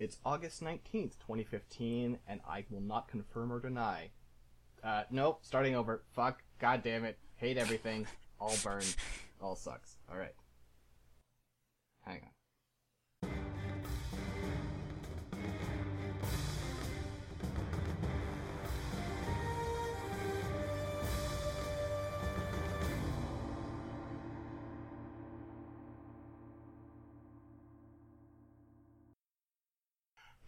It's 0.00 0.16
August 0.24 0.62
19th, 0.64 1.18
2015, 1.20 2.18
and 2.26 2.40
I 2.48 2.64
will 2.70 2.80
not 2.80 3.06
confirm 3.06 3.52
or 3.52 3.60
deny. 3.60 4.12
Uh, 4.82 5.02
nope, 5.10 5.40
starting 5.42 5.76
over. 5.76 6.02
Fuck, 6.14 6.42
god 6.58 6.82
damn 6.82 7.04
it. 7.04 7.18
Hate 7.36 7.58
everything. 7.58 8.06
All 8.40 8.56
burn. 8.64 8.82
All 9.42 9.54
sucks. 9.54 9.98
Alright. 10.10 10.34
Hang 12.06 12.22
on. 12.22 12.39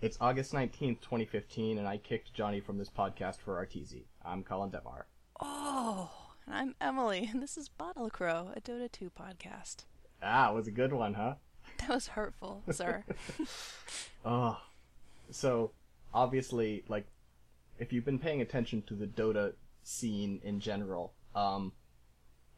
It's 0.03 0.19
August 0.21 0.53
19th, 0.53 1.01
2015, 1.01 1.79
and 1.79 1.87
I 1.87 1.97
kicked 1.97 2.35
Johnny 2.35 2.59
from 2.59 2.77
this 2.77 2.91
podcast 2.91 3.37
for 3.37 3.65
RTZ. 3.65 4.03
I'm 4.25 4.43
Colin 4.43 4.71
Demar. 4.71 5.07
Oh, 5.41 6.11
and 6.45 6.57
I'm 6.57 6.75
Emily, 6.81 7.29
and 7.33 7.41
this 7.41 7.57
is 7.57 7.69
Bottle 7.69 8.11
Crow, 8.11 8.51
a 8.57 8.61
Dota 8.61 8.91
2 8.91 9.13
podcast. 9.17 9.85
Ah, 10.21 10.51
it 10.51 10.57
was 10.57 10.67
a 10.67 10.73
good 10.73 10.93
one, 10.93 11.15
huh? 11.15 11.35
That 11.79 11.91
was 11.91 12.09
hurtful, 12.09 12.65
sir. 12.73 13.05
Oh. 14.25 14.61
So, 15.31 15.71
obviously, 16.13 16.83
like, 16.89 17.07
if 17.79 17.93
you've 17.93 18.05
been 18.05 18.19
paying 18.19 18.41
attention 18.41 18.83
to 18.89 18.95
the 18.95 19.07
Dota 19.07 19.53
scene 19.85 20.41
in 20.43 20.59
general, 20.59 21.13
um, 21.37 21.71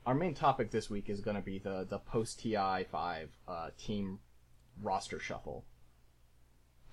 our 0.07 0.15
main 0.15 0.33
topic 0.33 0.71
this 0.71 0.89
week 0.89 1.11
is 1.11 1.21
going 1.21 1.37
to 1.37 1.43
be 1.43 1.59
the, 1.59 1.87
the 1.87 1.99
post 1.99 2.41
TI 2.41 2.87
5 2.91 3.29
uh, 3.47 3.69
team 3.77 4.21
roster 4.83 5.19
shuffle. 5.19 5.67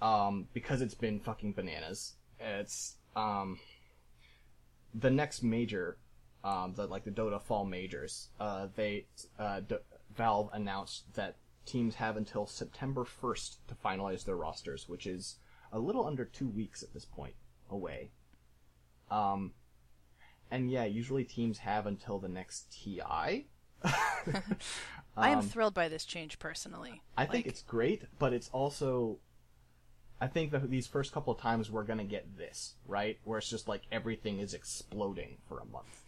Um, 0.02 0.48
because 0.54 0.82
it's 0.82 0.96
been 0.96 1.20
fucking 1.20 1.54
bananas. 1.54 2.14
It's, 2.40 2.96
um, 3.16 3.60
the 4.93 5.12
next 5.12 5.43
major, 5.43 5.98
um, 6.43 6.74
the, 6.76 6.88
like 6.88 7.04
the 7.04 7.12
Dota 7.12 7.40
Fall 7.41 7.66
majors, 7.66 8.30
uh, 8.40 8.68
they, 8.76 9.05
uh, 9.38 9.60
D- 9.60 9.76
Valve 10.16 10.49
announced 10.54 11.13
that 11.13 11.35
teams 11.66 11.96
have 11.96 12.18
until 12.18 12.48
September 12.48 13.04
1st 13.05 13.58
to 13.68 13.76
finalize 13.76 14.26
their 14.26 14.35
rosters, 14.35 14.90
which 14.90 15.05
is 15.05 15.38
a 15.71 15.80
little 15.80 16.05
under 16.05 16.26
two 16.26 16.48
weeks 16.48 16.84
at 16.84 16.93
this 16.93 17.05
point 17.05 17.36
away. 17.70 18.12
Um, 19.10 19.54
and 20.49 20.70
yeah, 20.70 20.86
usually 20.86 21.24
teams 21.24 21.60
have 21.60 21.86
until 21.86 22.20
the 22.20 22.27
next 22.27 22.71
TI. 22.71 23.48
I 25.18 25.30
am 25.30 25.41
thrilled 25.41 25.74
by 25.74 25.88
this 25.90 26.05
change 26.05 26.40
personally. 26.40 27.02
I 27.18 27.26
think 27.26 27.48
it's 27.48 27.62
great, 27.62 28.04
but 28.20 28.34
it's 28.34 28.49
also. 28.49 29.20
I 30.22 30.27
think 30.27 30.52
that 30.52 30.70
these 30.70 30.86
first 30.88 31.12
couple 31.12 31.34
of 31.34 31.40
times 31.40 31.70
we're 31.72 31.84
gonna 31.84 32.04
get 32.05 32.38
this 32.38 32.76
right, 32.88 33.18
where 33.24 33.40
it's 33.40 33.50
just 33.50 33.68
like 33.68 33.82
everything 33.91 34.40
is 34.40 34.54
exploding 34.54 35.40
for 35.48 35.60
a 35.60 35.66
month, 35.66 36.04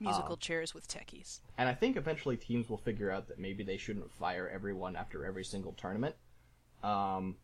musical 0.00 0.32
um, 0.32 0.38
chairs 0.38 0.74
with 0.74 0.88
techies. 0.88 1.40
and 1.58 1.68
I 1.68 1.74
think 1.74 1.96
eventually 1.96 2.36
teams 2.36 2.68
will 2.68 2.78
figure 2.78 3.10
out 3.10 3.28
that 3.28 3.38
maybe 3.38 3.62
they 3.62 3.76
shouldn't 3.76 4.10
fire 4.10 4.50
everyone 4.52 4.96
after 4.96 5.24
every 5.24 5.44
single 5.44 5.72
tournament. 5.74 6.16
Um, 6.82 7.36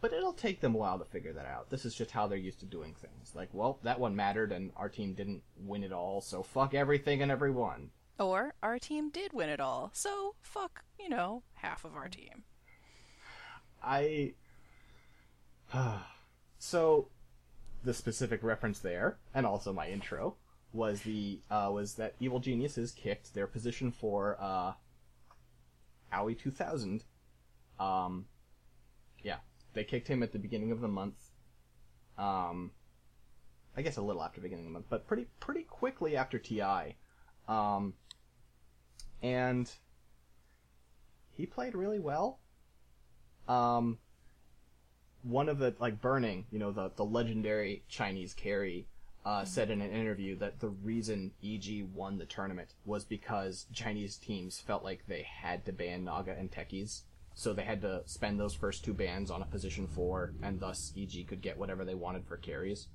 but 0.00 0.12
it'll 0.14 0.32
take 0.32 0.60
them 0.60 0.74
a 0.74 0.78
while 0.78 0.98
to 0.98 1.04
figure 1.04 1.34
that 1.34 1.44
out. 1.46 1.68
This 1.68 1.84
is 1.84 1.94
just 1.94 2.10
how 2.10 2.26
they're 2.26 2.38
used 2.38 2.60
to 2.60 2.66
doing 2.66 2.94
things. 2.94 3.34
Like, 3.34 3.50
well, 3.52 3.78
that 3.82 4.00
one 4.00 4.16
mattered, 4.16 4.50
and 4.50 4.72
our 4.76 4.88
team 4.88 5.12
didn't 5.12 5.42
win 5.58 5.84
it 5.84 5.92
all, 5.92 6.22
so 6.22 6.42
fuck 6.42 6.72
everything 6.74 7.20
and 7.20 7.30
everyone. 7.30 7.90
Or 8.18 8.54
our 8.62 8.78
team 8.78 9.10
did 9.10 9.32
win 9.34 9.50
it 9.50 9.60
all, 9.60 9.90
so 9.92 10.34
fuck, 10.40 10.84
you 10.98 11.08
know, 11.10 11.42
half 11.54 11.84
of 11.84 11.94
our 11.94 12.08
team. 12.08 12.44
I. 13.82 14.34
so, 16.58 17.08
the 17.84 17.94
specific 17.94 18.42
reference 18.42 18.78
there, 18.78 19.18
and 19.34 19.46
also 19.46 19.72
my 19.72 19.88
intro, 19.88 20.36
was 20.72 21.02
the 21.02 21.40
uh, 21.50 21.70
was 21.72 21.94
that 21.94 22.14
Evil 22.20 22.40
Geniuses 22.40 22.92
kicked 22.92 23.34
their 23.34 23.46
position 23.46 23.90
for 23.90 24.36
uh, 24.40 24.72
Owie 26.12 26.38
2000. 26.38 27.04
Um, 27.78 28.26
yeah, 29.22 29.38
they 29.74 29.84
kicked 29.84 30.08
him 30.08 30.22
at 30.22 30.32
the 30.32 30.38
beginning 30.38 30.72
of 30.72 30.80
the 30.80 30.88
month. 30.88 31.30
Um, 32.18 32.72
I 33.76 33.82
guess 33.82 33.96
a 33.96 34.02
little 34.02 34.22
after 34.22 34.40
the 34.40 34.44
beginning 34.44 34.66
of 34.66 34.72
the 34.72 34.74
month, 34.74 34.86
but 34.88 35.06
pretty 35.06 35.26
pretty 35.40 35.62
quickly 35.62 36.16
after 36.16 36.38
TI. 36.38 36.96
Um, 37.48 37.94
and 39.22 39.70
he 41.30 41.46
played 41.46 41.74
really 41.74 41.98
well 41.98 42.38
um, 43.50 43.98
one 45.22 45.48
of 45.48 45.58
the 45.58 45.74
like 45.80 46.00
burning, 46.00 46.46
you 46.50 46.58
know, 46.58 46.70
the 46.70 46.92
the 46.94 47.04
legendary 47.04 47.82
Chinese 47.88 48.32
carry 48.32 48.86
uh, 49.26 49.44
said 49.44 49.70
in 49.70 49.82
an 49.82 49.90
interview 49.90 50.36
that 50.36 50.60
the 50.60 50.68
reason 50.68 51.32
EG 51.44 51.84
won 51.92 52.16
the 52.16 52.24
tournament 52.24 52.74
was 52.86 53.04
because 53.04 53.66
Chinese 53.72 54.16
teams 54.16 54.60
felt 54.60 54.84
like 54.84 55.02
they 55.06 55.22
had 55.22 55.66
to 55.66 55.72
ban 55.72 56.04
Naga 56.04 56.34
and 56.38 56.50
Techies, 56.50 57.02
so 57.34 57.52
they 57.52 57.64
had 57.64 57.82
to 57.82 58.02
spend 58.06 58.38
those 58.38 58.54
first 58.54 58.84
two 58.84 58.94
bans 58.94 59.30
on 59.30 59.42
a 59.42 59.46
position 59.46 59.88
four, 59.88 60.32
and 60.42 60.60
thus 60.60 60.92
EG 60.96 61.26
could 61.26 61.42
get 61.42 61.58
whatever 61.58 61.84
they 61.84 61.94
wanted 61.94 62.24
for 62.26 62.36
carries. 62.36 62.86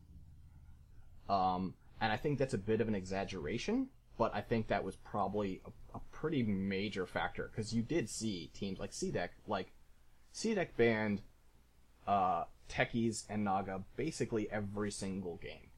Um, 1.29 1.73
and 1.99 2.13
I 2.13 2.17
think 2.17 2.39
that's 2.39 2.53
a 2.53 2.59
bit 2.59 2.81
of 2.81 2.87
an 2.87 2.95
exaggeration, 2.95 3.89
but 4.17 4.33
I 4.33 4.41
think 4.41 4.67
that 4.67 4.85
was 4.85 4.95
probably 4.95 5.61
a, 5.66 5.97
a 5.97 6.01
pretty 6.11 6.43
major 6.43 7.05
factor 7.05 7.51
because 7.51 7.73
you 7.73 7.81
did 7.81 8.09
see 8.09 8.49
teams 8.53 8.79
like 8.79 8.91
CDEC, 8.91 9.29
like 9.47 9.72
CDEC 10.35 10.68
banned 10.75 11.22
uh, 12.06 12.44
Techies 12.69 13.23
and 13.29 13.46
Naga 13.46 13.81
basically 13.96 14.51
every 14.51 14.91
single 14.91 15.38
game. 15.38 15.69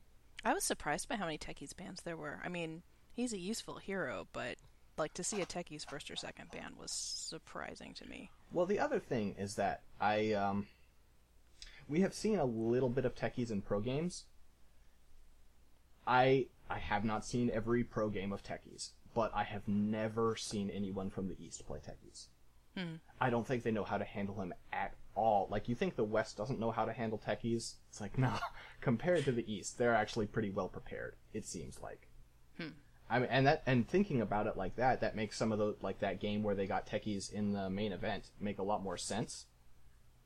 I 0.44 0.54
was 0.54 0.64
surprised 0.64 1.08
by 1.08 1.16
how 1.16 1.26
many 1.26 1.38
techies 1.38 1.76
bans 1.76 2.02
there 2.02 2.18
were. 2.18 2.40
I 2.44 2.50
mean, 2.50 2.82
he's 3.14 3.34
a 3.34 3.40
useful 3.40 3.78
hero, 3.78 4.28
but 4.34 4.58
like 4.98 5.14
to 5.14 5.24
see 5.24 5.42
a 5.42 5.46
techies 5.46 5.88
first 5.88 6.10
or 6.10 6.16
second 6.16 6.50
ban 6.52 6.74
was 6.80 6.92
surprising 6.92 7.94
to 7.96 8.08
me. 8.08 8.32
Well, 8.52 8.66
the 8.66 8.80
other 8.80 9.00
thing 9.00 9.36
is 9.38 9.56
that 9.56 9.82
I 10.02 10.34
um, 10.34 10.66
we 11.88 12.02
have 12.02 12.14
seen 12.14 12.40
a 12.40 12.46
little 12.46 12.90
bit 12.90 13.06
of 13.06 13.14
techies 13.14 13.52
in 13.52 13.62
pro 13.62 13.80
games. 13.80 14.26
I 16.08 16.48
I 16.70 16.80
have 16.80 17.06
not 17.06 17.26
seen 17.26 17.52
every 17.54 17.84
pro 17.84 18.10
game 18.10 18.34
of 18.34 18.42
techies, 18.42 18.92
but 19.14 19.32
I 19.36 19.44
have 19.44 19.68
never 19.68 20.36
seen 20.36 20.72
anyone 20.72 21.12
from 21.12 21.28
the 21.28 21.36
East 21.44 21.68
play 21.68 21.80
techies. 21.80 22.28
Hmm. 22.78 22.96
I 23.20 23.32
don't 23.32 23.46
think 23.46 23.64
they 23.64 23.72
know 23.72 23.84
how 23.84 23.98
to 23.98 24.06
handle 24.06 24.40
him 24.40 24.54
at 24.72 24.94
all. 25.16 25.48
Like 25.50 25.68
you 25.68 25.76
think 25.76 25.96
the 25.96 26.04
West 26.04 26.38
doesn't 26.38 26.60
know 26.60 26.70
how 26.70 26.86
to 26.86 26.94
handle 26.94 27.18
techies? 27.18 27.76
It's 27.90 28.00
like 28.00 28.18
nah. 28.18 28.38
Compared 28.82 29.26
to 29.26 29.32
the 29.32 29.52
East, 29.52 29.78
they're 29.78 29.96
actually 29.96 30.28
pretty 30.28 30.52
well 30.52 30.70
prepared. 30.70 31.16
It 31.34 31.46
seems 31.46 31.80
like. 31.82 32.08
Hmm. 32.58 32.70
I 33.10 33.20
mean, 33.20 33.30
and 33.32 33.48
that 33.48 33.64
and 33.66 33.88
thinking 33.88 34.22
about 34.22 34.48
it 34.48 34.58
like 34.58 34.76
that, 34.76 35.02
that 35.02 35.16
makes 35.16 35.38
some 35.38 35.52
of 35.52 35.58
the 35.58 35.76
like 35.82 36.00
that 36.00 36.20
game 36.20 36.44
where 36.44 36.56
they 36.56 36.68
got 36.68 36.88
techies 36.88 37.32
in 37.32 37.54
the 37.54 37.70
main 37.70 37.92
event 37.92 38.30
make 38.40 38.60
a 38.60 38.64
lot 38.64 38.84
more 38.84 38.98
sense. 38.98 39.46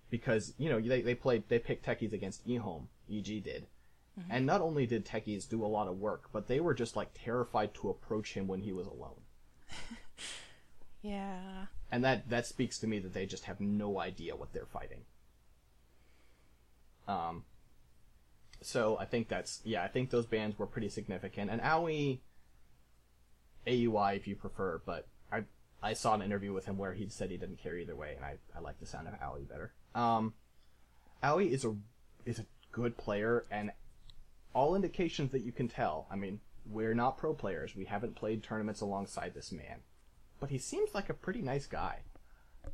Because 0.09 0.53
you 0.57 0.69
know 0.69 0.81
they 0.81 1.01
they 1.01 1.16
played 1.16 1.44
they 1.47 1.59
picked 1.59 1.85
techies 1.85 2.12
against 2.12 2.45
eHome, 2.45 2.88
EG 3.09 3.44
did, 3.44 3.68
mm-hmm. 4.19 4.29
and 4.29 4.45
not 4.45 4.59
only 4.59 4.85
did 4.85 5.06
techies 5.06 5.47
do 5.47 5.63
a 5.63 5.68
lot 5.68 5.88
of 5.88 6.00
work, 6.00 6.29
but 6.33 6.47
they 6.47 6.59
were 6.59 6.73
just 6.73 6.97
like 6.97 7.12
terrified 7.13 7.73
to 7.75 7.89
approach 7.89 8.33
him 8.33 8.45
when 8.45 8.59
he 8.59 8.73
was 8.73 8.88
alone. 8.88 9.22
Yeah. 11.01 11.66
and 11.91 12.03
that 12.03 12.29
that 12.29 12.45
speaks 12.45 12.78
to 12.79 12.88
me 12.88 13.00
that 13.00 13.13
they 13.13 13.25
just 13.25 13.45
have 13.45 13.59
no 13.59 14.00
idea 14.00 14.35
what 14.35 14.53
they're 14.53 14.66
fighting. 14.66 15.06
Um. 17.07 17.44
So 18.62 18.97
I 19.00 19.06
think 19.06 19.28
that's 19.28 19.62
yeah, 19.63 19.84
I 19.84 19.88
think 19.88 20.12
those 20.12 20.28
bans 20.28 20.57
were 20.59 20.67
pretty 20.67 20.89
significant, 20.89 21.50
and 21.50 21.62
Owie, 21.62 22.19
AUI 23.66 24.16
if 24.16 24.28
you 24.28 24.35
prefer, 24.35 24.81
but 24.85 25.07
I 25.31 25.44
I 25.81 25.94
saw 25.94 26.13
an 26.13 26.22
interview 26.22 26.53
with 26.53 26.66
him 26.66 26.78
where 26.78 26.94
he 26.94 27.09
said 27.09 27.31
he 27.31 27.38
didn't 27.38 27.57
care 27.57 27.78
either 27.78 27.95
way, 27.95 28.13
and 28.16 28.23
I 28.23 28.35
I 28.56 28.59
like 28.59 28.79
the 28.79 28.85
sound 28.85 29.07
of 29.07 29.16
Owie 29.16 29.50
better. 29.50 29.73
Um, 29.95 30.35
Owie 31.24 31.50
is 31.51 31.65
a 31.65 31.75
is 32.25 32.38
a 32.38 32.45
good 32.71 32.98
player, 32.98 33.45
and 33.50 33.71
all 34.53 34.75
indications 34.75 35.31
that 35.31 35.42
you 35.42 35.51
can 35.51 35.68
tell. 35.68 36.07
I 36.12 36.15
mean, 36.15 36.39
we're 36.65 36.94
not 36.94 37.18
pro 37.18 37.33
players; 37.33 37.75
we 37.75 37.86
haven't 37.86 38.15
played 38.15 38.44
tournaments 38.44 38.81
alongside 38.81 39.33
this 39.33 39.51
man 39.51 39.80
but 40.41 40.49
he 40.49 40.57
seems 40.57 40.93
like 40.93 41.07
a 41.09 41.13
pretty 41.13 41.41
nice 41.41 41.67
guy. 41.67 41.99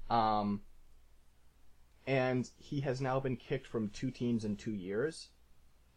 Um, 0.10 0.62
and 2.08 2.50
he 2.58 2.80
has 2.82 3.02
now 3.02 3.20
been 3.20 3.36
kicked 3.36 3.68
from 3.68 3.90
two 3.90 4.10
teams 4.10 4.46
in 4.46 4.56
two 4.56 4.74
years, 4.74 5.28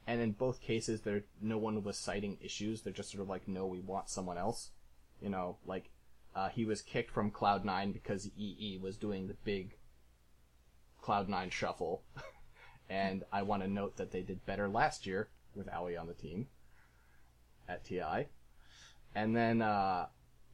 and 0.06 0.20
in 0.20 0.32
both 0.32 0.61
cases, 0.61 1.02
there 1.02 1.22
no 1.40 1.56
one 1.56 1.82
was 1.84 1.96
citing 1.96 2.37
issues. 2.40 2.82
They're 2.82 2.93
just 2.93 3.12
sort 3.12 3.22
of 3.22 3.28
like, 3.28 3.46
no, 3.46 3.67
we 3.67 3.81
want 3.81 4.11
someone 4.11 4.37
else. 4.37 4.70
You 5.22 5.31
know, 5.31 5.58
like 5.64 5.90
uh, 6.34 6.49
he 6.49 6.64
was 6.64 6.82
kicked 6.82 7.12
from 7.12 7.31
Cloud 7.31 7.64
Nine 7.64 7.93
because 7.93 8.28
EE 8.37 8.81
was 8.82 8.96
doing 8.96 9.28
the 9.28 9.37
big 9.44 9.76
Cloud 11.00 11.28
Nine 11.28 11.50
shuffle, 11.50 12.02
and 12.90 13.22
I 13.32 13.43
want 13.43 13.62
to 13.62 13.69
note 13.69 13.96
that 13.96 14.11
they 14.11 14.22
did 14.22 14.44
better 14.44 14.69
last 14.69 15.06
year 15.06 15.28
with 15.55 15.69
Owie 15.69 16.00
on 16.00 16.08
the 16.08 16.14
team 16.14 16.49
at 17.69 17.84
TI, 17.84 18.26
and 19.14 19.37
then. 19.37 19.62
Uh, 19.62 20.06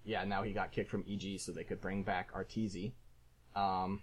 yeah, 0.06 0.24
now 0.24 0.42
he 0.42 0.52
got 0.52 0.72
kicked 0.72 0.90
from 0.90 1.04
EG 1.08 1.40
so 1.40 1.52
they 1.52 1.64
could 1.64 1.80
bring 1.80 2.04
back 2.04 2.32
Arteezy. 2.32 2.92
Um, 3.56 4.02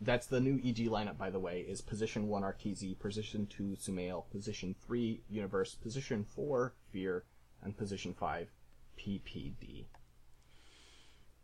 that's 0.00 0.26
the 0.26 0.40
new 0.40 0.56
EG 0.56 0.88
lineup, 0.88 1.16
by 1.16 1.30
the 1.30 1.38
way. 1.38 1.60
Is 1.60 1.80
position 1.80 2.26
one 2.26 2.42
Arteezy, 2.42 2.98
position 2.98 3.46
two 3.46 3.76
Sumail, 3.80 4.28
position 4.30 4.74
three 4.84 5.22
Universe, 5.30 5.76
position 5.76 6.24
four 6.24 6.74
Fear, 6.90 7.24
and 7.62 7.76
position 7.76 8.12
five 8.12 8.50
PPD. 8.98 9.86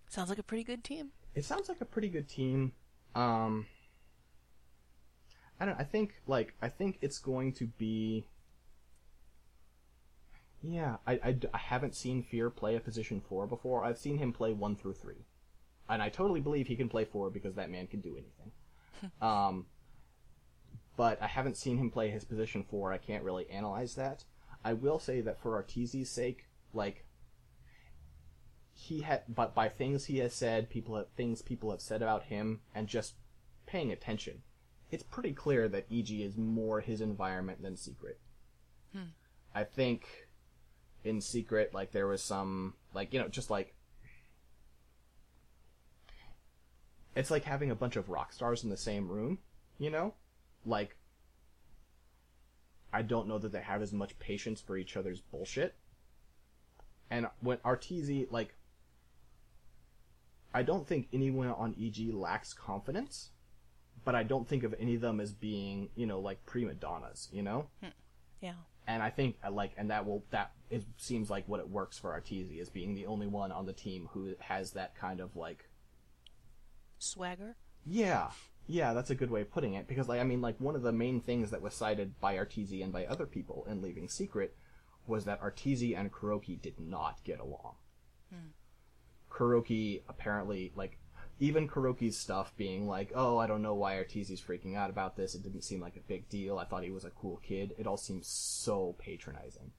Sounds 0.09 0.29
like 0.29 0.39
a 0.39 0.43
pretty 0.43 0.65
good 0.65 0.83
team. 0.83 1.11
It 1.35 1.45
sounds 1.45 1.69
like 1.69 1.81
a 1.81 1.85
pretty 1.85 2.09
good 2.09 2.29
team. 2.29 2.73
Um, 3.15 3.67
I 5.61 5.65
don't. 5.67 5.79
I 5.79 5.85
think 5.85 6.15
like 6.27 6.55
I 6.61 6.69
think 6.69 6.99
it's 7.01 7.19
going 7.19 7.53
to 7.55 7.67
be. 7.67 8.27
Yeah, 10.63 10.97
I, 11.07 11.13
I, 11.15 11.37
I 11.55 11.59
haven't 11.59 11.95
seen 11.95 12.23
Fear 12.23 12.51
play 12.51 12.77
a 12.77 12.81
position 12.81 13.21
four 13.21 13.47
before. 13.47 13.85
I've 13.85 13.99
seen 13.99 14.19
him 14.19 14.33
play 14.33 14.53
one 14.53 14.77
through 14.77 14.95
three, 14.95 15.27
and 15.89 16.03
I 16.03 16.11
totally 16.11 16.41
believe 16.41 16.67
he 16.67 16.77
can 16.77 16.89
play 16.89 17.05
four 17.05 17.31
because 17.31 17.55
that 17.55 17.71
man 17.71 17.87
can 17.87 18.01
do 18.01 18.17
anything. 18.17 19.13
um, 19.23 19.67
but 20.97 21.21
I 21.23 21.27
haven't 21.27 21.57
seen 21.57 21.79
him 21.79 21.91
play 21.91 22.11
his 22.11 22.25
position 22.25 22.65
four. 22.69 22.93
I 22.93 22.99
can't 22.99 23.25
really 23.25 23.49
analyze 23.49 23.95
that. 23.95 24.25
I 24.63 24.75
will 24.75 24.99
say 24.99 25.23
that 25.23 25.41
for 25.41 25.63
Arteezy's 25.63 26.11
sake, 26.11 26.47
like 26.75 27.07
he 28.75 29.01
had, 29.01 29.23
but 29.29 29.55
by 29.55 29.71
things 29.71 30.05
he 30.05 30.19
has 30.19 30.35
said, 30.35 30.69
people 30.69 30.97
have, 30.97 31.09
things 31.17 31.41
people 31.41 31.71
have 31.71 31.81
said 31.81 32.03
about 32.03 32.25
him, 32.25 32.61
and 32.75 32.87
just 32.87 33.15
paying 33.67 33.91
attention, 33.91 34.43
it's 34.91 35.03
pretty 35.03 35.33
clear 35.33 35.69
that 35.69 35.87
EG 35.91 36.11
is 36.11 36.37
more 36.37 36.81
his 36.81 37.01
environment 37.01 37.63
than 37.63 37.77
Secret. 37.77 38.21
I 39.55 39.65
think 39.65 40.29
in 41.05 41.21
Secret, 41.21 41.73
like 41.75 41.93
there 41.93 42.07
was 42.07 42.23
some, 42.23 42.75
like 42.95 43.13
you 43.13 43.21
know, 43.21 43.29
just 43.29 43.51
like 43.51 43.75
it's 47.15 47.31
like 47.31 47.45
having 47.45 47.71
a 47.71 47.75
bunch 47.75 47.97
of 47.97 48.09
rock 48.09 48.33
stars 48.33 48.65
in 48.65 48.71
the 48.71 48.77
same 48.77 49.09
room, 49.09 49.39
you 49.79 49.91
know, 49.91 50.15
like 50.65 50.97
I 52.93 53.03
don't 53.03 53.29
know 53.29 53.39
that 53.39 53.53
they 53.53 53.61
have 53.61 53.83
as 53.83 53.93
much 53.93 54.19
patience 54.19 54.61
for 54.61 54.77
each 54.77 54.97
other's 54.97 55.21
bullshit. 55.21 55.75
And 57.11 57.27
when 57.41 57.59
Arteezy, 57.59 58.27
like, 58.31 58.55
I 60.55 60.63
don't 60.63 60.87
think 60.87 61.09
anyone 61.13 61.49
on 61.49 61.75
EG 61.81 62.13
lacks 62.13 62.53
confidence, 62.53 63.31
but 64.05 64.15
I 64.15 64.23
don't 64.23 64.49
think 64.49 64.65
of 64.65 64.75
any 64.79 64.95
of 64.95 65.01
them 65.01 65.21
as 65.21 65.33
being, 65.33 65.91
you 65.95 66.07
know, 66.07 66.21
like 66.21 66.45
prima 66.47 66.75
donnas, 66.75 67.29
you 67.33 67.43
know? 67.43 67.67
Yeah. 68.41 68.55
And 68.87 69.03
I 69.03 69.11
think, 69.11 69.37
uh, 69.45 69.51
like, 69.51 69.73
and 69.77 69.91
that 69.91 70.07
will, 70.07 70.25
that, 70.31 70.53
it 70.71 70.85
seems 70.97 71.29
like 71.29 71.49
what 71.49 71.61
it 71.61 71.69
works 71.69 71.99
for 71.99 72.19
Arteezy 72.19 72.61
is 72.61 72.71
being 72.71 72.95
the 72.95 73.07
only 73.07 73.27
one 73.27 73.53
on 73.53 73.67
the 73.67 73.73
team 73.73 74.09
who 74.13 74.35
has 74.39 74.73
that 74.73 74.95
kind 74.95 75.21
of, 75.21 75.37
like, 75.37 75.69
Swagger. 76.99 77.57
yeah, 77.85 78.31
yeah, 78.67 78.93
that's 78.93 79.11
a 79.11 79.15
good 79.15 79.31
way 79.31 79.41
of 79.41 79.51
putting 79.51 79.75
it. 79.75 79.89
Because, 79.89 80.09
like, 80.09 80.21
I 80.21 80.25
mean, 80.25 80.41
like, 80.41 80.61
one 80.61 80.77
of 80.77 80.83
the 80.83 80.93
main 80.93 81.21
things 81.21 81.51
that 81.51 81.63
was 81.63 81.75
cited 81.75 82.21
by 82.21 82.37
Arteezy 82.37 82.83
and 82.83 82.93
by 82.93 83.05
other 83.07 83.27
people 83.27 83.67
in 83.69 83.83
Leaving 83.83 84.09
Secret 84.09 84.57
was 85.07 85.25
that 85.25 85.43
Arteezy 85.43 85.99
and 85.99 86.13
KuroKy 86.13 86.63
did 86.63 86.79
not 86.79 87.25
get 87.25 87.41
along. 87.41 87.75
Hmm. 88.33 88.51
KuroKy 89.31 90.03
apparently, 90.09 90.73
like, 90.77 90.99
even 91.41 91.67
KuroKy's 91.67 92.19
stuff 92.19 92.55
being 92.57 92.87
like, 92.87 93.11
oh, 93.15 93.39
I 93.39 93.47
don't 93.47 93.63
know 93.63 93.75
why 93.75 93.95
Arteezy's 93.95 94.43
freaking 94.43 94.77
out 94.77 94.91
about 94.91 95.17
this. 95.17 95.35
It 95.35 95.43
didn't 95.43 95.63
seem 95.65 95.81
like 95.81 95.97
a 95.97 96.01
big 96.01 96.29
deal. 96.29 96.59
I 96.59 96.65
thought 96.65 96.85
he 96.85 96.91
was 96.91 97.07
a 97.07 97.11
cool 97.11 97.41
kid. 97.43 97.73
It 97.79 97.87
all 97.87 97.97
seems 97.97 98.29
so 98.29 98.95
patronizing. 98.99 99.73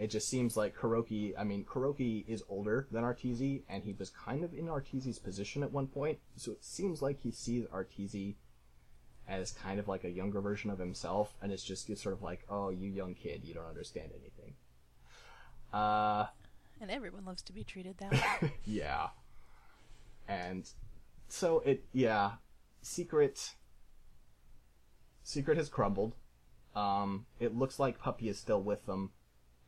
It 0.00 0.08
just 0.08 0.30
seems 0.30 0.56
like 0.56 0.74
KuroKy, 0.74 1.34
I 1.38 1.44
mean, 1.44 1.62
KuroKy 1.62 2.26
is 2.26 2.42
older 2.48 2.88
than 2.90 3.04
Arteezy, 3.04 3.64
and 3.68 3.84
he 3.84 3.92
was 3.92 4.08
kind 4.08 4.42
of 4.42 4.54
in 4.54 4.64
Arteezy's 4.64 5.18
position 5.18 5.62
at 5.62 5.72
one 5.72 5.88
point, 5.88 6.18
so 6.36 6.52
it 6.52 6.64
seems 6.64 7.02
like 7.02 7.20
he 7.20 7.30
sees 7.30 7.66
Arteezy 7.66 8.36
as 9.28 9.52
kind 9.52 9.78
of 9.78 9.88
like 9.88 10.04
a 10.04 10.10
younger 10.10 10.40
version 10.40 10.70
of 10.70 10.78
himself, 10.78 11.34
and 11.42 11.52
it's 11.52 11.62
just 11.62 11.90
it's 11.90 12.02
sort 12.02 12.14
of 12.14 12.22
like, 12.22 12.46
oh, 12.48 12.70
you 12.70 12.88
young 12.88 13.12
kid, 13.12 13.44
you 13.44 13.52
don't 13.52 13.68
understand 13.68 14.08
anything. 14.18 14.54
Uh, 15.70 16.28
And 16.80 16.90
everyone 16.90 17.26
loves 17.26 17.42
to 17.42 17.52
be 17.52 17.62
treated 17.62 17.98
that 17.98 18.12
way. 18.40 18.54
yeah. 18.64 19.08
And 20.26 20.66
so 21.28 21.58
it, 21.60 21.84
yeah, 21.92 22.32
Secret, 22.80 23.54
Secret 25.24 25.58
has 25.58 25.68
crumbled. 25.68 26.14
Um, 26.74 27.26
it 27.38 27.54
looks 27.54 27.78
like 27.78 27.98
Puppey 28.00 28.30
is 28.30 28.38
still 28.38 28.62
with 28.62 28.86
them, 28.86 29.10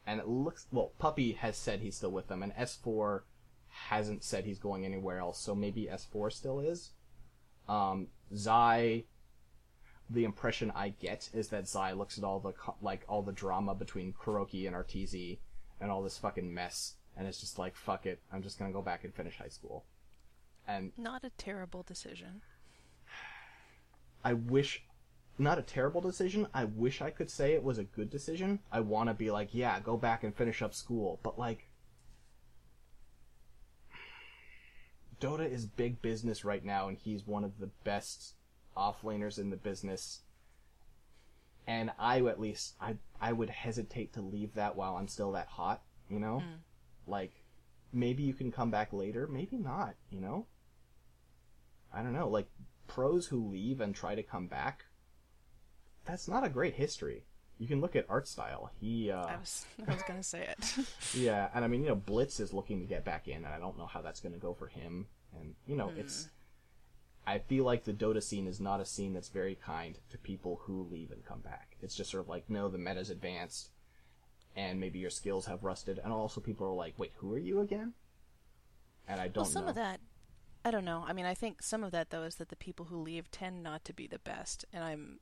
and 0.06 0.20
it 0.20 0.28
looks 0.28 0.66
well. 0.72 0.92
Puppey 0.98 1.32
has 1.32 1.56
said 1.56 1.80
he's 1.80 1.96
still 1.96 2.10
with 2.10 2.28
them, 2.28 2.42
and 2.42 2.54
S4 2.54 3.22
hasn't 3.68 4.24
said 4.24 4.44
he's 4.44 4.58
going 4.58 4.84
anywhere 4.84 5.18
else. 5.18 5.38
So 5.38 5.54
maybe 5.54 5.88
S4 5.90 6.32
still 6.32 6.60
is. 6.60 6.90
Um, 7.68 8.08
Zai, 8.34 9.04
the 10.10 10.24
impression 10.24 10.72
I 10.74 10.90
get 10.90 11.30
is 11.32 11.48
that 11.48 11.68
Zai 11.68 11.92
looks 11.92 12.18
at 12.18 12.24
all 12.24 12.40
the 12.40 12.52
like 12.80 13.04
all 13.08 13.22
the 13.22 13.32
drama 13.32 13.74
between 13.74 14.12
KuroKy 14.12 14.66
and 14.66 14.76
Arteezy 14.76 15.38
and 15.80 15.90
all 15.90 16.02
this 16.02 16.18
fucking 16.18 16.52
mess, 16.52 16.94
and 17.16 17.26
it's 17.26 17.40
just 17.40 17.58
like 17.58 17.76
fuck 17.76 18.06
it. 18.06 18.20
I'm 18.32 18.42
just 18.42 18.58
gonna 18.58 18.72
go 18.72 18.82
back 18.82 19.04
and 19.04 19.14
finish 19.14 19.38
high 19.38 19.48
school. 19.48 19.84
And 20.66 20.92
Not 20.96 21.24
a 21.24 21.30
terrible 21.30 21.82
decision. 21.82 22.42
I 24.24 24.34
wish 24.34 24.84
not 25.42 25.58
a 25.58 25.62
terrible 25.62 26.00
decision. 26.00 26.46
I 26.54 26.64
wish 26.64 27.02
I 27.02 27.10
could 27.10 27.30
say 27.30 27.52
it 27.52 27.62
was 27.62 27.78
a 27.78 27.84
good 27.84 28.10
decision. 28.10 28.60
I 28.70 28.80
want 28.80 29.08
to 29.08 29.14
be 29.14 29.30
like, 29.30 29.50
yeah, 29.52 29.78
go 29.80 29.96
back 29.96 30.24
and 30.24 30.34
finish 30.34 30.62
up 30.62 30.74
school, 30.74 31.20
but 31.22 31.38
like 31.38 31.68
Dota 35.20 35.50
is 35.50 35.66
big 35.66 36.02
business 36.02 36.44
right 36.44 36.64
now 36.64 36.88
and 36.88 36.98
he's 36.98 37.26
one 37.26 37.44
of 37.44 37.58
the 37.58 37.70
best 37.84 38.34
offlaners 38.76 39.38
in 39.38 39.50
the 39.50 39.56
business. 39.56 40.20
And 41.66 41.92
I 41.98 42.20
at 42.22 42.40
least 42.40 42.74
I 42.80 42.96
I 43.20 43.32
would 43.32 43.50
hesitate 43.50 44.12
to 44.14 44.20
leave 44.20 44.54
that 44.54 44.76
while 44.76 44.96
I'm 44.96 45.08
still 45.08 45.32
that 45.32 45.46
hot, 45.46 45.82
you 46.08 46.18
know? 46.18 46.42
Mm. 46.44 46.58
Like 47.06 47.32
maybe 47.92 48.22
you 48.22 48.34
can 48.34 48.50
come 48.50 48.70
back 48.70 48.92
later, 48.92 49.28
maybe 49.28 49.58
not, 49.58 49.94
you 50.10 50.20
know? 50.20 50.46
I 51.94 52.02
don't 52.02 52.14
know, 52.14 52.28
like 52.28 52.48
pros 52.88 53.26
who 53.26 53.48
leave 53.48 53.80
and 53.80 53.94
try 53.94 54.14
to 54.14 54.22
come 54.22 54.48
back 54.48 54.86
that's 56.04 56.28
not 56.28 56.44
a 56.44 56.48
great 56.48 56.74
history. 56.74 57.24
You 57.58 57.68
can 57.68 57.80
look 57.80 57.94
at 57.94 58.08
Artstyle. 58.08 58.70
He, 58.80 59.10
uh, 59.10 59.24
I 59.24 59.36
was 59.36 59.66
I 59.86 59.92
was 59.92 60.02
gonna 60.02 60.22
say 60.22 60.48
it. 60.48 60.86
yeah, 61.14 61.48
and 61.54 61.64
I 61.64 61.68
mean, 61.68 61.82
you 61.82 61.88
know, 61.88 61.94
Blitz 61.94 62.40
is 62.40 62.52
looking 62.52 62.80
to 62.80 62.86
get 62.86 63.04
back 63.04 63.28
in, 63.28 63.36
and 63.36 63.46
I 63.46 63.58
don't 63.58 63.78
know 63.78 63.86
how 63.86 64.02
that's 64.02 64.20
going 64.20 64.32
to 64.32 64.38
go 64.38 64.52
for 64.54 64.66
him. 64.66 65.06
And 65.38 65.54
you 65.66 65.76
know, 65.76 65.92
it's. 65.96 66.28
I 67.24 67.38
feel 67.38 67.64
like 67.64 67.84
the 67.84 67.92
Dota 67.92 68.20
scene 68.20 68.48
is 68.48 68.60
not 68.60 68.80
a 68.80 68.84
scene 68.84 69.12
that's 69.12 69.28
very 69.28 69.54
kind 69.54 69.96
to 70.10 70.18
people 70.18 70.60
who 70.64 70.88
leave 70.90 71.12
and 71.12 71.24
come 71.24 71.38
back. 71.38 71.76
It's 71.80 71.94
just 71.94 72.10
sort 72.10 72.24
of 72.24 72.28
like, 72.28 72.50
no, 72.50 72.68
the 72.68 72.78
meta's 72.78 73.10
advanced, 73.10 73.70
and 74.56 74.80
maybe 74.80 74.98
your 74.98 75.10
skills 75.10 75.46
have 75.46 75.62
rusted, 75.62 76.00
and 76.02 76.12
also 76.12 76.40
people 76.40 76.66
are 76.66 76.74
like, 76.74 76.94
wait, 76.98 77.12
who 77.18 77.32
are 77.32 77.38
you 77.38 77.60
again? 77.60 77.92
And 79.06 79.20
I 79.20 79.28
don't 79.28 79.44
well, 79.44 79.44
some 79.44 79.64
know. 79.64 79.70
of 79.70 79.76
that, 79.76 80.00
I 80.64 80.72
don't 80.72 80.84
know. 80.84 81.04
I 81.06 81.12
mean, 81.12 81.26
I 81.26 81.34
think 81.34 81.62
some 81.62 81.84
of 81.84 81.92
that 81.92 82.10
though 82.10 82.24
is 82.24 82.36
that 82.36 82.48
the 82.48 82.56
people 82.56 82.86
who 82.86 83.00
leave 83.00 83.30
tend 83.30 83.62
not 83.62 83.84
to 83.84 83.92
be 83.92 84.08
the 84.08 84.18
best, 84.18 84.64
and 84.72 84.82
I'm 84.82 85.20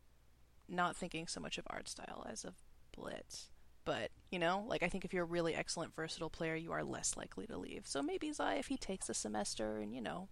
not 0.70 0.96
thinking 0.96 1.26
so 1.26 1.40
much 1.40 1.58
of 1.58 1.64
Artstyle 1.64 2.30
as 2.30 2.44
of 2.44 2.54
Blitz. 2.96 3.50
But 3.84 4.10
you 4.30 4.38
know, 4.38 4.64
like 4.66 4.82
I 4.82 4.88
think 4.88 5.04
if 5.04 5.12
you're 5.12 5.24
a 5.24 5.26
really 5.26 5.54
excellent 5.54 5.94
versatile 5.94 6.30
player, 6.30 6.54
you 6.54 6.72
are 6.72 6.84
less 6.84 7.16
likely 7.16 7.46
to 7.46 7.56
leave. 7.56 7.86
So 7.86 8.02
maybe 8.02 8.32
Zai, 8.32 8.54
if 8.56 8.66
he 8.66 8.76
takes 8.76 9.08
a 9.08 9.14
semester 9.14 9.78
and 9.78 9.94
you 9.94 10.00
know 10.00 10.28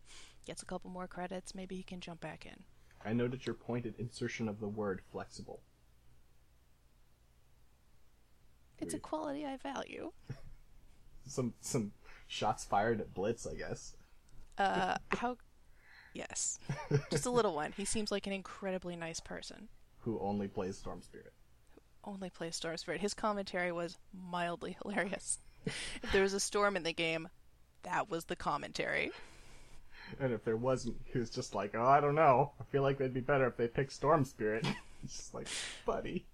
gets 0.47 0.63
a 0.63 0.67
couple 0.67 0.91
more 0.91 1.07
credits, 1.07 1.55
maybe 1.55 1.77
he 1.77 1.83
can 1.83 2.01
jump 2.01 2.21
back 2.21 2.47
in. 2.47 2.65
I 3.05 3.13
noted 3.13 3.47
your 3.47 3.55
pointed 3.55 3.95
insertion 3.99 4.49
of 4.49 4.61
the 4.61 4.69
word 4.69 5.01
flexible. 5.11 5.63
It's 8.81 8.95
a 8.95 8.99
quality 8.99 9.45
I 9.45 9.57
value. 9.57 10.13
Some 11.27 11.55
some 11.61 11.93
shots 12.27 12.65
fired 12.65 13.01
at 13.01 13.13
Blitz, 13.13 13.47
I 13.47 13.55
guess. 13.55 13.97
Uh, 14.57 14.97
how? 15.11 15.37
Yes, 16.15 16.59
just 17.11 17.27
a 17.27 17.31
little 17.31 17.55
one. 17.55 17.73
He 17.77 17.85
seems 17.85 18.11
like 18.11 18.27
an 18.27 18.33
incredibly 18.33 18.97
nice 18.97 19.21
person. 19.21 19.69
Who 20.09 20.19
only 20.21 20.49
plays 20.49 20.79
Storm 20.79 21.03
Spirit. 21.03 21.35
Only 22.03 22.31
plays 22.31 22.57
Storm 22.57 22.79
Spirit. 22.79 23.03
His 23.03 23.13
commentary 23.13 23.73
was 23.73 23.99
mildly 24.15 24.79
hilarious. 24.83 25.39
if 25.67 26.11
there 26.13 26.23
was 26.23 26.33
a 26.33 26.41
storm 26.41 26.77
in 26.77 26.83
the 26.83 26.95
game, 26.95 27.29
that 27.83 28.09
was 28.09 28.25
the 28.25 28.35
commentary. 28.35 29.13
And 30.19 30.33
if 30.33 30.43
there 30.47 30.57
wasn't, 30.57 30.97
he 31.13 31.19
was 31.19 31.29
just 31.29 31.55
like, 31.55 31.75
oh, 31.75 31.85
I 31.85 32.01
don't 32.01 32.15
know. 32.15 32.53
I 32.59 32.65
feel 32.73 32.81
like 32.81 32.97
they'd 32.97 33.13
be 33.13 33.21
better 33.21 33.47
if 33.49 33.59
they 33.59 33.69
picked 33.69 33.93
Storm 33.93 34.25
Spirit. 34.25 34.67
It's 35.05 35.15
just 35.17 35.35
like, 35.35 35.47
buddy. 35.85 36.25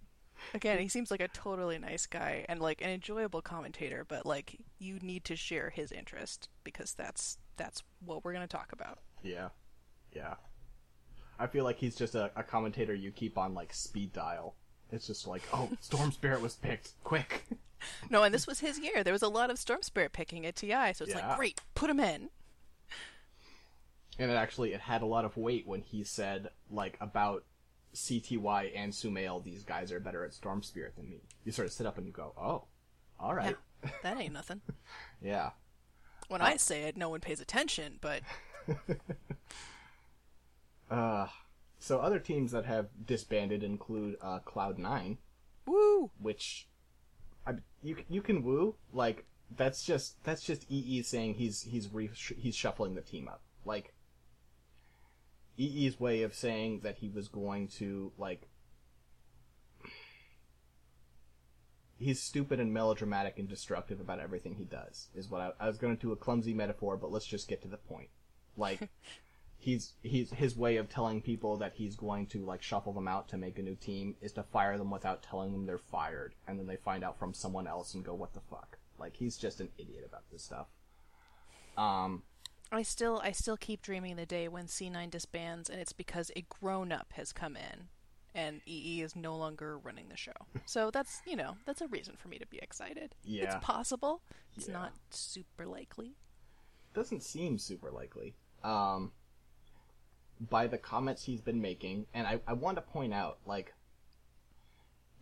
Again, 0.55 0.79
he 0.79 0.87
seems 0.87 1.11
like 1.11 1.21
a 1.21 1.29
totally 1.29 1.79
nice 1.79 2.07
guy 2.07 2.47
and 2.49 2.61
like 2.61 2.81
an 2.81 2.91
enjoyable 2.91 3.43
commentator, 3.43 4.07
but 4.07 4.25
like 4.25 4.57
you 4.79 5.01
need 5.01 5.25
to 5.25 5.35
share 5.37 5.69
his 5.69 5.91
interest 5.93 6.49
because 6.63 6.95
that's 6.95 7.37
that's 7.57 7.83
what 8.07 8.25
we're 8.25 8.33
going 8.33 8.47
to 8.47 8.57
talk 8.57 8.73
about. 8.73 9.01
Yeah. 9.25 9.49
Yeah. 10.15 10.37
I 11.39 11.47
feel 11.47 11.65
like 11.65 11.79
he's 11.79 11.97
just 11.97 12.15
a, 12.15 12.31
a 12.37 12.43
commentator 12.43 12.95
you 12.95 13.11
keep 13.11 13.37
on, 13.39 13.55
like, 13.55 13.73
speed 13.75 14.13
dial. 14.13 14.55
It's 14.93 15.07
just 15.07 15.27
like, 15.27 15.43
oh, 15.53 15.71
Storm 15.81 16.13
Spirit 16.13 16.41
was 16.41 16.55
picked. 16.57 16.93
Quick. 17.05 17.45
No, 18.09 18.23
and 18.23 18.35
this 18.35 18.47
was 18.47 18.61
his 18.61 18.79
year. 18.79 19.05
There 19.05 19.13
was 19.13 19.21
a 19.21 19.29
lot 19.29 19.51
of 19.51 19.59
Storm 19.59 19.83
Spirit 19.83 20.15
picking 20.15 20.47
at 20.47 20.57
TI, 20.57 20.95
so 20.95 21.05
it's 21.05 21.09
Yeah. 21.09 21.29
like, 21.29 21.37
great, 21.37 21.61
put 21.75 21.91
him 21.91 22.01
in. 22.01 22.31
And 24.19 24.31
it 24.31 24.35
actually 24.35 24.73
it 24.73 24.81
had 24.81 25.03
a 25.03 25.07
lot 25.07 25.27
of 25.27 25.37
weight 25.37 25.67
when 25.67 25.83
he 25.83 26.03
said 26.03 26.49
like 26.71 26.97
about 27.03 27.45
CTY 27.95 28.73
and 28.75 28.91
Sumail, 28.91 29.45
these 29.45 29.65
guys 29.65 29.93
are 29.93 30.01
better 30.01 30.25
at 30.25 30.33
Storm 30.33 30.63
Spirit 30.63 30.97
than 30.97 31.11
me. 31.11 31.25
You 31.45 31.53
sort 31.53 31.67
of 31.67 31.75
sit 31.75 31.87
up 31.87 31.99
and 31.99 32.07
you 32.07 32.13
go, 32.15 32.33
oh, 32.39 32.65
all 33.21 33.35
right, 33.35 33.55
Yeah, 33.85 33.91
that 34.03 34.19
ain't 34.19 34.33
nothing. 34.33 34.63
yeah. 35.23 35.51
When 36.29 36.41
I 36.41 36.57
say 36.57 36.85
it, 36.85 36.97
no 36.97 37.11
one 37.11 37.21
pays 37.21 37.39
attention, 37.41 37.99
but 38.01 38.23
Uh, 40.91 41.27
so 41.79 41.99
other 41.99 42.19
teams 42.19 42.53
that 42.53 42.65
have 42.65 42.89
disbanded 43.05 43.63
include 43.63 44.17
uh, 44.21 44.39
Cloud 44.41 44.79
Nine, 44.79 45.19
woo! 45.67 46.11
which 46.19 46.69
I, 47.47 47.55
you 47.83 47.97
you 48.09 48.23
can 48.23 48.43
woo 48.43 48.77
like 48.93 49.27
that's 49.57 49.85
just 49.85 50.23
that's 50.25 50.43
just 50.43 50.71
EE 50.71 51.03
saying 51.03 51.35
he's 51.35 51.63
he's 51.63 51.93
re, 51.93 52.11
he's 52.39 52.57
shuffling 52.57 52.95
the 52.95 53.01
team 53.01 53.29
up. 53.29 53.43
Like 53.65 53.95
EE's 55.59 56.01
way 56.01 56.23
of 56.23 56.35
saying 56.35 56.81
that 56.81 56.99
he 56.99 57.09
was 57.09 57.29
going 57.29 57.69
to 57.69 58.13
like 58.19 58.49
he's 61.97 62.21
stupid 62.21 62.59
and 62.61 62.73
melodramatic 62.73 63.39
and 63.39 63.49
destructive 63.49 64.01
about 64.01 64.19
everything 64.19 64.57
he 64.57 64.65
does 64.65 65.09
is 65.15 65.31
what 65.31 65.41
I, 65.41 65.53
I 65.61 65.69
was 65.69 65.79
going 65.79 65.97
to 65.97 66.01
do 66.01 66.13
a 66.13 66.17
clumsy 66.17 66.53
metaphor 66.53 66.97
but 66.97 67.13
let's 67.13 67.27
just 67.27 67.49
get 67.49 67.63
to 67.63 67.69
the 67.69 67.77
point. 67.77 68.09
Like 68.57 68.89
he's 69.65 69.95
he's 70.03 70.31
his 70.31 70.57
way 70.57 70.77
of 70.77 70.89
telling 70.89 71.21
people 71.23 71.57
that 71.57 71.73
he's 71.75 71.97
going 71.97 72.27
to 72.27 72.45
like 72.45 72.63
shuffle 72.63 72.93
them 72.93 73.09
out 73.09 73.29
to 73.29 73.37
make 73.39 73.59
a 73.59 73.63
new 73.63 73.75
team 73.75 74.15
is 74.21 74.33
to 74.33 74.43
fire 74.43 74.77
them 74.77 74.91
without 74.91 75.23
telling 75.23 75.53
them 75.53 75.65
they're 75.67 75.79
fired 75.79 76.35
and 76.47 76.59
then 76.59 76.67
they 76.67 76.77
find 76.77 77.03
out 77.03 77.19
from 77.19 77.33
someone 77.33 77.67
else 77.67 77.95
and 77.95 78.05
go 78.05 78.15
what 78.15 78.35
the 78.35 78.41
fuck 78.51 78.79
like 78.99 79.17
he's 79.17 79.37
just 79.39 79.61
an 79.61 79.69
idiot 79.79 80.05
about 80.07 80.23
this 80.31 80.43
stuff 80.45 80.67
um 81.77 82.23
I 82.73 82.83
still 82.83 83.21
I 83.25 83.33
still 83.33 83.57
keep 83.57 83.83
dreaming 83.83 84.17
the 84.17 84.27
day 84.27 84.49
when 84.49 84.67
C9 84.67 85.11
disbands 85.11 85.69
and 85.71 85.81
it's 85.81 85.93
because 85.93 86.31
a 86.37 86.45
grown 86.61 86.93
up 86.93 87.13
has 87.17 87.33
come 87.33 87.57
in 87.57 87.89
and 88.35 88.61
EE 88.67 89.01
is 89.01 89.15
no 89.15 89.37
longer 89.37 89.79
running 89.79 90.09
the 90.09 90.17
show. 90.17 90.33
So 90.67 90.91
that's, 90.91 91.21
you 91.25 91.37
know, 91.37 91.57
that's 91.67 91.81
a 91.83 91.87
reason 91.87 92.17
for 92.17 92.27
me 92.27 92.39
to 92.39 92.47
be 92.47 92.59
excited. 92.59 93.15
Yeah. 93.23 93.45
It's 93.45 93.65
possible. 93.65 94.23
It's 94.57 94.67
Yeah. 94.67 94.75
not 94.75 94.93
super 95.11 95.67
likely. 95.67 96.17
doesn't 96.95 97.23
seem 97.23 97.59
super 97.59 97.91
likely 97.91 98.35
um 98.65 99.13
by 100.41 100.67
the 100.67 100.79
comments 100.79 101.25
he's 101.25 101.41
been 101.41 101.61
making 101.61 102.07
and 102.13 102.27
I, 102.27 102.41
I 102.47 102.53
want 102.53 102.77
to 102.77 102.83
point 102.83 103.15
out 103.15 103.39
like 103.47 103.75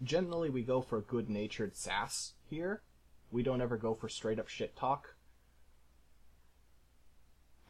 generally 0.03 0.51
we 0.51 0.63
go 0.63 0.81
for 0.81 1.01
good 1.01 1.29
natured 1.29 1.77
sass 1.77 2.33
here 2.49 2.83
we 3.31 3.43
don't 3.43 3.61
ever 3.61 3.77
go 3.77 3.95
for 3.95 4.09
straight 4.09 4.39
up 4.39 4.49
shit 4.49 4.75
talk 4.77 5.17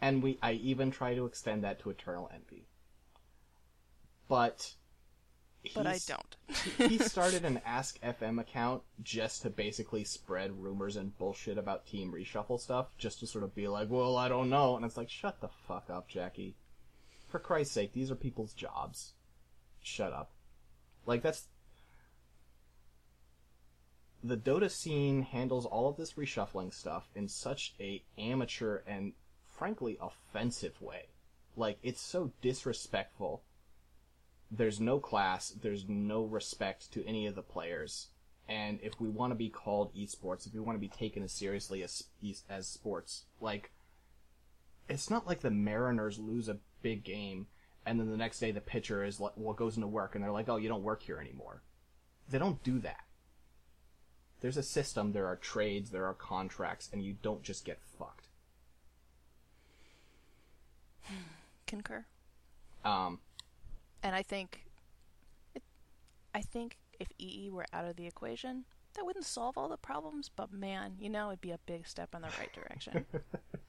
and 0.01 0.23
we 0.23 0.39
I 0.43 0.53
even 0.53 0.91
try 0.91 1.15
to 1.15 1.27
extend 1.27 1.65
that 1.65 1.81
to 1.81 1.91
EternalEnVy 1.91 2.65
but 4.29 4.75
But 5.75 5.87
I 5.87 5.99
don't. 6.07 6.37
he 6.91 6.99
started 7.13 7.45
an 7.45 7.61
Ask 7.65 8.01
FM 8.01 8.41
account 8.41 8.83
just 9.03 9.43
to 9.43 9.51
basically 9.51 10.05
spread 10.05 10.61
rumors 10.61 10.97
and 10.97 11.17
bullshit 11.19 11.57
about 11.59 11.87
Team 11.87 12.13
Reshuffle 12.13 12.59
stuff, 12.59 12.89
just 12.99 13.21
to 13.21 13.27
sort 13.27 13.45
of 13.45 13.55
be 13.55 13.69
like, 13.69 13.89
well, 13.91 14.17
I 14.17 14.29
don't 14.29 14.51
know. 14.51 14.77
And 14.77 14.85
it's 14.85 14.97
like, 14.97 15.09
shut 15.09 15.41
the 15.41 15.51
fuck 15.69 15.89
up, 15.89 16.09
Jackie. 16.09 16.57
For 17.33 17.39
Christ's 17.39 17.73
sake, 17.73 17.95
these 17.95 18.11
are 18.11 18.15
people's 18.15 18.53
jobs. 18.53 19.15
Shut 19.81 20.13
up. 20.13 20.33
Like, 21.07 21.23
that's. 21.23 21.49
The 24.23 24.37
Dota 24.37 24.71
scene 24.71 25.23
handles 25.23 25.65
all 25.65 25.89
of 25.89 25.97
this 25.97 26.13
reshuffling 26.13 26.75
stuff 26.75 27.09
in 27.15 27.29
such 27.29 27.75
a 27.81 28.05
amateur 28.19 28.83
and, 28.87 29.15
frankly, 29.49 29.97
offensive 29.99 30.81
way. 30.83 31.07
Like, 31.57 31.79
it's 31.83 32.03
so 32.03 32.33
disrespectful 32.43 33.43
there's 34.51 34.79
no 34.79 35.01
class, 35.01 35.49
there's 35.49 35.89
no 35.89 36.25
respect 36.25 36.93
to 36.93 37.03
any 37.07 37.27
of 37.27 37.35
the 37.35 37.43
players. 37.43 38.09
And 38.47 38.79
if 38.83 39.01
we 39.01 39.09
want 39.09 39.31
to 39.31 39.37
be 39.37 39.49
called 39.49 39.95
esports, 39.95 40.47
if 40.47 40.53
we 40.53 40.61
want 40.61 40.77
to 40.77 40.81
be 40.81 40.89
taken 40.89 41.23
as 41.23 41.33
seriously 41.33 41.83
as 41.83 42.05
as 42.51 42.67
sports, 42.67 43.25
like 43.41 43.71
it's 44.87 45.09
not 45.09 45.27
like 45.27 45.41
the 45.41 45.51
Mariners 45.51 46.19
lose 46.19 46.51
a 46.51 46.59
big 46.83 47.05
game 47.05 47.47
and 47.85 47.99
then 47.99 48.11
the 48.11 48.17
next 48.17 48.39
day 48.39 48.51
the 48.53 48.61
pitcher 48.61 49.05
is 49.05 49.21
like, 49.21 49.33
well 49.37 49.55
goes 49.55 49.77
into 49.77 49.89
work 49.89 50.15
and 50.15 50.23
they're 50.23 50.31
like, 50.33 50.49
"Oh, 50.49 50.57
you 50.57 50.69
don't 50.69 50.83
work 50.83 51.03
here 51.03 51.19
anymore." 51.19 51.63
They 52.31 52.39
don't 52.39 52.63
do 52.63 52.79
that. 52.81 53.05
There's 54.41 54.57
a 54.57 54.63
system, 54.63 55.13
there 55.13 55.27
are 55.27 55.37
trades, 55.37 55.91
there 55.91 56.07
are 56.07 56.15
contracts, 56.15 56.89
and 56.93 57.05
you 57.05 57.17
don't 57.23 57.43
just 57.43 57.65
get 57.65 57.81
fucked. 57.99 58.29
Concur. 61.67 62.07
Um, 62.85 63.21
And 64.03 64.15
I 64.17 64.23
think 64.23 64.65
it, 65.55 65.63
I 66.35 66.41
think 66.41 66.79
if 66.99 67.09
EE 67.19 67.51
were 67.51 67.67
out 67.73 67.85
of 67.85 67.97
the 67.97 68.07
equation, 68.07 68.65
that 68.95 69.05
wouldn't 69.05 69.25
solve 69.25 69.57
all 69.57 69.69
the 69.69 69.77
problems, 69.77 70.29
but 70.35 70.53
man, 70.53 70.97
you 70.99 71.09
know, 71.09 71.29
it'd 71.29 71.41
be 71.41 71.53
a 71.53 71.59
big 71.67 71.87
step 71.87 72.15
in 72.15 72.23
the 72.23 72.29
right 72.39 72.53
direction. 72.53 73.07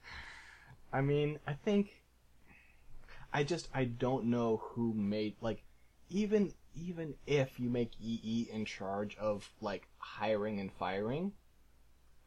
I 0.92 1.00
mean, 1.00 1.38
I 1.46 1.52
think 1.54 2.03
I 3.34 3.42
just 3.42 3.68
I 3.74 3.84
don't 3.84 4.26
know 4.26 4.62
who 4.62 4.94
made 4.94 5.34
like 5.40 5.64
even 6.08 6.54
even 6.76 7.14
if 7.26 7.58
you 7.58 7.68
make 7.68 7.90
EE 8.00 8.48
in 8.50 8.64
charge 8.64 9.16
of 9.16 9.50
like 9.60 9.88
hiring 9.98 10.60
and 10.60 10.72
firing, 10.72 11.32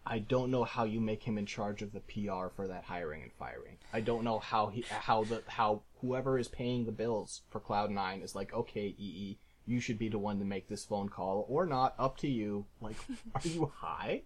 I 0.05 0.19
don't 0.19 0.51
know 0.51 0.65
how 0.65 0.83
you 0.83 0.99
make 0.99 1.23
him 1.23 1.37
in 1.37 1.45
charge 1.45 1.81
of 1.81 1.93
the 1.93 2.01
PR 2.01 2.49
for 2.53 2.67
that 2.67 2.83
hiring 2.83 3.23
and 3.23 3.31
firing. 3.31 3.77
I 3.93 4.01
don't 4.01 4.25
know 4.25 4.39
how 4.39 4.67
he 4.67 4.83
how 4.89 5.23
the 5.23 5.43
how 5.47 5.83
whoever 6.01 6.37
is 6.37 6.49
paying 6.49 6.85
the 6.85 6.91
bills 6.91 7.41
for 7.49 7.61
Cloud9 7.61 8.21
is 8.21 8.35
like, 8.35 8.53
"Okay, 8.53 8.93
EE, 8.97 9.39
you 9.65 9.79
should 9.79 9.97
be 9.97 10.09
the 10.09 10.19
one 10.19 10.39
to 10.39 10.45
make 10.45 10.67
this 10.67 10.83
phone 10.83 11.07
call 11.07 11.45
or 11.47 11.65
not, 11.65 11.95
up 11.97 12.17
to 12.17 12.27
you." 12.27 12.65
Like, 12.81 12.97
are 13.35 13.41
you 13.47 13.71
high? 13.73 14.23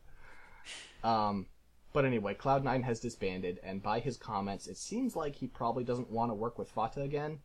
Um 1.03 1.45
but 1.93 2.05
anyway, 2.05 2.35
Cloud9 2.35 2.83
has 2.83 2.99
disbanded, 2.99 3.59
and 3.63 3.83
by 3.83 3.99
his 3.99 4.17
comments, 4.17 4.67
it 4.67 4.77
seems 4.77 5.15
like 5.15 5.35
he 5.35 5.47
probably 5.47 5.83
doesn't 5.83 6.09
want 6.09 6.31
to 6.31 6.35
work 6.35 6.57
with 6.57 6.69
Fata 6.69 7.01
again, 7.01 7.39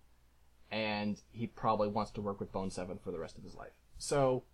and 0.70 1.20
he 1.32 1.46
probably 1.46 1.88
wants 1.88 2.12
to 2.12 2.20
work 2.20 2.38
with 2.38 2.52
Bone7 2.52 3.00
for 3.00 3.10
the 3.10 3.18
rest 3.18 3.38
of 3.38 3.44
his 3.44 3.54
life. 3.54 3.72
So 3.98 4.44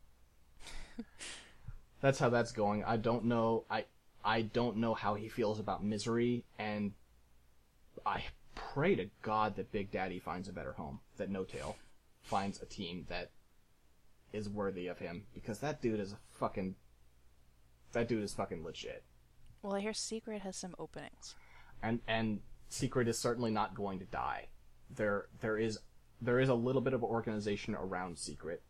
that's 2.01 2.19
how 2.19 2.31
that's 2.31 2.53
going. 2.53 2.85
I 2.85 2.97
don't 2.97 3.25
know. 3.25 3.65
I 3.71 3.85
I 4.25 4.43
don't 4.43 4.77
know 4.77 4.95
how 4.95 5.15
he 5.15 5.29
feels 5.29 5.59
about 5.59 5.85
misery, 5.85 6.45
and 6.59 6.93
I 8.07 8.25
pray 8.55 8.95
to 8.95 9.11
God 9.21 9.57
that 9.57 9.73
Big 9.73 9.91
Daddy 9.91 10.19
finds 10.19 10.49
a 10.49 10.53
better 10.53 10.73
home. 10.73 11.01
That 11.17 11.31
N0tail 11.31 11.75
finds 12.23 12.63
a 12.63 12.67
team 12.67 13.07
that 13.09 13.31
is 14.33 14.49
worthy 14.49 14.87
of 14.87 14.99
him, 14.99 15.25
because 15.35 15.59
that 15.59 15.83
dude 15.83 16.01
is 16.01 16.13
a 16.13 16.19
fucking. 16.31 16.77
That 17.93 18.09
dude 18.09 18.23
is 18.23 18.33
fucking 18.33 18.65
legit. 18.65 19.05
Well, 19.63 19.77
I 19.77 19.81
hear 19.81 19.93
Secret 19.93 20.43
has 20.43 20.57
some 20.57 20.75
openings. 20.79 21.35
and 21.83 22.01
and 22.09 22.41
secret 22.69 23.07
is 23.07 23.19
certainly 23.19 23.51
not 23.51 23.75
going 23.75 23.99
to 24.01 24.05
die. 24.07 24.49
There 24.91 25.27
there 25.41 25.59
is 25.59 25.79
there 26.21 26.41
is 26.41 26.49
a 26.49 26.55
little 26.55 26.81
bit 26.81 26.95
of 26.95 27.03
organization 27.03 27.75
around 27.75 28.19
secret 28.19 28.63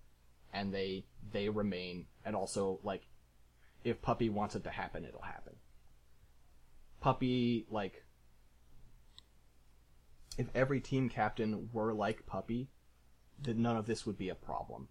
and 0.52 0.72
they 0.72 1.04
they 1.32 1.48
remain. 1.48 2.06
And 2.24 2.36
also 2.36 2.78
like 2.82 3.06
if 3.84 4.02
Puppey 4.02 4.28
wants 4.28 4.54
it 4.54 4.64
to 4.64 4.70
happen 4.70 5.04
it'll 5.04 5.22
happen. 5.22 5.54
Puppey 7.00 7.66
like 7.70 8.04
if 10.38 10.48
every 10.54 10.80
team 10.80 11.08
captain 11.08 11.68
were 11.72 11.92
like 11.92 12.26
Puppey 12.26 12.68
then 13.40 13.62
none 13.62 13.76
of 13.76 13.86
this 13.86 14.04
would 14.06 14.18
be 14.18 14.28
a 14.28 14.34
problem. 14.34 14.88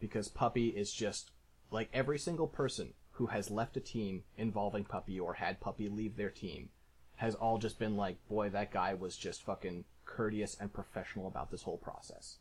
Because 0.00 0.28
Puppey 0.28 0.68
is 0.68 0.92
just 0.92 1.30
like 1.70 1.88
every 1.92 2.18
single 2.18 2.46
person 2.46 2.94
who 3.16 3.26
has 3.26 3.50
left 3.50 3.76
a 3.76 3.80
team 3.80 4.22
involving 4.36 4.84
Puppey 4.84 5.18
or 5.18 5.34
had 5.34 5.60
Puppey 5.60 5.88
leave 5.88 6.16
their 6.16 6.30
team 6.30 6.68
has 7.16 7.34
all 7.34 7.56
just 7.56 7.78
been 7.78 7.96
like, 7.96 8.16
boy, 8.28 8.50
that 8.50 8.70
guy 8.70 8.92
was 8.92 9.16
just 9.16 9.42
fucking 9.42 9.84
courteous 10.04 10.54
and 10.60 10.72
professional 10.72 11.26
about 11.26 11.50
this 11.50 11.62
whole 11.62 11.78
process. 11.78 12.36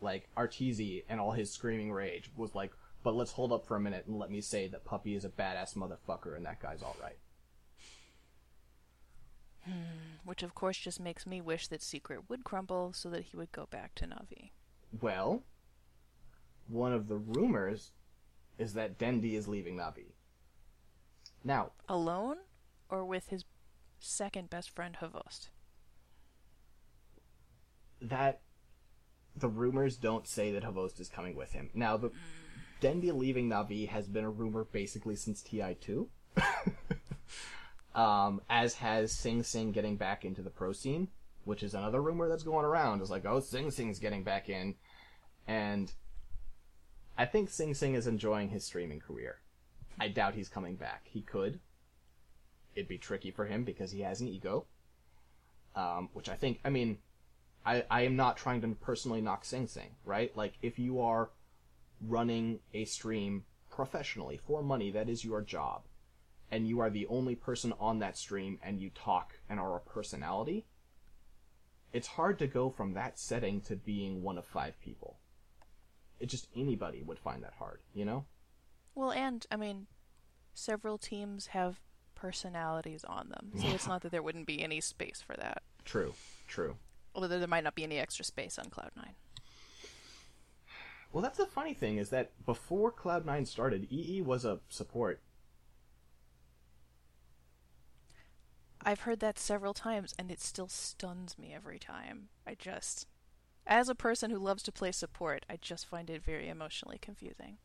Like, 0.00 0.28
Arteezy 0.36 1.04
and 1.08 1.20
all 1.20 1.30
his 1.30 1.52
screaming 1.52 1.92
rage 1.92 2.30
was 2.36 2.56
like, 2.56 2.72
but 3.04 3.14
let's 3.14 3.32
hold 3.32 3.52
up 3.52 3.66
for 3.66 3.76
a 3.76 3.80
minute 3.80 4.04
and 4.08 4.18
let 4.18 4.32
me 4.32 4.40
say 4.40 4.66
that 4.66 4.84
Puppey 4.84 5.14
is 5.14 5.24
a 5.24 5.28
badass 5.28 5.76
motherfucker 5.76 6.36
and 6.36 6.44
that 6.44 6.60
guy's 6.60 6.82
alright. 6.82 7.18
Hmm, 9.64 10.16
which, 10.24 10.42
of 10.42 10.56
course, 10.56 10.76
just 10.76 10.98
makes 10.98 11.24
me 11.24 11.40
wish 11.40 11.68
that 11.68 11.82
Secret 11.82 12.28
would 12.28 12.42
crumble 12.42 12.92
so 12.92 13.08
that 13.10 13.26
he 13.26 13.36
would 13.36 13.52
go 13.52 13.68
back 13.70 13.94
to 13.96 14.06
Navi. 14.06 14.50
Well, 15.00 15.44
one 16.66 16.92
of 16.92 17.06
the 17.06 17.16
rumors 17.16 17.92
is 18.58 18.74
that 18.74 18.98
Dendi 18.98 19.34
is 19.34 19.48
leaving 19.48 19.76
Navi. 19.76 20.12
Now, 21.44 21.72
Alone 21.88 22.38
or 22.88 23.04
with 23.04 23.28
his 23.28 23.44
second 24.00 24.50
best 24.50 24.70
friend, 24.70 24.96
Havost? 25.00 25.48
that 28.00 28.40
the 29.36 29.48
rumors 29.48 29.96
don't 29.96 30.26
say 30.26 30.52
that 30.52 30.62
Havost 30.64 31.00
is 31.00 31.08
coming 31.08 31.34
with 31.36 31.52
him. 31.52 31.70
Now, 31.74 31.96
the 31.96 32.10
Dendi 32.80 33.12
leaving 33.12 33.48
Navi 33.48 33.88
has 33.88 34.08
been 34.08 34.24
a 34.24 34.30
rumor 34.30 34.64
basically 34.64 35.16
since 35.16 35.42
TI2. 35.42 36.06
um, 37.94 38.40
as 38.48 38.74
has 38.74 39.12
Sing 39.12 39.42
Sing 39.42 39.72
getting 39.72 39.96
back 39.96 40.24
into 40.24 40.42
the 40.42 40.50
pro 40.50 40.72
scene. 40.72 41.08
which 41.44 41.62
is 41.62 41.74
another 41.74 42.02
rumor 42.02 42.28
that's 42.28 42.42
going 42.42 42.64
around. 42.64 43.00
It's 43.00 43.10
like, 43.10 43.24
oh, 43.24 43.40
Sing 43.40 43.70
Sing's 43.70 43.98
getting 43.98 44.22
back 44.22 44.48
in, 44.48 44.74
and 45.46 45.90
I 47.18 47.26
think 47.26 47.50
Sing 47.50 47.74
Sing 47.74 47.94
is 47.94 48.06
enjoying 48.06 48.50
his 48.50 48.64
streaming 48.64 49.00
career. 49.00 49.40
I 49.98 50.06
doubt 50.06 50.34
he's 50.34 50.48
coming 50.48 50.76
back. 50.76 51.02
He 51.04 51.20
could. 51.20 51.58
It'd 52.76 52.88
be 52.88 52.96
tricky 52.96 53.32
for 53.32 53.44
him 53.44 53.64
because 53.64 53.90
he 53.90 54.02
has 54.02 54.20
an 54.20 54.28
ego. 54.28 54.66
Um, 55.74 56.10
which 56.12 56.28
I 56.28 56.36
think, 56.36 56.60
I 56.64 56.70
mean, 56.70 56.98
I, 57.66 57.84
I 57.90 58.02
am 58.02 58.14
not 58.14 58.36
trying 58.36 58.60
to 58.60 58.68
personally 58.68 59.20
knock 59.20 59.44
Sing 59.44 59.66
Sing, 59.66 59.96
right? 60.04 60.34
Like, 60.36 60.54
if 60.62 60.78
you 60.78 61.00
are 61.00 61.30
running 62.00 62.60
a 62.72 62.84
stream 62.84 63.44
professionally 63.68 64.40
for 64.46 64.62
money, 64.62 64.92
that 64.92 65.08
is 65.08 65.24
your 65.24 65.42
job, 65.42 65.82
and 66.52 66.68
you 66.68 66.78
are 66.80 66.90
the 66.90 67.06
only 67.08 67.34
person 67.34 67.72
on 67.80 67.98
that 67.98 68.16
stream 68.16 68.60
and 68.62 68.80
you 68.80 68.90
talk 68.90 69.34
and 69.48 69.58
are 69.58 69.76
a 69.76 69.80
personality, 69.80 70.66
it's 71.92 72.06
hard 72.06 72.38
to 72.38 72.46
go 72.46 72.70
from 72.70 72.94
that 72.94 73.18
setting 73.18 73.60
to 73.62 73.74
being 73.74 74.22
one 74.22 74.38
of 74.38 74.46
five 74.46 74.80
people. 74.80 75.18
It 76.20 76.26
just 76.26 76.48
anybody 76.56 77.02
would 77.02 77.18
find 77.18 77.42
that 77.44 77.54
hard, 77.58 77.80
you 77.94 78.04
know? 78.04 78.24
Well, 78.94 79.12
and 79.12 79.46
I 79.50 79.56
mean, 79.56 79.86
several 80.54 80.98
teams 80.98 81.48
have 81.48 81.80
personalities 82.14 83.04
on 83.04 83.28
them, 83.28 83.52
so 83.60 83.68
it's 83.68 83.86
not 83.86 84.02
that 84.02 84.10
there 84.10 84.22
wouldn't 84.22 84.46
be 84.46 84.60
any 84.62 84.80
space 84.80 85.22
for 85.24 85.36
that. 85.36 85.62
True, 85.84 86.14
true. 86.48 86.76
Although 87.14 87.38
there 87.38 87.46
might 87.46 87.64
not 87.64 87.76
be 87.76 87.84
any 87.84 87.98
extra 87.98 88.24
space 88.24 88.58
on 88.58 88.66
Cloud9. 88.66 89.14
Well, 91.12 91.22
that's 91.22 91.38
the 91.38 91.46
funny 91.46 91.74
thing 91.74 91.96
is 91.96 92.10
that 92.10 92.32
before 92.44 92.92
Cloud9 92.92 93.46
started, 93.46 93.86
EE 93.90 94.20
was 94.22 94.44
a 94.44 94.60
support. 94.68 95.20
I've 98.82 99.00
heard 99.00 99.20
that 99.20 99.38
several 99.38 99.74
times, 99.74 100.14
and 100.18 100.30
it 100.30 100.40
still 100.40 100.68
stuns 100.68 101.38
me 101.38 101.52
every 101.54 101.78
time. 101.78 102.28
I 102.46 102.54
just, 102.54 103.06
as 103.68 103.88
a 103.88 103.94
person 103.94 104.30
who 104.30 104.38
loves 104.38 104.62
to 104.64 104.72
play 104.72 104.90
support, 104.90 105.44
I 105.48 105.58
just 105.60 105.86
find 105.86 106.08
it 106.10 106.24
very 106.24 106.48
emotionally 106.48 106.98
confusing. 106.98 107.58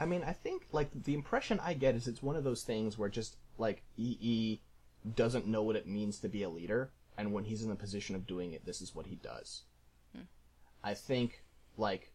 I 0.00 0.06
mean, 0.06 0.22
I 0.24 0.32
think 0.32 0.66
like 0.72 0.90
the 1.04 1.14
impression 1.14 1.60
I 1.60 1.74
get 1.74 1.96
is 1.96 2.06
it's 2.06 2.22
one 2.22 2.36
of 2.36 2.44
those 2.44 2.62
things 2.62 2.96
where 2.96 3.08
just 3.08 3.36
like 3.58 3.82
EE 3.96 4.60
doesn't 5.16 5.46
know 5.46 5.62
what 5.62 5.76
it 5.76 5.88
means 5.88 6.20
to 6.20 6.28
be 6.28 6.44
a 6.44 6.48
leader, 6.48 6.92
and 7.16 7.32
when 7.32 7.44
he's 7.44 7.62
in 7.64 7.68
the 7.68 7.74
position 7.74 8.14
of 8.14 8.26
doing 8.26 8.52
it, 8.52 8.64
this 8.64 8.80
is 8.80 8.94
what 8.94 9.06
he 9.06 9.16
does. 9.16 9.62
Hmm. 10.14 10.22
I 10.84 10.94
think 10.94 11.42
like 11.76 12.12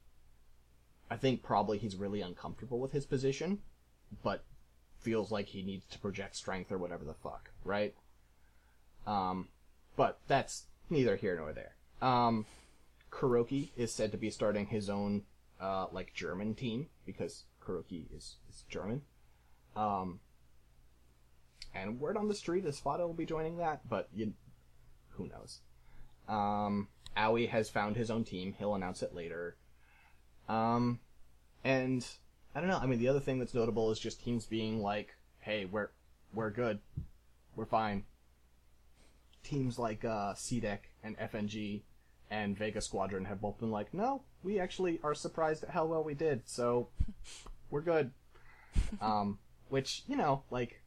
I 1.12 1.18
think 1.18 1.44
probably 1.44 1.78
he's 1.78 1.98
really 1.98 2.22
uncomfortable 2.22 2.80
with 2.80 2.94
his 2.94 3.06
position, 3.06 3.60
but 4.24 4.46
feels 5.02 5.32
like 5.32 5.48
he 5.48 5.62
needs 5.62 5.86
to 5.88 6.00
project 6.00 6.38
strength 6.38 6.72
or 6.72 6.78
whatever 6.78 7.04
the 7.04 7.14
fuck, 7.14 7.52
right? 7.66 7.94
Um, 9.06 9.50
but 9.98 10.20
that's 10.28 10.64
neither 10.90 11.18
here 11.18 11.36
nor 11.36 11.52
there. 11.52 11.76
Um, 12.02 12.46
KuroKy 13.14 13.70
is 13.78 13.94
said 13.94 14.12
to 14.12 14.18
be 14.18 14.30
starting 14.30 14.66
his 14.66 14.90
own, 14.90 15.24
uh, 15.62 15.88
like 15.92 16.14
German 16.14 16.56
team 16.56 16.88
because 17.06 17.44
KuroKy 17.66 18.06
is, 18.16 18.38
is 18.50 18.64
German. 18.70 19.02
Um, 19.76 20.20
and 21.76 22.00
word 22.00 22.18
on 22.18 22.28
the 22.28 22.36
street 22.36 22.66
is 22.66 22.80
Fata 22.80 23.06
will 23.06 23.14
be 23.14 23.26
joining 23.26 23.58
that, 23.58 23.88
but 23.88 24.10
you, 24.14 24.34
who 25.10 25.28
knows? 25.28 25.60
Um, 26.28 26.88
Aui 27.16 27.48
has 27.48 27.70
found 27.70 27.96
his 27.96 28.10
own 28.10 28.24
team. 28.24 28.56
He'll 28.58 28.76
announce 28.76 29.04
it 29.04 29.14
later. 29.14 29.56
Um, 30.50 31.00
and 31.64 32.06
I 32.56 32.60
don't 32.60 32.70
know. 32.70 32.80
I 32.80 32.86
mean, 32.86 33.00
the 33.00 33.08
other 33.08 33.20
thing 33.20 33.40
that's 33.40 33.54
notable 33.54 33.92
is 33.92 34.00
just 34.00 34.24
teams 34.24 34.46
being 34.46 34.82
like, 34.82 35.16
"Hey, 35.40 35.66
we're 35.66 35.90
we're 36.34 36.52
good, 36.52 36.80
we're 37.56 37.66
fine." 37.66 38.04
Teams 39.44 39.80
like 39.80 40.04
uh, 40.06 40.34
CDEC 40.34 40.80
and 41.04 41.18
FNG 41.18 41.82
and 42.34 42.58
Vega 42.58 42.82
Squadron 42.82 43.26
have 43.26 43.40
both 43.40 43.60
been 43.60 43.70
like, 43.70 43.94
"No, 43.94 44.24
we 44.42 44.60
actually 44.60 45.00
are 45.04 45.14
surprised 45.14 45.64
at 45.64 45.70
how 45.70 45.86
well 45.86 46.04
we 46.04 46.16
did, 46.16 46.42
so 46.50 46.90
we're 47.70 47.82
good." 47.82 48.12
um, 49.02 49.38
which 49.70 50.04
you 50.08 50.16
know, 50.16 50.44
like, 50.50 50.82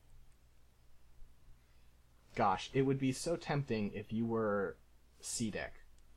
gosh, 2.35 2.69
it 2.75 2.83
would 2.83 2.99
be 2.99 3.13
so 3.13 3.37
tempting 3.37 3.93
if 3.93 4.13
you 4.13 4.27
were 4.27 4.77
CDEC, 5.23 5.71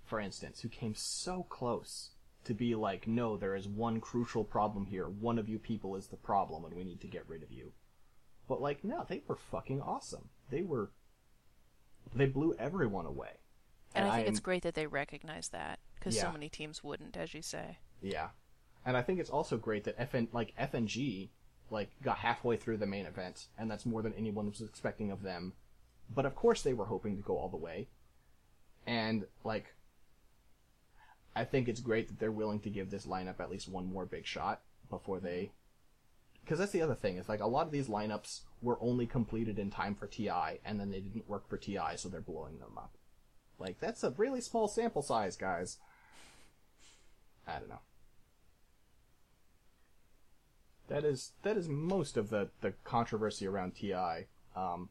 for 0.04 0.20
instance, 0.20 0.62
who 0.62 0.70
came 0.70 0.96
so 0.96 1.44
close 1.44 2.10
to 2.46 2.54
be 2.56 2.74
like, 2.74 3.08
no, 3.08 3.38
there 3.38 3.56
is 3.56 3.68
one 3.68 4.02
crucial 4.02 4.44
problem 4.44 4.88
here. 4.88 5.08
One 5.08 5.38
of 5.38 5.48
you 5.48 5.60
people 5.60 5.96
is 5.96 6.08
the 6.08 6.18
problem, 6.18 6.66
and 6.66 6.74
we 6.74 6.84
need 6.84 7.02
to 7.02 7.08
get 7.08 7.30
rid 7.30 7.44
of 7.44 7.52
you. 7.52 7.74
But 8.48 8.62
like, 8.62 8.84
no, 8.84 9.06
they 9.08 9.22
were 9.28 9.36
fucking 9.36 9.82
awesome. 9.82 10.30
They 10.50 10.64
were. 10.64 10.90
They 12.16 12.26
blew 12.26 12.56
everyone 12.58 13.06
away. 13.06 13.39
And, 13.96 14.06
and 14.06 14.12
I 14.12 14.16
think 14.18 14.26
I 14.26 14.28
am, 14.28 14.34
it's 14.34 14.40
great 14.40 14.64
that 14.64 14.76
they 14.76 14.88
recognize 14.88 15.50
that 15.50 15.80
because 15.96 16.16
yeah. 16.16 16.24
so 16.24 16.32
many 16.32 16.50
teams 16.50 16.84
wouldn't, 16.84 17.18
as 17.18 17.34
you 17.34 17.42
say. 17.42 17.80
Yeah, 18.02 18.30
and 18.86 18.96
I 18.96 19.02
think 19.02 19.20
it's 19.20 19.30
also 19.30 19.58
great 19.58 19.84
that 19.86 19.98
FN 20.00 20.28
like 20.32 20.54
FNG 20.60 21.30
like 21.72 21.90
got 22.02 22.18
halfway 22.18 22.58
through 22.58 22.78
the 22.78 22.88
main 22.88 23.06
event, 23.06 23.48
and 23.58 23.70
that's 23.70 23.86
more 23.86 24.02
than 24.02 24.14
anyone 24.14 24.50
was 24.50 24.62
expecting 24.62 25.12
of 25.12 25.24
them. 25.24 25.54
But 26.14 26.26
of 26.26 26.36
course, 26.36 26.62
they 26.62 26.74
were 26.74 26.86
hoping 26.86 27.18
to 27.18 27.24
go 27.24 27.38
all 27.38 27.50
the 27.50 27.58
way. 27.58 27.88
And 28.88 29.26
like 29.44 29.74
I 31.36 31.46
think 31.46 31.68
it's 31.68 31.80
great 31.80 32.08
that 32.08 32.20
they're 32.20 32.32
willing 32.32 32.60
to 32.62 32.70
give 32.70 32.90
this 32.90 33.06
lineup 33.06 33.40
at 33.40 33.52
least 33.52 33.70
one 33.70 33.92
more 33.92 34.06
big 34.06 34.26
shot 34.26 34.62
before 34.90 35.20
they. 35.20 35.52
Because 36.44 36.60
that's 36.60 36.72
the 36.72 36.82
other 36.82 36.96
thing. 36.96 37.18
It's 37.18 37.30
like 37.30 37.42
a 37.42 37.48
lot 37.48 37.66
of 37.66 37.72
these 37.72 37.88
lineups 37.88 38.42
were 38.62 38.78
only 38.82 39.06
completed 39.06 39.60
in 39.60 39.70
time 39.70 39.94
for 39.94 40.08
TI, 40.08 40.60
and 40.66 40.80
then 40.80 40.90
they 40.90 41.00
didn't 41.00 41.30
work 41.30 41.48
for 41.48 41.58
TI, 41.58 41.96
so 41.96 42.10
they're 42.10 42.22
blowing 42.22 42.60
them 42.60 42.78
up. 42.78 42.98
Like 43.60 43.80
that's 43.80 44.04
a 44.04 44.12
really 44.18 44.42
small 44.42 44.68
sample 44.68 45.02
size, 45.02 45.36
guys. 45.36 45.78
I 47.48 47.60
don't 47.60 47.70
know. 47.70 47.82
That 50.88 51.04
is 51.04 51.34
that 51.44 51.58
is 51.58 51.68
most 51.68 52.18
of 52.18 52.30
the 52.30 52.50
the 52.62 52.74
controversy 52.84 53.46
around 53.46 53.76
TI, 53.76 54.28
um, 54.56 54.90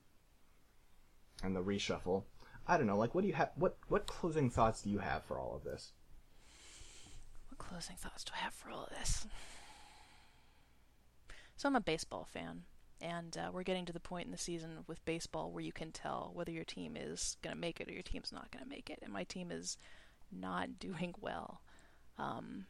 and 1.42 1.56
the 1.56 1.62
reshuffle. 1.62 2.24
I 2.66 2.76
don't 2.76 2.86
know. 2.86 2.98
Like, 2.98 3.14
what 3.14 3.22
do 3.22 3.28
you 3.28 3.34
have? 3.34 3.50
What 3.56 3.76
what 3.88 4.06
closing 4.06 4.50
thoughts 4.50 4.82
do 4.82 4.90
you 4.90 4.98
have 4.98 5.24
for 5.24 5.38
all 5.38 5.56
of 5.56 5.64
this? 5.64 5.92
What 7.48 7.58
closing 7.58 7.96
thoughts 7.96 8.22
do 8.22 8.32
I 8.36 8.44
have 8.44 8.52
for 8.54 8.70
all 8.70 8.84
of 8.84 8.90
this? 8.90 9.26
So 11.56 11.68
I'm 11.68 11.74
a 11.76 11.80
baseball 11.80 12.28
fan, 12.30 12.62
and 13.00 13.36
uh, 13.36 13.50
we're 13.52 13.62
getting 13.62 13.86
to 13.86 13.92
the 13.92 14.00
point 14.00 14.26
in 14.26 14.32
the 14.32 14.38
season 14.38 14.84
with 14.86 15.04
baseball 15.04 15.50
where 15.50 15.62
you 15.62 15.72
can 15.72 15.92
tell 15.92 16.30
whether 16.34 16.50
your 16.50 16.64
team 16.64 16.96
is 16.96 17.36
going 17.42 17.54
to 17.54 17.60
make 17.60 17.80
it 17.80 17.88
or 17.88 17.92
your 17.92 18.02
team's 18.02 18.32
not 18.32 18.50
going 18.50 18.64
to 18.64 18.68
make 18.68 18.90
it. 18.90 18.98
And 19.02 19.12
my 19.12 19.24
team 19.24 19.50
is 19.50 19.78
not 20.32 20.78
doing 20.78 21.14
well. 21.20 21.62
Um, 22.18 22.66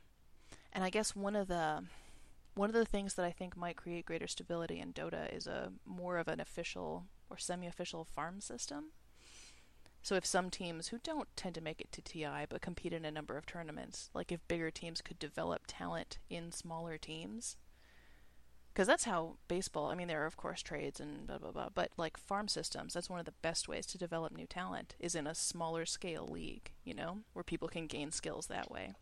and 0.72 0.84
I 0.84 0.90
guess 0.90 1.16
one 1.16 1.36
of 1.36 1.48
the 1.48 1.84
one 2.54 2.68
of 2.68 2.74
the 2.74 2.84
things 2.84 3.14
that 3.14 3.24
I 3.24 3.30
think 3.30 3.56
might 3.56 3.76
create 3.76 4.04
greater 4.04 4.26
stability 4.26 4.80
in 4.80 4.92
Dota 4.92 5.32
is 5.32 5.46
a 5.46 5.72
more 5.86 6.18
of 6.18 6.26
an 6.26 6.40
official 6.40 7.06
or 7.30 7.38
semi-official 7.38 8.04
farm 8.04 8.40
system. 8.40 8.86
So 10.02 10.16
if 10.16 10.26
some 10.26 10.50
teams 10.50 10.88
who 10.88 10.98
don't 10.98 11.28
tend 11.36 11.54
to 11.54 11.60
make 11.60 11.80
it 11.80 11.92
to 11.92 12.02
TI 12.02 12.46
but 12.48 12.60
compete 12.60 12.92
in 12.92 13.04
a 13.04 13.12
number 13.12 13.36
of 13.36 13.46
tournaments, 13.46 14.10
like 14.12 14.32
if 14.32 14.46
bigger 14.48 14.72
teams 14.72 15.00
could 15.00 15.20
develop 15.20 15.62
talent 15.68 16.18
in 16.28 16.50
smaller 16.50 16.98
teams, 16.98 17.56
because 18.78 18.86
that's 18.86 19.06
how 19.06 19.34
baseball. 19.48 19.90
I 19.90 19.96
mean, 19.96 20.06
there 20.06 20.22
are 20.22 20.26
of 20.26 20.36
course 20.36 20.62
trades 20.62 21.00
and 21.00 21.26
blah 21.26 21.38
blah 21.38 21.50
blah, 21.50 21.68
but 21.74 21.90
like 21.96 22.16
farm 22.16 22.46
systems, 22.46 22.94
that's 22.94 23.10
one 23.10 23.18
of 23.18 23.26
the 23.26 23.34
best 23.42 23.66
ways 23.66 23.84
to 23.86 23.98
develop 23.98 24.32
new 24.32 24.46
talent 24.46 24.94
is 25.00 25.16
in 25.16 25.26
a 25.26 25.34
smaller 25.34 25.84
scale 25.84 26.28
league. 26.30 26.70
You 26.84 26.94
know, 26.94 27.18
where 27.32 27.42
people 27.42 27.66
can 27.66 27.88
gain 27.88 28.12
skills 28.12 28.46
that 28.46 28.70
way. 28.70 28.92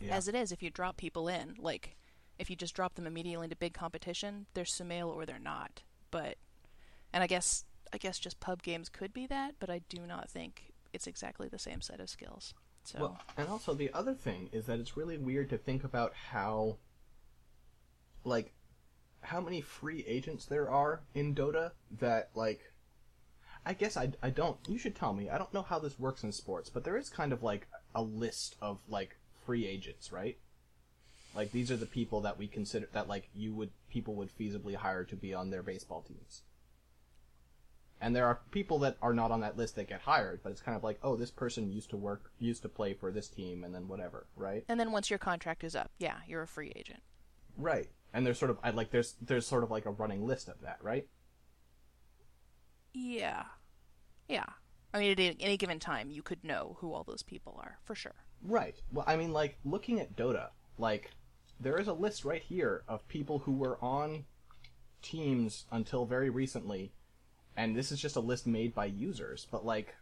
Yeah. 0.00 0.14
As 0.14 0.28
it 0.28 0.36
is, 0.36 0.52
if 0.52 0.62
you 0.62 0.70
drop 0.70 0.96
people 0.96 1.26
in, 1.26 1.56
like 1.58 1.96
if 2.38 2.48
you 2.50 2.54
just 2.54 2.72
drop 2.72 2.94
them 2.94 3.04
immediately 3.04 3.46
into 3.46 3.56
big 3.56 3.74
competition, 3.74 4.46
they're 4.54 4.62
Sumail 4.62 5.08
or 5.08 5.26
they're 5.26 5.40
not. 5.40 5.82
But, 6.12 6.36
and 7.12 7.24
I 7.24 7.26
guess 7.26 7.64
I 7.92 7.98
guess 7.98 8.16
just 8.16 8.38
pub 8.38 8.62
games 8.62 8.88
could 8.88 9.12
be 9.12 9.26
that, 9.26 9.56
but 9.58 9.70
I 9.70 9.80
do 9.88 10.06
not 10.06 10.30
think 10.30 10.72
it's 10.92 11.08
exactly 11.08 11.48
the 11.48 11.58
same 11.58 11.80
set 11.80 11.98
of 11.98 12.08
skills. 12.08 12.54
So. 12.84 13.00
Well, 13.00 13.20
and 13.36 13.48
also 13.48 13.74
the 13.74 13.92
other 13.92 14.14
thing 14.14 14.50
is 14.52 14.66
that 14.66 14.78
it's 14.78 14.96
really 14.96 15.18
weird 15.18 15.50
to 15.50 15.58
think 15.58 15.82
about 15.82 16.14
how, 16.14 16.76
like, 18.22 18.52
how 19.22 19.40
many 19.40 19.60
free 19.60 20.04
agents 20.06 20.46
there 20.46 20.70
are 20.70 21.00
in 21.14 21.34
Dota 21.34 21.72
that 21.98 22.30
like. 22.34 22.60
I 23.66 23.74
guess 23.74 23.96
I, 23.96 24.12
I 24.22 24.30
don't. 24.30 24.56
You 24.68 24.78
should 24.78 24.96
tell 24.96 25.12
me. 25.12 25.28
I 25.28 25.36
don't 25.36 25.52
know 25.52 25.62
how 25.62 25.78
this 25.78 25.98
works 25.98 26.24
in 26.24 26.32
sports, 26.32 26.70
but 26.70 26.82
there 26.82 26.96
is 26.96 27.10
kind 27.10 27.32
of 27.32 27.42
like 27.42 27.66
a 27.94 28.02
list 28.02 28.56
of 28.62 28.80
like 28.88 29.16
free 29.44 29.66
agents, 29.66 30.10
right? 30.12 30.38
Like 31.34 31.52
these 31.52 31.70
are 31.70 31.76
the 31.76 31.86
people 31.86 32.22
that 32.22 32.38
we 32.38 32.46
consider 32.46 32.88
that 32.92 33.08
like 33.08 33.28
you 33.34 33.54
would 33.54 33.70
people 33.90 34.14
would 34.14 34.30
feasibly 34.36 34.74
hire 34.74 35.04
to 35.04 35.16
be 35.16 35.34
on 35.34 35.50
their 35.50 35.62
baseball 35.62 36.02
teams. 36.02 36.42
And 38.00 38.16
there 38.16 38.26
are 38.26 38.40
people 38.50 38.78
that 38.78 38.96
are 39.02 39.12
not 39.12 39.30
on 39.30 39.40
that 39.40 39.58
list 39.58 39.76
that 39.76 39.88
get 39.88 40.00
hired, 40.00 40.40
but 40.42 40.52
it's 40.52 40.62
kind 40.62 40.76
of 40.76 40.82
like, 40.82 40.98
oh, 41.02 41.16
this 41.16 41.30
person 41.30 41.70
used 41.70 41.90
to 41.90 41.98
work, 41.98 42.32
used 42.38 42.62
to 42.62 42.68
play 42.68 42.94
for 42.94 43.10
this 43.10 43.28
team, 43.28 43.62
and 43.62 43.74
then 43.74 43.88
whatever, 43.88 44.26
right? 44.36 44.64
And 44.68 44.80
then 44.80 44.90
once 44.90 45.10
your 45.10 45.18
contract 45.18 45.64
is 45.64 45.76
up, 45.76 45.90
yeah, 45.98 46.16
you're 46.26 46.40
a 46.42 46.48
free 46.48 46.72
agent. 46.74 47.00
Right. 47.58 47.90
And 48.12 48.26
there's 48.26 48.38
sort 48.38 48.50
of, 48.50 48.58
I 48.62 48.70
like, 48.70 48.90
there's 48.90 49.14
there's 49.20 49.46
sort 49.46 49.62
of 49.62 49.70
like 49.70 49.86
a 49.86 49.90
running 49.90 50.26
list 50.26 50.48
of 50.48 50.60
that, 50.62 50.78
right? 50.82 51.06
Yeah. 52.92 53.44
Yeah. 54.28 54.46
I 54.92 54.98
mean, 54.98 55.12
at 55.12 55.36
any 55.38 55.56
given 55.56 55.78
time, 55.78 56.10
you 56.10 56.22
could 56.22 56.42
know 56.42 56.76
who 56.80 56.92
all 56.92 57.04
those 57.04 57.22
people 57.22 57.60
are 57.62 57.78
for 57.84 57.94
sure. 57.94 58.14
Right. 58.42 58.80
Well, 58.92 59.04
I 59.06 59.16
mean, 59.16 59.32
like 59.32 59.58
looking 59.64 60.00
at 60.00 60.16
Dota, 60.16 60.48
like 60.78 61.10
there 61.60 61.78
is 61.78 61.88
a 61.88 61.92
list 61.92 62.24
right 62.24 62.42
here 62.42 62.82
of 62.88 63.06
people 63.06 63.40
who 63.40 63.52
were 63.52 63.78
on 63.82 64.24
teams 65.02 65.66
until 65.70 66.06
very 66.06 66.30
recently, 66.30 66.92
and 67.56 67.76
this 67.76 67.92
is 67.92 68.00
just 68.00 68.16
a 68.16 68.20
list 68.20 68.46
made 68.46 68.74
by 68.74 68.86
users. 68.86 69.46
But 69.50 69.64
like, 69.64 69.94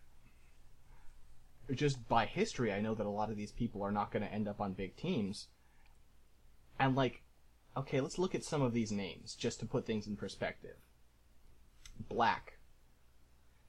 just 1.75 2.09
by 2.09 2.25
history, 2.25 2.73
I 2.73 2.81
know 2.81 2.95
that 2.95 3.07
a 3.07 3.11
lot 3.11 3.31
of 3.31 3.37
these 3.37 3.53
people 3.53 3.83
are 3.83 3.93
not 3.93 4.11
going 4.11 4.23
to 4.23 4.33
end 4.33 4.49
up 4.49 4.61
on 4.61 4.73
big 4.73 4.97
teams. 4.97 5.49
And 6.79 6.95
like, 6.95 7.23
okay, 7.79 8.01
let's 8.01 8.19
look 8.19 8.35
at 8.35 8.45
some 8.45 8.63
of 8.63 8.73
these 8.73 8.93
names 8.93 9.35
just 9.35 9.61
to 9.61 9.67
put 9.67 9.87
things 9.87 10.07
in 10.07 10.17
perspective. 10.17 10.77
Black, 12.09 12.59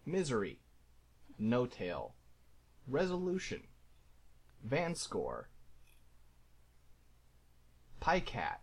Misery, 0.05 0.59
N0tail, 1.39 2.11
Resolution, 2.87 3.63
Vanskor, 4.67 5.45
Pajkatt. 8.01 8.57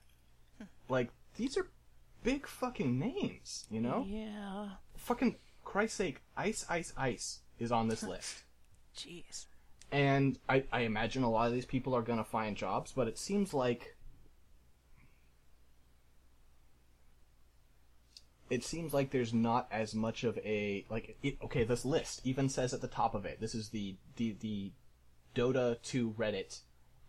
Hmm. 0.59 0.65
Like, 0.89 1.11
these 1.37 1.57
are 1.57 1.69
big 2.23 2.47
fucking 2.47 2.99
names, 2.99 3.67
you 3.71 3.81
know? 3.81 4.05
Yeah. 4.09 4.71
Fucking 4.97 5.37
Christ's 5.65 5.97
sake, 5.97 6.23
Ice 6.37 6.65
Ice 6.69 6.93
Ice 6.97 7.41
is 7.59 7.71
on 7.71 7.89
this 7.89 8.03
list. 8.03 8.45
Jeez. 8.97 9.47
And 9.93 10.39
I, 10.49 10.65
I 10.73 10.81
imagine 10.81 11.23
a 11.23 11.31
lot 11.31 11.47
of 11.47 11.53
these 11.53 11.67
people 11.67 11.95
are 11.95 12.03
gonna 12.03 12.25
find 12.25 12.57
jobs, 12.57 12.93
but 12.93 13.07
it 13.09 13.19
seems 13.19 13.55
like 13.55 13.96
it 18.51 18.65
seems 18.65 18.95
like 18.95 19.11
there's 19.11 19.35
not 19.35 19.67
as 19.71 19.95
much 19.95 20.25
of 20.25 20.39
a 20.39 20.85
like 20.89 21.17
it, 21.23 21.37
okay 21.43 21.65
this 21.65 21.85
list 21.85 22.21
even 22.25 22.49
says 22.49 22.73
at 22.73 22.81
the 22.81 22.89
top 22.89 23.15
of 23.15 23.25
it 23.25 23.41
this 23.41 23.55
is 23.55 23.71
the 23.71 23.97
the, 24.17 24.37
the 24.41 24.73
dota 25.35 25.81
2 25.83 26.15
reddit 26.19 26.61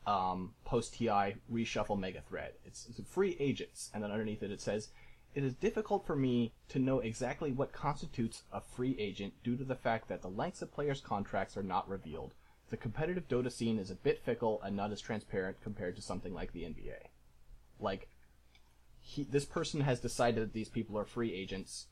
um, 0.06 0.54
post 0.64 0.94
ti 0.94 1.08
reshuffle 1.52 2.00
mega 2.00 2.22
thread. 2.22 2.54
It's, 2.66 2.88
it's 2.88 3.02
free 3.10 3.36
agents 3.40 3.92
and 3.94 4.02
then 4.02 4.12
underneath 4.12 4.42
it 4.42 4.52
it 4.52 4.62
says 4.62 4.90
it 5.36 5.44
is 5.44 5.54
difficult 5.54 6.08
for 6.08 6.16
me 6.16 6.54
to 6.70 6.80
know 6.80 7.00
exactly 7.00 7.52
what 7.52 7.74
constitutes 7.74 8.44
a 8.52 8.62
free 8.62 8.96
agent 8.98 9.34
due 9.44 9.58
to 9.58 9.66
the 9.66 9.76
fact 9.76 10.08
that 10.08 10.22
the 10.22 10.30
lengths 10.30 10.62
of 10.62 10.72
players 10.72 11.02
contracts 11.02 11.58
are 11.58 11.64
not 11.64 11.88
revealed. 11.90 12.34
The 12.70 12.78
competitive 12.78 13.28
dota 13.28 13.52
scene 13.52 13.78
is 13.78 13.92
a 13.92 13.96
bit 13.96 14.24
fickle 14.24 14.62
and 14.64 14.76
not 14.76 14.92
as 14.92 15.02
transparent 15.02 15.62
compared 15.62 15.96
to 15.98 16.02
something 16.02 16.34
like 16.34 16.54
the 16.54 16.64
nba 16.64 17.10
like 17.80 18.10
he, 19.08 19.24
this 19.24 19.46
person 19.46 19.82
has 19.82 20.02
decided 20.02 20.44
that 20.44 20.54
these 20.54 20.68
people 20.68 20.98
are 20.98 21.06
free 21.06 21.34
agents. 21.34 21.88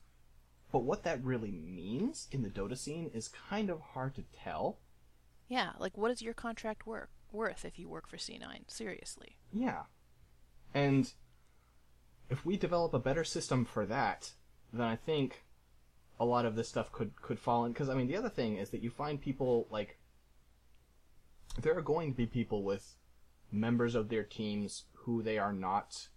But 0.70 0.80
what 0.80 1.02
that 1.04 1.24
really 1.24 1.50
means 1.50 2.28
in 2.30 2.42
the 2.42 2.50
Dota 2.50 2.76
scene 2.76 3.10
is 3.14 3.28
kind 3.48 3.70
of 3.70 3.80
hard 3.80 4.14
to 4.16 4.24
tell. 4.44 4.80
Yeah, 5.48 5.70
like 5.78 5.96
what 5.96 6.10
is 6.10 6.20
your 6.20 6.34
contract 6.34 6.86
work 6.86 7.08
worth 7.32 7.64
if 7.64 7.78
you 7.78 7.88
work 7.88 8.06
for 8.06 8.18
C9? 8.18 8.70
Seriously. 8.70 9.38
Yeah. 9.50 9.84
And 10.74 11.10
if 12.28 12.44
we 12.44 12.58
develop 12.58 12.92
a 12.92 12.98
better 12.98 13.24
system 13.24 13.64
for 13.64 13.86
that, 13.86 14.32
then 14.70 14.86
I 14.86 14.96
think 14.96 15.44
a 16.20 16.24
lot 16.26 16.44
of 16.44 16.54
this 16.54 16.68
stuff 16.68 16.92
could 16.92 17.20
could 17.22 17.38
fall 17.38 17.64
in 17.64 17.72
because 17.72 17.88
I 17.88 17.94
mean 17.94 18.08
the 18.08 18.16
other 18.16 18.28
thing 18.28 18.56
is 18.56 18.70
that 18.70 18.82
you 18.82 18.90
find 18.90 19.20
people 19.20 19.68
like 19.70 19.98
there 21.60 21.76
are 21.76 21.82
going 21.82 22.10
to 22.10 22.16
be 22.16 22.26
people 22.26 22.62
with 22.62 22.96
members 23.50 23.94
of 23.94 24.08
their 24.08 24.22
teams 24.22 24.84
who 24.92 25.22
they 25.22 25.38
are 25.38 25.52
not 25.52 26.08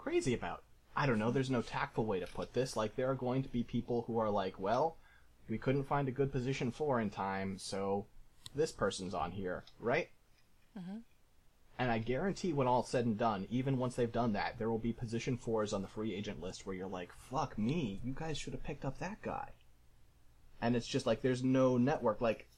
crazy 0.00 0.32
about. 0.34 0.64
I 0.96 1.06
don't 1.06 1.18
know, 1.18 1.30
there's 1.30 1.50
no 1.50 1.62
tactful 1.62 2.06
way 2.06 2.20
to 2.20 2.26
put 2.26 2.54
this. 2.54 2.76
Like, 2.76 2.96
there 2.96 3.10
are 3.10 3.14
going 3.14 3.42
to 3.42 3.48
be 3.48 3.62
people 3.62 4.04
who 4.06 4.18
are 4.18 4.30
like, 4.30 4.58
well, 4.58 4.96
we 5.48 5.58
couldn't 5.58 5.84
find 5.84 6.08
a 6.08 6.12
good 6.12 6.32
position 6.32 6.70
for 6.70 7.00
in 7.00 7.10
time, 7.10 7.58
so 7.58 8.06
this 8.54 8.72
person's 8.72 9.14
on 9.14 9.30
here, 9.30 9.64
right? 9.78 10.08
Mm-hmm. 10.78 10.98
And 11.78 11.90
I 11.90 11.98
guarantee 11.98 12.52
when 12.52 12.66
all 12.66 12.82
said 12.82 13.06
and 13.06 13.18
done, 13.18 13.46
even 13.50 13.78
once 13.78 13.94
they've 13.94 14.10
done 14.10 14.32
that, 14.32 14.58
there 14.58 14.70
will 14.70 14.78
be 14.78 14.92
position 14.92 15.36
fours 15.36 15.72
on 15.72 15.82
the 15.82 15.88
free 15.88 16.14
agent 16.14 16.40
list 16.40 16.66
where 16.66 16.74
you're 16.74 16.86
like, 16.86 17.12
fuck 17.30 17.58
me, 17.58 18.00
you 18.02 18.12
guys 18.14 18.38
should 18.38 18.52
have 18.52 18.62
picked 18.62 18.84
up 18.84 18.98
that 18.98 19.22
guy. 19.22 19.50
And 20.60 20.76
it's 20.76 20.86
just 20.86 21.06
like, 21.06 21.22
there's 21.22 21.44
no 21.44 21.78
network. 21.78 22.20
Like, 22.20 22.48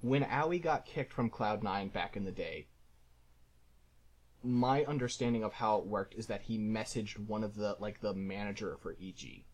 when 0.00 0.24
Owie 0.24 0.62
got 0.62 0.86
kicked 0.86 1.12
from 1.12 1.30
Cloud9 1.30 1.92
back 1.92 2.16
in 2.16 2.24
the 2.24 2.32
day, 2.32 2.68
my 4.44 4.84
understanding 4.84 5.44
of 5.44 5.52
how 5.54 5.78
it 5.78 5.86
worked 5.86 6.14
is 6.14 6.26
that 6.26 6.42
he 6.42 6.58
messaged 6.58 7.18
one 7.18 7.44
of 7.44 7.54
the 7.54 7.76
like 7.78 8.00
the 8.00 8.12
manager 8.14 8.76
for 8.82 8.96
EG 9.02 9.44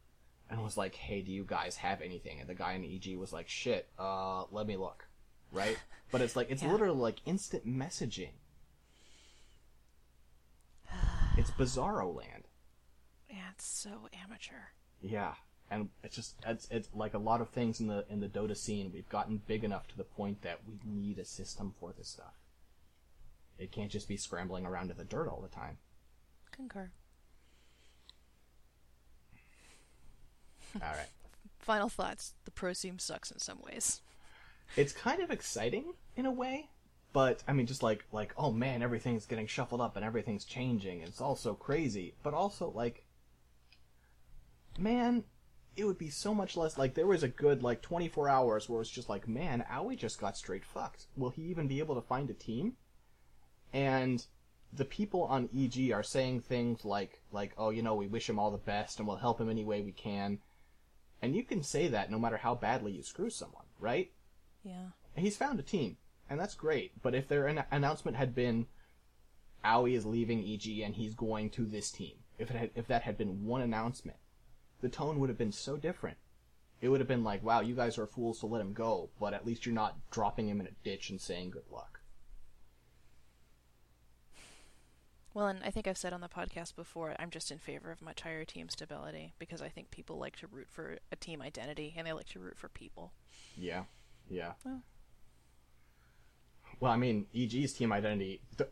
and 0.51 0.62
was 0.62 0.77
like, 0.77 0.94
"Hey, 0.94 1.20
do 1.22 1.31
you 1.33 1.44
guys 1.44 1.77
have 1.77 2.01
anything?" 2.01 2.40
And 2.40 2.48
the 2.48 2.55
guy 2.55 2.72
in 2.72 2.85
EG 2.85 3.16
was 3.16 3.33
like, 3.33 3.48
"Shit, 3.48 3.88
uh, 3.98 4.44
let 4.51 4.66
me 4.66 4.77
look." 4.77 5.07
Right? 5.53 5.79
But 6.11 6.22
it's 6.22 6.35
like 6.37 6.51
it's 6.51 6.62
Yeah. 6.62 6.72
literally 6.72 6.98
like 6.98 7.20
instant 7.27 7.66
messaging. 7.66 8.31
It's 11.37 11.51
bizarro 11.51 12.14
land. 12.14 12.44
Yeah, 13.29 13.51
it's 13.53 13.66
so 13.66 14.09
amateur. 14.24 14.70
Yeah. 15.03 15.35
And 15.70 15.90
it's 16.03 16.16
just 16.16 16.37
it's 16.46 16.66
it's 16.70 16.88
like 16.94 17.12
a 17.14 17.18
lot 17.18 17.40
of 17.42 17.51
things 17.51 17.79
in 17.79 17.88
the 17.88 18.07
in 18.09 18.20
the 18.20 18.29
Dota 18.29 18.57
scene, 18.57 18.90
we've 18.92 19.09
gotten 19.11 19.42
big 19.46 19.64
enough 19.64 19.87
to 19.88 19.96
the 19.98 20.05
point 20.05 20.40
that 20.42 20.61
we 20.66 20.79
need 20.90 21.18
a 21.18 21.24
system 21.27 21.74
for 21.79 21.92
this 21.92 22.09
stuff. 22.09 22.33
It 23.59 23.73
can't 23.73 23.90
just 23.90 24.09
be 24.09 24.16
scrambling 24.16 24.64
around 24.66 24.90
in 24.90 24.97
the 24.97 25.05
dirt 25.05 25.29
all 25.29 25.40
the 25.40 25.49
time. 25.49 25.79
Concur. 26.53 26.90
All 30.75 30.81
right. 30.88 31.09
Final 31.59 31.88
thoughts. 31.88 32.35
The 32.44 32.51
pro 32.51 32.73
scene 32.73 32.99
sucks 32.99 33.31
in 33.31 33.38
some 33.38 33.59
ways. 33.62 34.01
it's 34.77 34.92
kind 34.92 35.21
of 35.23 35.31
exciting 35.31 35.94
in 36.16 36.27
a 36.27 36.31
way 36.31 36.68
but 37.14 37.42
i 37.49 37.53
mean 37.55 37.66
just 37.66 37.83
like 37.83 38.05
like 38.12 38.35
oh 38.37 38.53
man 38.53 38.83
everything's 38.83 39.25
getting 39.25 39.47
shuffled 39.47 39.81
up 39.81 39.97
and 39.97 40.05
everything's 40.05 40.44
changing 40.44 41.01
it's 41.01 41.21
all 41.23 41.35
so 41.37 41.55
crazy 41.55 42.14
but 42.23 42.35
also 42.35 42.71
like 42.75 43.05
man 44.79 45.25
it 45.77 45.85
would 45.85 45.97
be 45.97 46.11
so 46.11 46.35
much 46.35 46.55
less 46.57 46.77
like 46.77 46.94
there 46.94 47.07
was 47.07 47.23
a 47.23 47.29
good 47.29 47.62
like 47.62 47.81
24 47.81 48.29
hours 48.29 48.68
where 48.68 48.81
it's 48.83 48.90
just 48.90 49.09
like 49.09 49.27
man 49.27 49.64
Owie 49.73 49.97
just 49.97 50.21
got 50.21 50.37
straight 50.37 50.64
fucked 50.66 51.07
will 51.16 51.31
he 51.31 51.42
even 51.42 51.66
be 51.66 51.79
able 51.79 51.94
to 51.94 52.03
find 52.07 52.29
a 52.29 52.35
team 52.35 52.75
and 53.72 54.26
the 54.72 54.85
people 54.85 55.22
on 55.24 55.48
eg 55.57 55.90
are 55.92 56.02
saying 56.02 56.40
things 56.40 56.85
like 56.85 57.22
like 57.33 57.52
oh 57.57 57.70
you 57.70 57.83
know 57.83 57.94
we 57.94 58.07
wish 58.07 58.28
him 58.28 58.38
all 58.38 58.50
the 58.50 58.59
best 58.59 58.98
and 58.98 59.09
we'll 59.09 59.16
help 59.16 59.40
him 59.40 59.48
any 59.48 59.64
way 59.64 59.81
we 59.81 59.92
can 59.92 60.38
and 61.22 61.35
you 61.35 61.42
can 61.42 61.62
say 61.62 61.88
that 61.88 62.11
no 62.11 62.18
matter 62.18 62.37
how 62.37 62.54
badly 62.54 62.92
you 62.92 63.02
screw 63.02 63.31
someone 63.31 63.64
right 63.81 64.11
Yeah. 64.62 64.90
and 65.16 65.24
he's 65.24 65.37
found 65.37 65.59
a 65.59 65.62
team, 65.62 65.96
and 66.31 66.38
that's 66.38 66.54
great. 66.54 67.00
But 67.02 67.14
if 67.14 67.26
their 67.26 67.46
an- 67.46 67.64
announcement 67.70 68.16
had 68.16 68.35
been, 68.35 68.66
Owie 69.64 69.94
is 69.96 70.07
leaving 70.07 70.44
EG 70.44 70.81
and 70.83 70.94
he's 70.94 71.14
going 71.14 71.50
to 71.50 71.64
this 71.64 71.90
team, 71.90 72.16
if 72.38 72.50
it 72.50 72.57
had, 72.57 72.70
if 72.74 72.87
that 72.87 73.02
had 73.02 73.16
been 73.18 73.44
one 73.44 73.62
announcement, 73.62 74.18
the 74.81 74.88
tone 74.88 75.18
would 75.18 75.28
have 75.28 75.38
been 75.38 75.50
so 75.52 75.76
different. 75.76 76.18
It 76.81 76.88
would 76.90 77.00
have 77.00 77.09
been 77.09 77.24
like, 77.24 77.42
"Wow, 77.42 77.61
you 77.61 77.74
guys 77.74 77.98
are 77.98 78.07
fools 78.07 78.38
to 78.40 78.46
let 78.46 78.61
him 78.61 78.72
go," 78.72 79.11
but 79.18 79.35
at 79.35 79.44
least 79.46 79.66
you're 79.66 79.74
not 79.74 79.96
dropping 80.11 80.48
him 80.48 80.61
in 80.61 80.66
a 80.68 80.76
ditch 80.85 81.11
and 81.11 81.20
saying 81.20 81.50
good 81.50 81.68
luck. 81.70 81.97
Well, 85.38 85.46
and 85.46 85.61
I 85.64 85.70
think 85.70 85.87
I've 85.87 85.96
said 85.96 86.12
on 86.12 86.20
the 86.20 86.29
podcast 86.29 86.74
before, 86.74 87.14
I'm 87.16 87.31
just 87.31 87.53
in 87.53 87.59
favor 87.59 87.92
of 87.92 88.03
much 88.03 88.22
higher 88.22 88.44
team 88.44 88.68
stability 88.68 89.35
because 89.38 89.62
I 89.62 89.68
think 89.68 89.92
people 89.92 90.18
like 90.18 90.35
to 90.38 90.48
root 90.48 90.66
for 90.68 90.98
a 91.12 91.14
team 91.14 91.40
identity 91.40 91.94
and 91.96 92.05
they 92.05 92.12
like 92.12 92.27
to 92.31 92.40
root 92.40 92.59
for 92.59 92.68
people. 92.68 93.12
Yeah, 93.57 93.85
yeah. 94.29 94.55
Well. 94.64 94.83
Well, 96.81 96.90
I 96.90 96.96
mean, 96.96 97.27
EG's 97.33 97.72
team 97.72 97.92
identity. 97.92 98.40
th- 98.57 98.70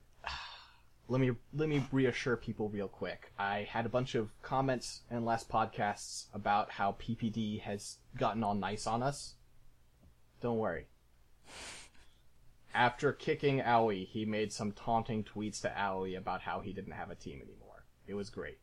let 1.09 1.21
me 1.21 1.31
let 1.55 1.69
me 1.69 1.87
reassure 1.93 2.37
people 2.37 2.69
real 2.69 2.89
quick. 2.89 3.31
I 3.39 3.69
had 3.71 3.87
a 3.87 3.89
bunch 3.89 4.17
of 4.17 4.31
comments 4.43 5.03
in 5.09 5.25
last 5.25 5.49
podcasts 5.49 6.25
about 6.35 6.73
how 6.73 6.97
PPD 7.01 7.61
has 7.61 7.99
gotten 8.19 8.43
all 8.43 8.57
nice 8.57 8.89
on 8.89 9.05
us. 9.05 9.35
Don't 10.41 10.59
worry. 10.59 10.87
After 12.77 13.11
kicking 13.11 13.61
Owie, 13.61 14.07
he 14.07 14.27
made 14.27 14.53
some 14.53 14.71
taunting 14.71 15.25
tweets 15.25 15.63
to 15.63 15.69
Owie 15.69 16.19
about 16.19 16.43
how 16.43 16.61
he 16.61 16.75
didn't 16.75 16.93
have 16.93 17.11
a 17.11 17.15
team 17.15 17.41
anymore. 17.43 17.87
It 18.07 18.13
was 18.13 18.29
great. 18.29 18.59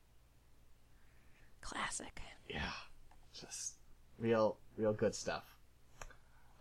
Classic. 1.61 2.21
Yeah, 2.47 2.69
just 3.33 3.73
real, 4.19 4.57
real 4.77 4.93
good 4.93 5.15
stuff. 5.15 5.55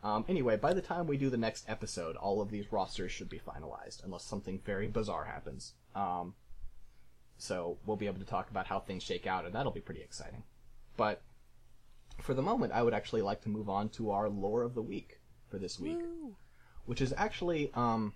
Um, 0.03 0.25
anyway, 0.29 0.57
by 0.57 0.73
the 0.73 0.81
time 0.81 1.07
we 1.07 1.19
do 1.19 1.29
the 1.29 1.37
next 1.37 1.69
episode, 1.69 2.17
all 2.17 2.41
of 2.41 2.51
these 2.51 2.73
rosters 2.73 3.13
should 3.13 3.29
be 3.29 3.39
finalized, 3.39 4.03
unless 4.03 4.25
something 4.25 4.59
very 4.65 4.89
bizarre 4.89 5.27
happens. 5.27 5.75
Um, 5.95 6.35
so 7.37 7.77
we'll 7.85 7.99
be 7.99 8.07
able 8.07 8.21
to 8.21 8.25
talk 8.25 8.51
about 8.51 8.67
how 8.67 8.81
things 8.81 9.03
shake 9.03 9.27
out, 9.27 9.45
and 9.45 9.55
that'll 9.55 9.73
be 9.73 9.81
pretty 9.81 10.01
exciting. 10.01 10.45
But 10.97 11.21
for 12.19 12.33
the 12.33 12.41
moment, 12.41 12.73
I 12.73 12.83
would 12.83 12.95
actually 12.95 13.23
like 13.23 13.43
to 13.43 13.51
move 13.51 13.69
on 13.69 13.91
to 13.91 14.11
our 14.11 14.31
lore 14.31 14.63
of 14.63 14.75
the 14.75 14.83
week 14.83 15.21
for 15.51 15.59
this 15.59 15.79
week 15.79 15.99
Woo. 15.99 16.35
Which 16.93 17.01
is 17.01 17.15
actually 17.17 17.71
um 17.75 18.13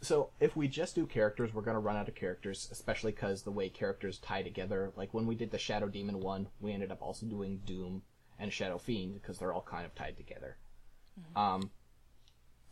so 0.00 0.30
if 0.40 0.56
we 0.56 0.66
just 0.66 0.94
do 0.94 1.06
characters 1.06 1.54
we're 1.54 1.62
going 1.62 1.76
to 1.76 1.80
run 1.80 1.96
out 1.96 2.08
of 2.08 2.14
characters 2.14 2.68
especially 2.72 3.12
because 3.12 3.42
the 3.42 3.50
way 3.50 3.68
characters 3.68 4.18
tie 4.18 4.42
together 4.42 4.92
like 4.96 5.12
when 5.12 5.26
we 5.26 5.34
did 5.34 5.50
the 5.50 5.58
shadow 5.58 5.88
demon 5.88 6.18
one 6.20 6.48
we 6.60 6.72
ended 6.72 6.90
up 6.90 7.02
also 7.02 7.26
doing 7.26 7.60
doom 7.64 8.02
and 8.42 8.52
Shadow 8.52 8.76
Fiend 8.76 9.14
because 9.14 9.38
they're 9.38 9.52
all 9.52 9.62
kind 9.62 9.86
of 9.86 9.94
tied 9.94 10.16
together. 10.16 10.56
Um, 11.36 11.70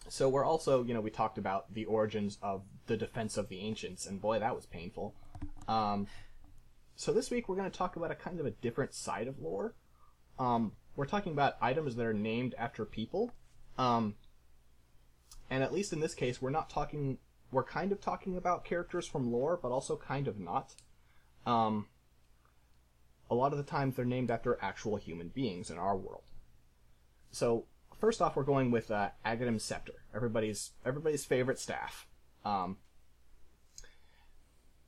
so 0.08 0.28
we're 0.28 0.44
also, 0.44 0.82
you 0.82 0.94
know, 0.94 1.00
we 1.00 1.10
talked 1.10 1.38
about 1.38 1.72
the 1.72 1.84
origins 1.84 2.38
of 2.42 2.62
the 2.86 2.96
defense 2.96 3.36
of 3.36 3.48
the 3.48 3.60
ancients, 3.60 4.06
and 4.06 4.20
boy, 4.20 4.40
that 4.40 4.54
was 4.54 4.66
painful. 4.66 5.14
Um, 5.68 6.08
so 6.96 7.12
this 7.12 7.30
week 7.30 7.48
we're 7.48 7.56
going 7.56 7.70
to 7.70 7.76
talk 7.76 7.96
about 7.96 8.10
a 8.10 8.16
kind 8.16 8.40
of 8.40 8.46
a 8.46 8.50
different 8.50 8.94
side 8.94 9.28
of 9.28 9.38
lore. 9.38 9.74
Um, 10.38 10.72
we're 10.96 11.06
talking 11.06 11.32
about 11.32 11.56
items 11.60 11.94
that 11.96 12.04
are 12.04 12.12
named 12.14 12.54
after 12.58 12.84
people. 12.84 13.32
Um, 13.78 14.16
and 15.50 15.62
at 15.62 15.72
least 15.72 15.92
in 15.92 16.00
this 16.00 16.14
case, 16.14 16.40
we're 16.40 16.50
not 16.50 16.70
talking. 16.70 17.18
We're 17.52 17.64
kind 17.64 17.90
of 17.90 18.00
talking 18.00 18.36
about 18.36 18.64
characters 18.64 19.06
from 19.06 19.32
lore, 19.32 19.58
but 19.60 19.72
also 19.72 19.96
kind 19.96 20.28
of 20.28 20.38
not. 20.38 20.74
Um, 21.44 21.86
a 23.28 23.34
lot 23.34 23.52
of 23.52 23.58
the 23.58 23.64
times 23.64 23.96
they're 23.96 24.04
named 24.04 24.30
after 24.30 24.58
actual 24.62 24.96
human 24.96 25.28
beings 25.28 25.70
in 25.70 25.78
our 25.78 25.96
world. 25.96 26.24
So 27.32 27.66
first 27.98 28.22
off, 28.22 28.36
we're 28.36 28.44
going 28.44 28.70
with 28.70 28.90
uh, 28.90 29.10
Aghanim 29.24 29.60
Scepter, 29.60 30.04
everybody's 30.14 30.70
everybody's 30.84 31.24
favorite 31.24 31.58
staff. 31.58 32.06
Um, 32.44 32.78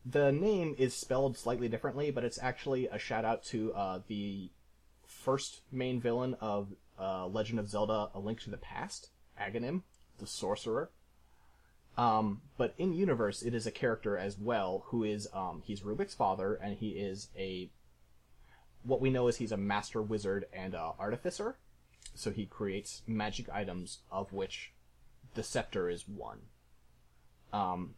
the 0.04 0.32
name 0.32 0.74
is 0.78 0.94
spelled 0.94 1.36
slightly 1.36 1.68
differently, 1.68 2.10
but 2.10 2.24
it's 2.24 2.38
actually 2.42 2.88
a 2.88 2.98
shout 2.98 3.24
out 3.24 3.44
to 3.46 3.72
uh, 3.74 4.00
the 4.08 4.50
first 5.06 5.62
main 5.70 6.00
villain 6.00 6.34
of 6.40 6.74
uh, 6.98 7.26
Legend 7.26 7.60
of 7.60 7.68
Zelda: 7.68 8.10
A 8.14 8.18
Link 8.18 8.40
to 8.40 8.50
the 8.50 8.56
Past, 8.56 9.10
Aghanim, 9.40 9.82
the 10.22 10.26
sorcerer. 10.26 10.90
Um, 11.98 12.40
but 12.56 12.72
in 12.78 12.94
universe, 12.94 13.42
it 13.42 13.54
is 13.54 13.66
a 13.66 13.70
character 13.70 14.16
as 14.16 14.38
well 14.38 14.84
who 14.86 15.04
is 15.04 15.28
um, 15.34 15.62
he's 15.66 15.80
Rubik's 15.80 16.14
father, 16.14 16.54
and 16.54 16.78
he 16.78 16.90
is 16.90 17.28
a 17.36 17.70
what 18.84 19.00
we 19.00 19.10
know 19.10 19.28
is 19.28 19.36
he's 19.36 19.52
a 19.52 19.56
master 19.56 20.00
wizard 20.00 20.46
and 20.52 20.74
uh, 20.74 20.92
artificer. 20.98 21.56
So 22.14 22.30
he 22.30 22.46
creates 22.46 23.02
magic 23.06 23.48
items, 23.50 23.98
of 24.10 24.32
which 24.32 24.72
the 25.34 25.42
scepter 25.42 25.88
is 25.88 26.08
one. 26.08 26.40
Um, 27.52 27.94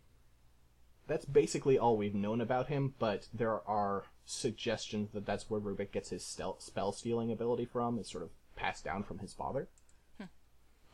that's 1.06 1.24
basically 1.24 1.78
all 1.78 1.96
we've 1.96 2.14
known 2.14 2.40
about 2.40 2.68
him, 2.68 2.94
but 2.98 3.28
there 3.32 3.66
are 3.68 4.04
suggestions 4.26 5.10
that 5.12 5.26
that's 5.26 5.48
where 5.48 5.60
Rubik 5.60 5.92
gets 5.92 6.10
his 6.10 6.24
spell 6.24 6.92
stealing 6.92 7.30
ability 7.30 7.66
from. 7.66 7.98
Is 7.98 8.08
sort 8.08 8.24
of 8.24 8.30
passed 8.56 8.84
down 8.84 9.04
from 9.04 9.18
his 9.20 9.32
father. 9.32 9.68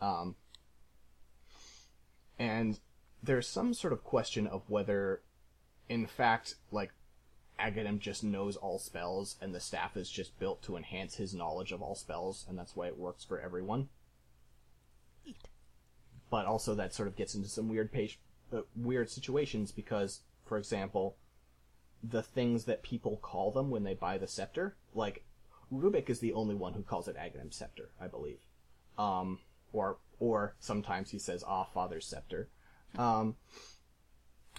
Um, 0.00 0.36
and 2.40 2.80
there's 3.22 3.46
some 3.46 3.74
sort 3.74 3.92
of 3.92 4.02
question 4.02 4.46
of 4.46 4.62
whether, 4.68 5.20
in 5.90 6.06
fact, 6.06 6.54
like 6.72 6.90
Aghanim 7.60 7.98
just 7.98 8.24
knows 8.24 8.56
all 8.56 8.78
spells, 8.78 9.36
and 9.42 9.54
the 9.54 9.60
staff 9.60 9.94
is 9.94 10.10
just 10.10 10.38
built 10.40 10.62
to 10.62 10.76
enhance 10.76 11.16
his 11.16 11.34
knowledge 11.34 11.70
of 11.70 11.82
all 11.82 11.94
spells, 11.94 12.46
and 12.48 12.58
that's 12.58 12.74
why 12.74 12.86
it 12.86 12.98
works 12.98 13.22
for 13.22 13.38
everyone. 13.38 13.90
But 16.30 16.46
also, 16.46 16.74
that 16.74 16.94
sort 16.94 17.08
of 17.08 17.16
gets 17.16 17.34
into 17.34 17.48
some 17.48 17.68
weird 17.68 17.92
page, 17.92 18.18
uh, 18.54 18.62
weird 18.74 19.10
situations 19.10 19.70
because, 19.70 20.20
for 20.46 20.56
example, 20.56 21.16
the 22.02 22.22
things 22.22 22.64
that 22.64 22.82
people 22.82 23.18
call 23.18 23.50
them 23.50 23.68
when 23.68 23.84
they 23.84 23.92
buy 23.92 24.16
the 24.16 24.26
scepter, 24.26 24.76
like 24.94 25.24
Rubik 25.70 26.08
is 26.08 26.20
the 26.20 26.32
only 26.32 26.54
one 26.54 26.72
who 26.72 26.82
calls 26.82 27.06
it 27.06 27.16
Aghanim 27.16 27.52
Scepter, 27.52 27.90
I 28.00 28.06
believe. 28.06 28.38
Um, 28.96 29.40
or 29.72 29.98
or 30.20 30.54
sometimes 30.60 31.10
he 31.10 31.18
says, 31.18 31.42
"Ah, 31.46 31.64
Father's 31.64 32.06
Scepter." 32.06 32.48
Um, 32.96 33.36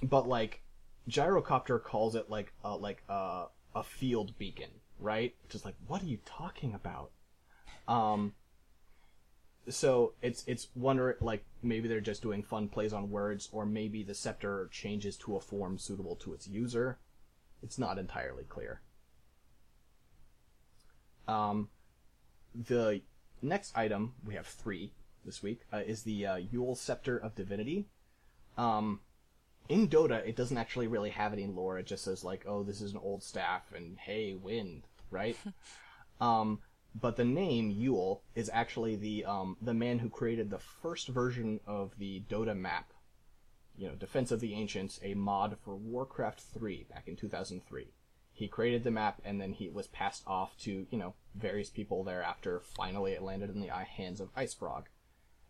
but 0.04 0.28
like 0.28 0.63
Gyrocopter 1.10 1.82
calls 1.82 2.15
it 2.15 2.30
like 2.30 2.54
a, 2.63 2.76
like 2.76 3.04
a, 3.08 3.45
a 3.76 3.84
field 3.84 4.38
beacon, 4.38 4.71
right? 5.00 5.36
Just 5.50 5.65
like, 5.65 5.76
what 5.88 6.02
are 6.02 6.08
you 6.08 6.19
talking 6.26 6.74
about? 6.74 7.12
Um, 7.88 8.34
so 9.69 10.13
it's 10.21 10.43
it's 10.47 10.67
wonder 10.76 11.17
like 11.21 11.45
maybe 11.62 11.88
they're 11.88 12.02
just 12.02 12.21
doing 12.21 12.43
fun 12.43 12.67
plays 12.67 12.93
on 12.93 13.10
words, 13.10 13.50
or 13.52 13.65
maybe 13.65 14.04
the 14.04 14.15
scepter 14.15 14.69
changes 14.71 15.17
to 15.17 15.36
a 15.36 15.39
form 15.39 15.78
suitable 15.78 16.15
to 16.17 16.34
its 16.34 16.47
user. 16.47 16.97
It's 17.62 17.78
not 17.78 18.00
entirely 18.00 18.43
clear. 18.43 18.82
Um, 21.28 21.69
the 22.56 23.02
next 23.41 23.78
item 23.78 24.13
we 24.26 24.34
have 24.36 24.47
three 24.47 24.93
this 25.25 25.43
week 25.43 25.62
uh, 25.71 25.77
is 25.86 26.03
the 26.03 26.25
uh, 26.25 26.39
Eul 26.53 26.75
Scepter 26.75 27.17
of 27.17 27.36
Divinity. 27.36 27.88
Um, 28.57 29.01
in 29.69 29.88
Dota, 29.88 30.25
it 30.27 30.36
doesn't 30.36 30.57
actually 30.57 30.88
really 30.88 31.12
have 31.12 31.34
any 31.34 31.47
lore. 31.47 31.77
It 31.79 31.86
just 31.86 32.03
says 32.03 32.23
like, 32.23 32.45
"Oh, 32.47 32.63
this 32.63 32.81
is 32.81 32.93
an 32.93 32.99
old 33.01 33.23
staff," 33.23 33.71
and 33.73 33.97
"Hey, 33.97 34.34
wind," 34.34 34.84
right? 35.10 35.38
um, 36.21 36.60
but 36.93 37.15
the 37.15 37.25
name 37.25 37.71
Eul 37.71 38.21
is 38.36 38.49
actually 38.53 38.95
the 38.95 39.25
um, 39.25 39.57
the 39.62 39.73
man 39.73 39.99
who 39.99 40.10
created 40.10 40.49
the 40.49 40.60
first 40.60 41.07
version 41.07 41.60
of 41.65 41.97
the 41.97 42.23
Dota 42.29 42.57
map. 42.57 42.91
You 43.77 43.88
know, 43.88 43.95
Defense 43.95 44.31
of 44.31 44.41
the 44.41 44.53
Ancients, 44.53 44.99
a 45.01 45.13
mod 45.13 45.57
for 45.63 45.75
Warcraft 45.75 46.41
3 46.41 46.86
back 46.89 47.07
in 47.07 47.15
2003. 47.15 47.93
He 48.34 48.47
created 48.47 48.84
the 48.84 48.91
map, 48.91 49.21
and 49.23 49.39
then 49.39 49.53
he 49.53 49.69
was 49.69 49.88
passed 49.88 50.23
off 50.27 50.57
to 50.60 50.86
you 50.89 50.97
know 50.97 51.13
various 51.36 51.69
people 51.69 52.03
thereafter. 52.03 52.60
Finally, 52.60 53.13
it 53.13 53.21
landed 53.21 53.49
in 53.51 53.62
the 53.62 53.69
hands 53.69 54.19
of 54.19 54.29
Ice 54.36 54.53
Frog, 54.53 54.89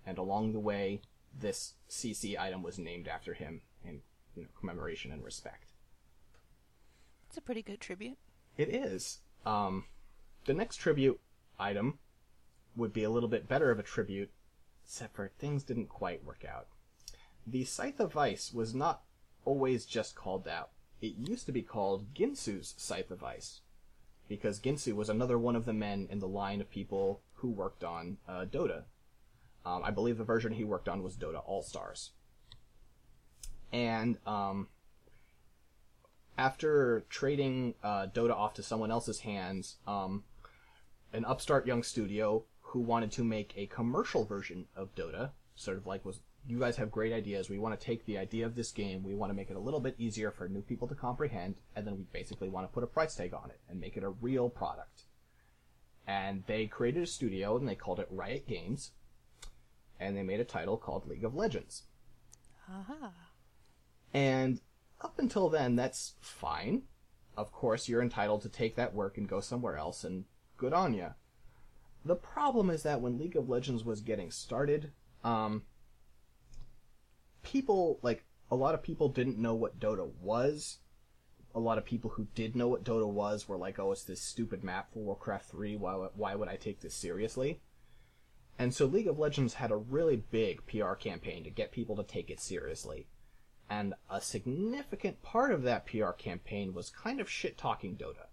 and 0.06 0.18
along 0.18 0.54
the 0.54 0.60
way, 0.60 1.02
this 1.38 1.74
CC 1.90 2.38
item 2.38 2.64
was 2.64 2.78
named 2.78 3.08
after 3.08 3.34
him 3.34 3.62
in 3.86 4.02
you 4.36 4.44
know, 4.44 4.50
commemoration 4.60 5.12
and 5.12 5.24
respect. 5.24 5.72
It's 7.28 7.38
a 7.38 7.42
pretty 7.42 7.62
good 7.62 7.80
tribute. 7.80 8.18
It 8.58 8.70
is. 8.70 9.20
Um, 9.46 9.86
the 10.46 10.54
next 10.54 10.78
tribute 10.78 11.20
item 11.60 12.00
would 12.76 12.94
be 12.94 13.04
a 13.04 13.10
little 13.10 13.30
bit 13.30 13.48
better 13.48 13.72
of 13.72 13.80
a 13.80 13.84
tribute, 13.84 14.32
except 14.84 15.16
for 15.16 15.32
things 15.40 15.64
didn't 15.64 15.90
quite 15.90 16.26
work 16.26 16.44
out. 16.46 16.68
The 17.46 17.64
Scythe 17.64 18.00
of 18.00 18.14
Vyse 18.14 18.54
was 18.54 18.74
not 18.74 19.04
always 19.46 19.86
just 19.86 20.16
called 20.16 20.46
that. 20.46 20.70
It 21.02 21.16
used 21.18 21.46
to 21.48 21.52
be 21.52 21.64
called 21.64 22.14
Guinsoo's 22.14 22.76
Scythe 22.78 23.12
of 23.12 23.22
Vyse, 23.22 23.60
because 24.28 24.60
Guinsoo 24.60 24.94
was 24.94 25.10
another 25.10 25.38
one 25.38 25.56
of 25.56 25.66
the 25.66 25.74
men 25.74 26.08
in 26.12 26.20
the 26.20 26.28
line 26.28 26.62
of 26.62 26.70
people 26.70 27.22
who 27.36 27.50
worked 27.50 27.84
on 27.84 28.18
uh, 28.28 28.46
Dota. 28.46 28.84
Um, 29.66 29.84
I 29.84 29.92
believe 29.92 30.18
the 30.18 30.24
version 30.24 30.54
he 30.54 30.64
worked 30.64 30.90
on 30.90 31.04
was 31.04 31.16
Dota 31.16 31.42
All 31.46 31.62
Stars. 31.62 32.12
And 33.72 34.18
um, 34.26 34.68
after 36.38 37.06
trading 37.10 37.76
uh, 37.84 38.08
Dota 38.14 38.32
off 38.32 38.54
to 38.56 38.64
someone 38.64 38.92
else's 38.92 39.20
hands, 39.20 39.78
um, 39.88 40.24
an 41.14 41.26
upstart 41.26 41.68
young 41.68 41.84
studio 41.84 42.44
who 42.62 42.80
wanted 42.80 43.12
to 43.12 43.24
make 43.24 43.54
a 43.56 43.68
commercial 43.68 44.26
version 44.26 44.66
of 44.76 44.96
Dota, 44.96 45.32
sort 45.56 45.78
of 45.78 45.86
like 45.86 46.04
was 46.06 46.22
you 46.48 46.60
guys 46.60 46.78
have 46.78 46.90
great 46.90 47.14
ideas. 47.14 47.50
We 47.50 47.60
want 47.60 47.80
to 47.80 47.86
take 47.86 48.06
the 48.06 48.18
idea 48.18 48.46
of 48.46 48.56
this 48.56 48.72
game, 48.72 49.04
we 49.04 49.14
want 49.14 49.30
to 49.30 49.36
make 49.36 49.52
it 49.52 49.56
a 49.56 49.60
little 49.60 49.80
bit 49.80 49.96
easier 50.00 50.32
for 50.32 50.48
new 50.48 50.62
people 50.62 50.88
to 50.88 50.96
comprehend, 50.96 51.56
and 51.76 51.86
then 51.86 51.98
we 51.98 52.04
basically 52.12 52.50
want 52.50 52.68
to 52.68 52.74
put 52.74 52.84
a 52.84 52.88
price 52.88 53.16
tag 53.16 53.34
on 53.34 53.52
it 53.52 53.60
and 53.70 53.80
make 53.80 53.96
it 53.96 54.04
a 54.04 54.10
real 54.10 54.50
product. 54.50 55.04
And 56.08 56.44
they 56.48 56.66
created 56.66 57.04
a 57.04 57.08
studio 57.08 57.58
and 57.58 57.68
they 57.68 57.76
called 57.76 58.00
it 58.00 58.08
Riot 58.10 58.48
Games, 58.48 58.92
and 60.02 60.18
they 60.18 60.24
made 60.24 60.40
a 60.40 60.46
title 60.46 60.78
called 60.78 61.08
League 61.08 61.24
of 61.24 61.36
Legends. 61.36 61.84
Aha. 62.68 63.14
And 64.14 64.60
up 65.00 65.20
until 65.20 65.48
then, 65.48 65.76
that's 65.76 66.16
fine. 66.20 66.84
Of 67.38 67.52
course, 67.52 67.88
you're 67.88 68.02
entitled 68.02 68.42
to 68.42 68.50
take 68.50 68.76
that 68.76 68.94
work 68.94 69.18
and 69.18 69.30
go 69.30 69.40
somewhere 69.40 69.78
else, 69.78 70.04
and 70.04 70.26
good 70.58 70.74
on 70.74 70.94
ya. 70.94 71.12
The 72.04 72.16
problem 72.16 72.70
is 72.70 72.84
that 72.84 73.00
when 73.00 73.20
League 73.20 73.36
of 73.38 73.48
Legends 73.48 73.86
was 73.86 74.02
getting 74.02 74.32
started, 74.32 74.92
um, 75.24 75.64
people, 77.44 78.00
like, 78.02 78.26
a 78.50 78.56
lot 78.56 78.74
of 78.74 78.84
people 78.84 79.08
didn't 79.08 79.38
know 79.38 79.54
what 79.54 79.80
Dota 79.80 80.12
was. 80.20 80.80
A 81.54 81.60
lot 81.60 81.78
of 81.78 81.86
people 81.86 82.12
who 82.12 82.28
did 82.34 82.56
know 82.56 82.68
what 82.68 82.84
Dota 82.84 83.08
was 83.08 83.48
were 83.48 83.58
like, 83.58 83.78
oh, 83.78 83.92
it's 83.92 84.04
this 84.04 84.22
stupid 84.22 84.64
map 84.64 84.92
for 84.92 85.00
Warcraft 85.00 85.52
3, 85.52 85.78
why, 85.78 85.94
why 86.16 86.36
would 86.36 86.48
I 86.50 86.56
take 86.56 86.82
this 86.82 86.96
seriously? 86.96 87.62
And 88.62 88.76
so 88.76 88.86
League 88.86 89.08
of 89.08 89.18
Legends 89.18 89.56
had 89.56 89.72
a 89.72 89.76
really 89.76 90.18
big 90.18 90.68
PR 90.68 90.94
campaign 90.94 91.44
to 91.46 91.50
get 91.50 91.72
people 91.72 91.96
to 91.96 92.04
take 92.04 92.30
it 92.30 92.40
seriously. 92.40 93.08
And 93.68 93.96
a 94.08 94.22
significant 94.22 95.24
part 95.24 95.52
of 95.52 95.64
that 95.64 95.88
PR 95.88 96.12
campaign 96.12 96.76
was 96.76 96.92
kind 96.92 97.20
of 97.20 97.28
shit 97.28 97.58
talking 97.58 97.96
Dota. 97.96 98.28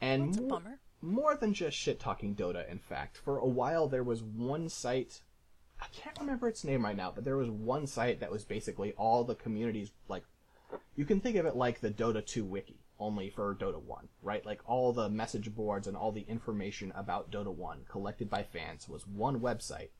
And 0.00 0.48
more, 0.48 0.62
more 1.02 1.36
than 1.36 1.52
just 1.52 1.76
shit 1.76 2.00
talking 2.00 2.34
Dota, 2.34 2.66
in 2.70 2.78
fact. 2.78 3.18
For 3.18 3.36
a 3.36 3.46
while, 3.46 3.86
there 3.86 4.02
was 4.02 4.22
one 4.22 4.70
site. 4.70 5.20
I 5.78 5.86
can't 5.92 6.18
remember 6.18 6.48
its 6.48 6.64
name 6.64 6.86
right 6.86 6.96
now, 6.96 7.12
but 7.14 7.26
there 7.26 7.36
was 7.36 7.50
one 7.50 7.86
site 7.86 8.20
that 8.20 8.32
was 8.32 8.46
basically 8.46 8.92
all 8.92 9.24
the 9.24 9.34
communities, 9.34 9.90
like, 10.08 10.24
you 10.96 11.04
can 11.04 11.20
think 11.20 11.36
of 11.36 11.44
it 11.44 11.54
like 11.54 11.80
the 11.80 11.90
Dota 11.90 12.24
2 12.24 12.46
wiki, 12.46 12.80
only 12.98 13.30
for 13.30 13.54
Dota 13.54 13.80
1, 13.80 14.08
right? 14.22 14.44
Like, 14.46 14.60
all 14.66 14.92
the 14.92 15.08
message 15.08 15.54
boards 15.54 15.86
and 15.86 15.96
all 15.96 16.12
the 16.12 16.26
information 16.28 16.92
about 16.94 17.30
Dota 17.30 17.54
1 17.54 17.84
collected 17.88 18.30
by 18.30 18.42
fans 18.42 18.88
was 18.88 19.06
one 19.06 19.40
website, 19.40 19.90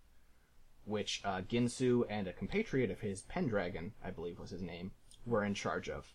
which 0.84 1.20
uh, 1.24 1.40
Guinsoo 1.42 2.04
and 2.08 2.28
a 2.28 2.32
compatriot 2.32 2.90
of 2.90 3.00
his, 3.00 3.22
Pendragon, 3.22 3.92
I 4.04 4.10
believe 4.10 4.38
was 4.38 4.50
his 4.50 4.62
name, 4.62 4.92
were 5.26 5.44
in 5.44 5.54
charge 5.54 5.88
of. 5.88 6.12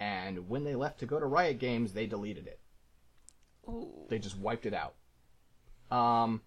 And 0.00 0.48
when 0.48 0.64
they 0.64 0.74
left 0.74 0.98
to 1.00 1.06
go 1.06 1.20
to 1.20 1.26
Riot 1.26 1.58
Games, 1.58 1.92
they 1.92 2.06
deleted 2.06 2.46
it. 2.46 2.58
Ooh. 3.68 4.06
They 4.08 4.18
just 4.18 4.38
wiped 4.38 4.66
it 4.66 4.74
out. 4.74 4.94
Um, 5.96 6.40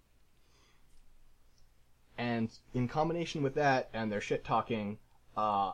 and 2.17 2.49
in 2.73 2.87
combination 2.87 3.43
with 3.43 3.55
that 3.55 3.89
and 3.93 4.11
their 4.11 4.21
shit 4.21 4.43
talking, 4.43 4.97
uh, 5.37 5.73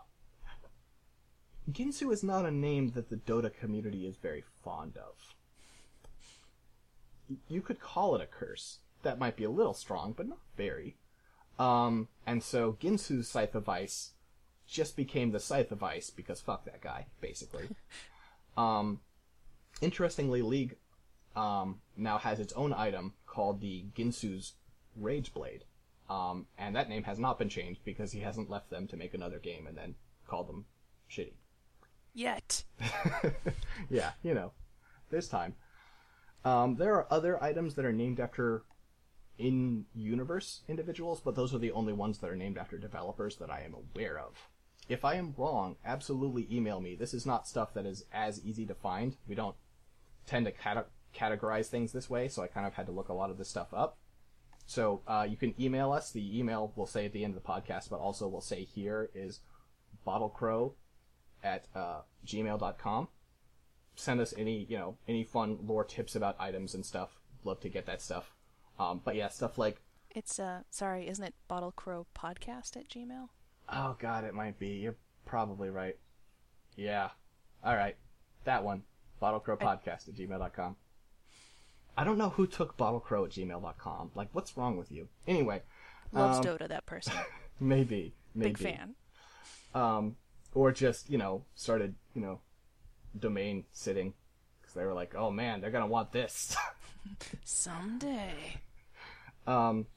Guinsoo 1.74 2.12
is 2.12 2.24
not 2.24 2.46
a 2.46 2.52
name 2.52 2.92
that 2.92 3.10
the 3.10 3.18
Dota 3.18 3.54
community 3.54 4.06
is 4.06 4.18
very 4.18 4.44
fond 4.64 4.98
of. 4.98 5.36
You 7.48 7.62
could 7.62 7.80
call 7.80 8.16
it 8.16 8.22
a 8.22 8.26
curse. 8.26 8.80
That 9.04 9.20
might 9.20 9.36
be 9.36 9.44
a 9.44 9.50
little 9.50 9.74
strong, 9.74 10.14
but 10.14 10.28
not 10.28 10.40
very. 10.58 10.98
Um, 11.58 12.08
and 12.26 12.44
so 12.44 12.74
Guinsoo's 12.82 13.28
Scythe 13.28 13.56
of 13.56 13.66
Vyse 13.66 14.10
just 14.68 14.96
became 14.96 15.32
the 15.32 15.40
Scythe 15.40 15.72
of 15.72 15.80
Vyse 15.80 16.16
because 16.16 16.42
fuck 16.42 16.66
that 16.66 16.82
guy, 16.82 17.08
basically. 17.20 17.70
um, 18.58 19.00
interestingly, 19.82 20.42
League 20.42 20.78
um, 21.36 21.82
now 21.96 22.18
has 22.18 22.40
its 22.40 22.54
own 22.54 22.74
item 22.74 23.14
called 23.26 23.62
the 23.62 23.86
Guinsoo's 23.96 24.54
Rage 24.96 25.34
Blade. 25.34 25.64
Um, 26.10 26.48
and 26.58 26.76
that 26.76 26.90
name 26.90 27.04
has 27.04 27.20
not 27.20 27.40
been 27.40 27.50
changed 27.50 27.82
because 27.86 28.12
he 28.12 28.20
hasn't 28.20 28.50
left 28.50 28.70
them 28.70 28.88
to 28.88 28.98
make 28.98 29.14
another 29.14 29.40
game 29.40 29.66
and 29.68 29.78
then 29.78 29.96
call 30.28 30.44
them 30.44 30.66
shitty. 31.10 31.34
Yet. 32.14 32.64
yeah, 33.90 34.12
you 34.24 34.34
know, 34.34 34.52
there's 35.10 35.28
time. 35.28 35.56
Um, 36.44 36.76
there 36.76 36.96
are 36.96 37.08
other 37.12 37.42
items 37.42 37.76
that 37.76 37.86
are 37.86 37.94
named 37.94 38.20
after 38.20 38.64
in-universe 39.38 40.62
individuals, 40.68 41.22
but 41.22 41.36
those 41.36 41.54
are 41.54 41.60
the 41.60 41.72
only 41.72 41.94
ones 41.94 42.20
that 42.20 42.30
are 42.30 42.36
named 42.36 42.58
after 42.58 42.78
developers 42.78 43.38
that 43.38 43.50
I 43.50 43.62
am 43.62 43.74
aware 43.74 44.20
of. 44.20 44.36
If 44.90 45.06
I 45.06 45.16
am 45.16 45.34
wrong, 45.38 45.78
absolutely 45.86 46.48
email 46.52 46.82
me. 46.82 46.96
This 46.96 47.14
is 47.14 47.26
not 47.26 47.48
stuff 47.48 47.74
that 47.76 47.86
is 47.86 48.06
as 48.12 48.44
easy 48.44 48.66
to 48.66 48.76
find. 48.76 49.16
We 49.28 49.36
don't 49.36 49.56
tend 50.26 50.46
to 50.46 50.52
cate- 50.52 50.86
categorize 51.16 51.68
things 51.68 51.92
this 51.92 52.10
way, 52.10 52.28
so 52.28 52.42
I 52.42 52.48
kind 52.48 52.68
of 52.68 52.74
had 52.74 52.88
to 52.88 52.92
look 52.92 53.10
a 53.10 53.14
lot 53.14 53.30
of 53.30 53.38
this 53.38 53.50
stuff 53.50 53.74
up. 53.74 53.98
So 54.66 55.02
uh, 55.08 55.26
you 55.30 55.38
can 55.38 55.54
email 55.60 55.92
us. 55.92 56.12
The 56.12 56.40
email 56.40 56.74
will 56.76 56.86
say 56.86 57.06
at 57.06 57.14
the 57.14 57.24
end 57.24 57.36
of 57.36 57.42
the 57.42 57.48
podcast, 57.48 57.90
but 57.90 58.00
also 58.00 58.28
we'll 58.28 58.42
say 58.42 58.64
here 58.64 59.10
is 59.14 59.40
bottlecrow 60.06 60.74
at 61.44 61.66
uh, 61.76 62.02
gmail.com. 62.26 63.08
Send 63.96 64.20
us 64.22 64.34
any, 64.38 64.66
you 64.70 64.78
know, 64.78 64.98
any 65.08 65.24
fun 65.24 65.60
lore 65.66 65.84
tips 65.84 66.16
about 66.16 66.36
items 66.40 66.74
and 66.74 66.86
stuff. 66.86 67.20
Love 67.44 67.60
to 67.62 67.70
get 67.70 67.86
that 67.86 68.02
stuff. 68.02 68.34
Um, 68.80 69.02
but 69.04 69.16
yeah, 69.16 69.28
stuff 69.30 69.58
like, 69.58 69.82
It's 70.12 70.40
uh 70.40 70.62
sorry, 70.70 71.08
isn't 71.08 71.24
it 71.24 71.34
Bottle 71.48 71.72
Crow 71.72 72.08
Podcast 72.18 72.76
at 72.78 72.88
Gmail? 72.90 73.30
oh 73.70 73.96
god, 74.00 74.24
it 74.24 74.34
might 74.34 74.58
be. 74.60 74.70
You're 74.80 74.96
probably 75.26 75.70
right. 75.70 75.98
Yeah. 76.76 77.10
All 77.64 77.76
right. 77.76 77.96
That 78.46 78.64
one. 78.64 78.84
Bottlecrowpodcast 79.22 80.08
at 80.10 80.16
gmail.com. 80.16 80.76
I 81.98 82.04
don't 82.04 82.18
know 82.18 82.30
who 82.30 82.48
took 82.48 82.76
Bottle 82.78 83.00
Crow 83.00 83.26
at 83.26 83.32
gmail.com. 83.32 84.12
Like, 84.16 84.30
what's 84.32 84.58
wrong 84.58 84.78
with 84.78 84.92
you? 84.92 85.10
Anyway, 85.28 85.62
Loves 86.12 86.40
Um, 86.40 86.44
Dota, 86.58 86.68
that 86.68 86.86
person. 86.86 87.14
maybe. 87.60 88.16
Maybe. 88.34 88.54
Big 88.54 88.58
fan. 88.58 88.96
um, 89.76 90.16
or 90.54 90.72
just 90.72 91.10
you 91.10 91.18
know 91.18 91.46
started 91.56 91.96
you 92.14 92.22
know 92.22 92.40
domain 93.18 93.66
sitting 93.72 94.14
because 94.62 94.74
they 94.74 94.86
were 94.86 94.94
like, 94.94 95.16
oh 95.16 95.32
man, 95.32 95.62
they're 95.62 95.72
gonna 95.72 95.88
want 95.88 96.12
this. 96.12 96.56
Someday. 97.44 98.62
um, 99.48 99.88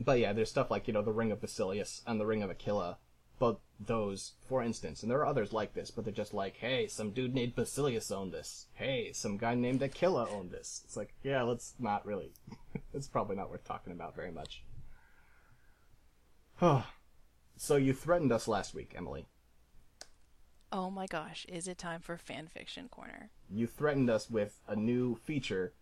but 0.00 0.18
yeah, 0.18 0.32
there's 0.32 0.50
stuff 0.50 0.70
like 0.70 0.86
you 0.86 0.94
know 0.94 1.02
the 1.02 1.12
Ring 1.12 1.32
of 1.32 1.40
Basilius 1.40 2.02
and 2.06 2.20
the 2.20 2.26
Ring 2.26 2.42
of 2.42 2.50
Aquila, 2.50 2.98
but 3.38 3.60
those, 3.78 4.32
for 4.48 4.62
instance, 4.62 5.02
and 5.02 5.10
there 5.10 5.18
are 5.18 5.26
others 5.26 5.52
like 5.52 5.74
this, 5.74 5.90
but 5.90 6.04
they're 6.04 6.14
just 6.14 6.32
like, 6.32 6.56
hey, 6.56 6.86
some 6.86 7.10
dude 7.10 7.34
named 7.34 7.54
Basilius 7.54 8.10
owned 8.10 8.32
this. 8.32 8.66
Hey, 8.74 9.12
some 9.12 9.36
guy 9.36 9.54
named 9.54 9.82
Aquila 9.82 10.28
owned 10.30 10.50
this. 10.50 10.82
It's 10.84 10.96
like, 10.96 11.14
yeah, 11.22 11.42
let's 11.42 11.74
not 11.78 12.06
really. 12.06 12.32
it's 12.94 13.08
probably 13.08 13.36
not 13.36 13.50
worth 13.50 13.64
talking 13.64 13.92
about 13.92 14.16
very 14.16 14.32
much. 14.32 14.64
so 17.56 17.76
you 17.76 17.92
threatened 17.92 18.32
us 18.32 18.48
last 18.48 18.74
week, 18.74 18.94
Emily. 18.96 19.26
Oh 20.76 20.90
my 20.90 21.06
gosh, 21.06 21.46
is 21.48 21.66
it 21.68 21.78
time 21.78 22.02
for 22.02 22.18
fanfiction 22.18 22.90
corner? 22.90 23.30
you 23.48 23.66
threatened 23.66 24.10
us 24.10 24.28
with 24.28 24.60
a 24.68 24.76
new 24.76 25.14
feature 25.16 25.72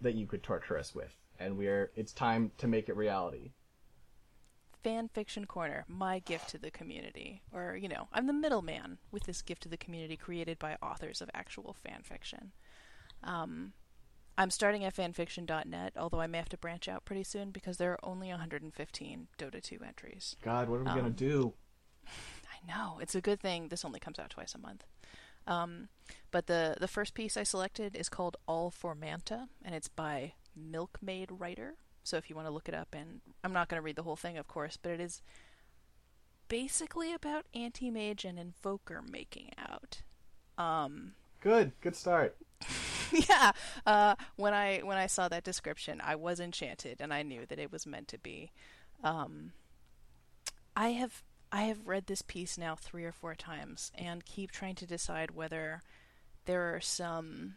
that 0.00 0.14
you 0.14 0.26
could 0.26 0.42
torture 0.42 0.78
us 0.78 0.94
with, 0.94 1.14
and 1.38 1.58
we're 1.58 1.90
it's 1.94 2.14
time 2.14 2.50
to 2.56 2.66
make 2.66 2.88
it 2.88 2.96
reality. 2.96 3.50
Fanfiction 4.82 5.46
corner, 5.46 5.84
my 5.88 6.20
gift 6.20 6.48
to 6.48 6.58
the 6.58 6.70
community. 6.70 7.42
Or, 7.52 7.76
you 7.76 7.86
know, 7.86 8.08
I'm 8.14 8.26
the 8.26 8.32
middleman 8.32 8.96
with 9.10 9.24
this 9.24 9.42
gift 9.42 9.60
to 9.64 9.68
the 9.68 9.76
community 9.76 10.16
created 10.16 10.58
by 10.58 10.78
authors 10.82 11.20
of 11.20 11.28
actual 11.34 11.76
fanfiction. 11.86 12.52
Um, 13.22 13.74
I'm 14.38 14.48
starting 14.50 14.84
at 14.84 14.96
fanfiction.net, 14.96 15.92
although 15.98 16.20
I 16.22 16.26
may 16.28 16.38
have 16.38 16.48
to 16.48 16.56
branch 16.56 16.88
out 16.88 17.04
pretty 17.04 17.24
soon 17.24 17.50
because 17.50 17.76
there 17.76 17.92
are 17.92 18.02
only 18.02 18.28
115 18.28 19.28
Dota 19.36 19.62
2 19.62 19.80
entries. 19.86 20.36
God, 20.42 20.70
what 20.70 20.76
are 20.76 20.84
we 20.84 20.86
gonna 20.86 21.02
Um, 21.08 21.12
do? 21.12 21.52
I 22.62 22.72
know 22.72 22.98
it's 23.00 23.14
a 23.14 23.20
good 23.20 23.40
thing. 23.40 23.68
This 23.68 23.84
only 23.84 24.00
comes 24.00 24.18
out 24.18 24.30
twice 24.30 24.54
a 24.54 24.58
month. 24.58 24.84
Um, 25.46 25.88
but 26.30 26.46
the 26.46 26.76
the 26.78 26.88
first 26.88 27.14
piece 27.14 27.36
I 27.36 27.42
selected 27.42 27.96
is 27.96 28.08
called 28.08 28.36
All 28.46 28.70
for 28.70 28.94
Manta, 28.94 29.48
and 29.64 29.74
it's 29.74 29.88
by 29.88 30.34
Milkmaid 30.54 31.30
Writer. 31.30 31.74
So 32.02 32.16
if 32.16 32.30
you 32.30 32.36
want 32.36 32.48
to 32.48 32.54
look 32.54 32.68
it 32.68 32.74
up, 32.74 32.94
and 32.94 33.20
I'm 33.42 33.52
not 33.52 33.68
going 33.68 33.78
to 33.78 33.84
read 33.84 33.96
the 33.96 34.02
whole 34.02 34.16
thing, 34.16 34.38
of 34.38 34.48
course, 34.48 34.78
but 34.80 34.92
it 34.92 35.00
is 35.00 35.22
basically 36.48 37.12
about 37.12 37.46
anti 37.54 37.90
mage 37.90 38.24
and 38.24 38.38
invoker 38.38 39.02
making 39.02 39.50
out. 39.58 40.02
Um, 40.58 41.12
Good, 41.40 41.72
good 41.80 41.96
start. 41.96 42.36
yeah. 43.12 43.52
Uh, 43.86 44.14
when 44.36 44.52
I 44.52 44.80
when 44.80 44.98
I 44.98 45.06
saw 45.06 45.28
that 45.28 45.42
description, 45.42 46.00
I 46.04 46.16
was 46.16 46.38
enchanted, 46.38 47.00
and 47.00 47.14
I 47.14 47.22
knew 47.22 47.46
that 47.46 47.58
it 47.58 47.72
was 47.72 47.86
meant 47.86 48.08
to 48.08 48.18
be. 48.18 48.52
Um, 49.02 49.52
I 50.76 50.90
have 50.90 51.22
I 51.52 51.62
have 51.62 51.86
read 51.86 52.06
this 52.06 52.22
piece 52.22 52.56
now 52.56 52.76
three 52.76 53.04
or 53.04 53.12
four 53.12 53.34
times, 53.34 53.90
and 53.96 54.24
keep 54.24 54.50
trying 54.50 54.76
to 54.76 54.86
decide 54.86 55.32
whether 55.32 55.82
there 56.46 56.74
are 56.74 56.80
some 56.80 57.54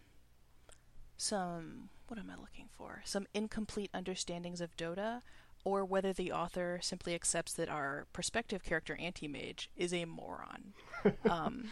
some 1.16 1.90
what 2.08 2.20
am 2.20 2.30
I 2.30 2.40
looking 2.40 2.68
for? 2.76 3.02
Some 3.06 3.28
incomplete 3.34 3.92
understandings 3.94 4.62
of 4.62 4.76
Dota, 4.76 5.22
or 5.64 5.86
whether 5.86 6.12
the 6.12 6.32
author 6.32 6.80
simply 6.82 7.16
accepts 7.16 7.54
that 7.54 7.70
our 7.70 8.08
prospective 8.14 8.64
character 8.64 8.98
Anti 9.00 9.28
Mage 9.28 9.70
is 9.76 9.94
a 9.94 10.06
moron. 10.06 10.74
um, 11.30 11.72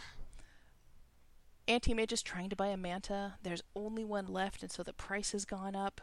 Anti-Mage 1.68 2.12
is 2.12 2.22
trying 2.22 2.50
to 2.50 2.56
buy 2.56 2.68
a 2.68 2.76
Manta. 2.76 3.34
There's 3.42 3.62
only 3.76 4.04
one 4.04 4.26
left, 4.26 4.62
and 4.62 4.70
so 4.70 4.82
the 4.82 4.92
price 4.92 5.32
has 5.32 5.44
gone 5.44 5.76
up, 5.76 6.00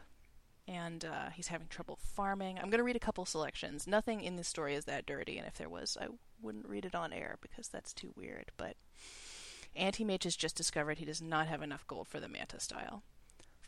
and 0.70 1.04
uh, 1.04 1.30
he's 1.34 1.48
having 1.48 1.66
trouble 1.66 1.98
farming. 2.00 2.56
I'm 2.56 2.70
going 2.70 2.78
to 2.78 2.84
read 2.84 2.96
a 2.96 3.00
couple 3.00 3.24
selections. 3.24 3.88
Nothing 3.88 4.20
in 4.20 4.36
this 4.36 4.46
story 4.46 4.76
is 4.76 4.84
that 4.84 5.04
dirty, 5.04 5.36
and 5.36 5.46
if 5.46 5.54
there 5.54 5.68
was, 5.68 5.98
I 6.00 6.06
wouldn't 6.40 6.68
read 6.68 6.84
it 6.84 6.94
on 6.94 7.12
air 7.12 7.38
because 7.42 7.68
that's 7.68 7.92
too 7.92 8.12
weird. 8.16 8.52
But 8.56 8.76
Anti-Mage 9.74 10.24
has 10.24 10.36
just 10.36 10.56
discovered 10.56 10.98
he 10.98 11.04
does 11.04 11.20
not 11.20 11.48
have 11.48 11.60
enough 11.60 11.86
gold 11.88 12.06
for 12.06 12.20
the 12.20 12.28
Manta 12.28 12.60
style. 12.60 13.02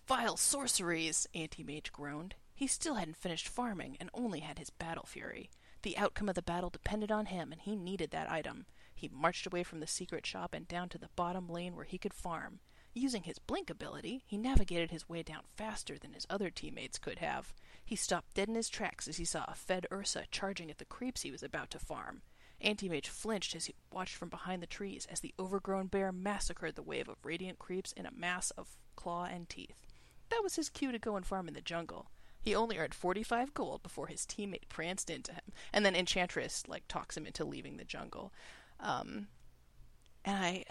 Vile 0.07 0.37
sorceries! 0.37 1.27
Anti-Mage 1.35 1.93
groaned. 1.93 2.37
He 2.55 2.69
still 2.69 2.95
hadn't 2.95 3.17
finished 3.17 3.49
farming 3.49 3.97
and 3.99 4.09
only 4.15 4.41
had 4.41 4.61
his 4.61 4.71
battle 4.71 5.07
fury. 5.07 5.51
The 5.83 5.99
outcome 5.99 6.29
of 6.29 6.37
the 6.37 6.43
battle 6.43 6.71
depended 6.71 7.11
on 7.11 7.27
him, 7.27 7.51
and 7.51 7.61
he 7.61 7.75
needed 7.75 8.13
that 8.13 8.31
item. 8.31 8.67
He 8.95 9.11
marched 9.13 9.49
away 9.49 9.65
from 9.65 9.81
the 9.81 9.89
secret 9.89 10.25
shop 10.25 10.55
and 10.55 10.69
down 10.69 10.89
to 10.91 10.99
the 10.99 11.11
bottom 11.17 11.49
lane 11.49 11.75
where 11.75 11.85
he 11.85 11.99
could 11.99 12.15
farm. 12.15 12.61
Using 12.95 13.23
his 13.23 13.39
blink 13.39 13.71
ability, 13.71 14.23
he 14.27 14.37
navigated 14.37 14.91
his 14.91 15.09
way 15.09 15.23
down 15.23 15.43
faster 15.57 15.99
than 15.99 16.13
his 16.13 16.27
other 16.29 16.51
teammates 16.51 16.99
could 16.99 17.21
have. 17.21 17.55
He 17.85 17.97
stopped 17.97 18.35
dead 18.35 18.49
in 18.49 18.55
his 18.55 18.69
tracks 18.69 19.09
as 19.09 19.17
he 19.17 19.25
saw 19.25 19.45
a 19.49 19.55
fed 19.55 19.87
Ursa 19.91 20.25
charging 20.31 20.71
at 20.71 20.79
the 20.79 20.85
creeps 20.85 21.23
he 21.23 21.31
was 21.31 21.43
about 21.43 21.71
to 21.71 21.79
farm. 21.79 22.23
Anti-Mage 22.61 23.09
flinched 23.09 23.57
as 23.57 23.65
he 23.65 23.75
watched 23.91 24.15
from 24.15 24.29
behind 24.29 24.63
the 24.63 24.67
trees 24.67 25.07
as 25.11 25.21
the 25.21 25.35
overgrown 25.39 25.87
bear 25.87 26.13
massacred 26.13 26.77
the 26.77 26.83
wave 26.83 27.09
of 27.09 27.25
radiant 27.25 27.59
creeps 27.59 27.93
in 27.93 28.07
a 28.07 28.13
mass 28.13 28.51
of 28.53 28.77
claw 28.95 29.25
and 29.25 29.49
teeth. 29.49 29.87
That 30.31 30.43
was 30.43 30.57
his 30.57 30.69
cue 30.69 30.93
to 30.93 30.99
go 30.99 31.17
and 31.17 31.27
farm 31.27 31.49
in 31.49 31.55
the 31.55 31.61
jungle. 31.61 32.11
He 32.41 32.55
only 32.55 32.79
earned 32.79 32.95
45 32.95 33.55
gold 33.55 33.83
before 33.83 34.09
his 34.09 34.27
teammate 34.27 34.69
pranced 34.69 35.11
into 35.11 35.33
him, 35.33 35.53
and 35.73 35.85
then 35.85 35.95
Enchantress 35.95 36.65
like 36.69 36.85
talks 36.89 37.17
him 37.17 37.27
into 37.27 37.45
leaving 37.45 37.77
the 37.77 37.85
jungle. 37.85 38.33
Um, 38.81 39.29
and 40.25 40.37
I, 40.37 40.65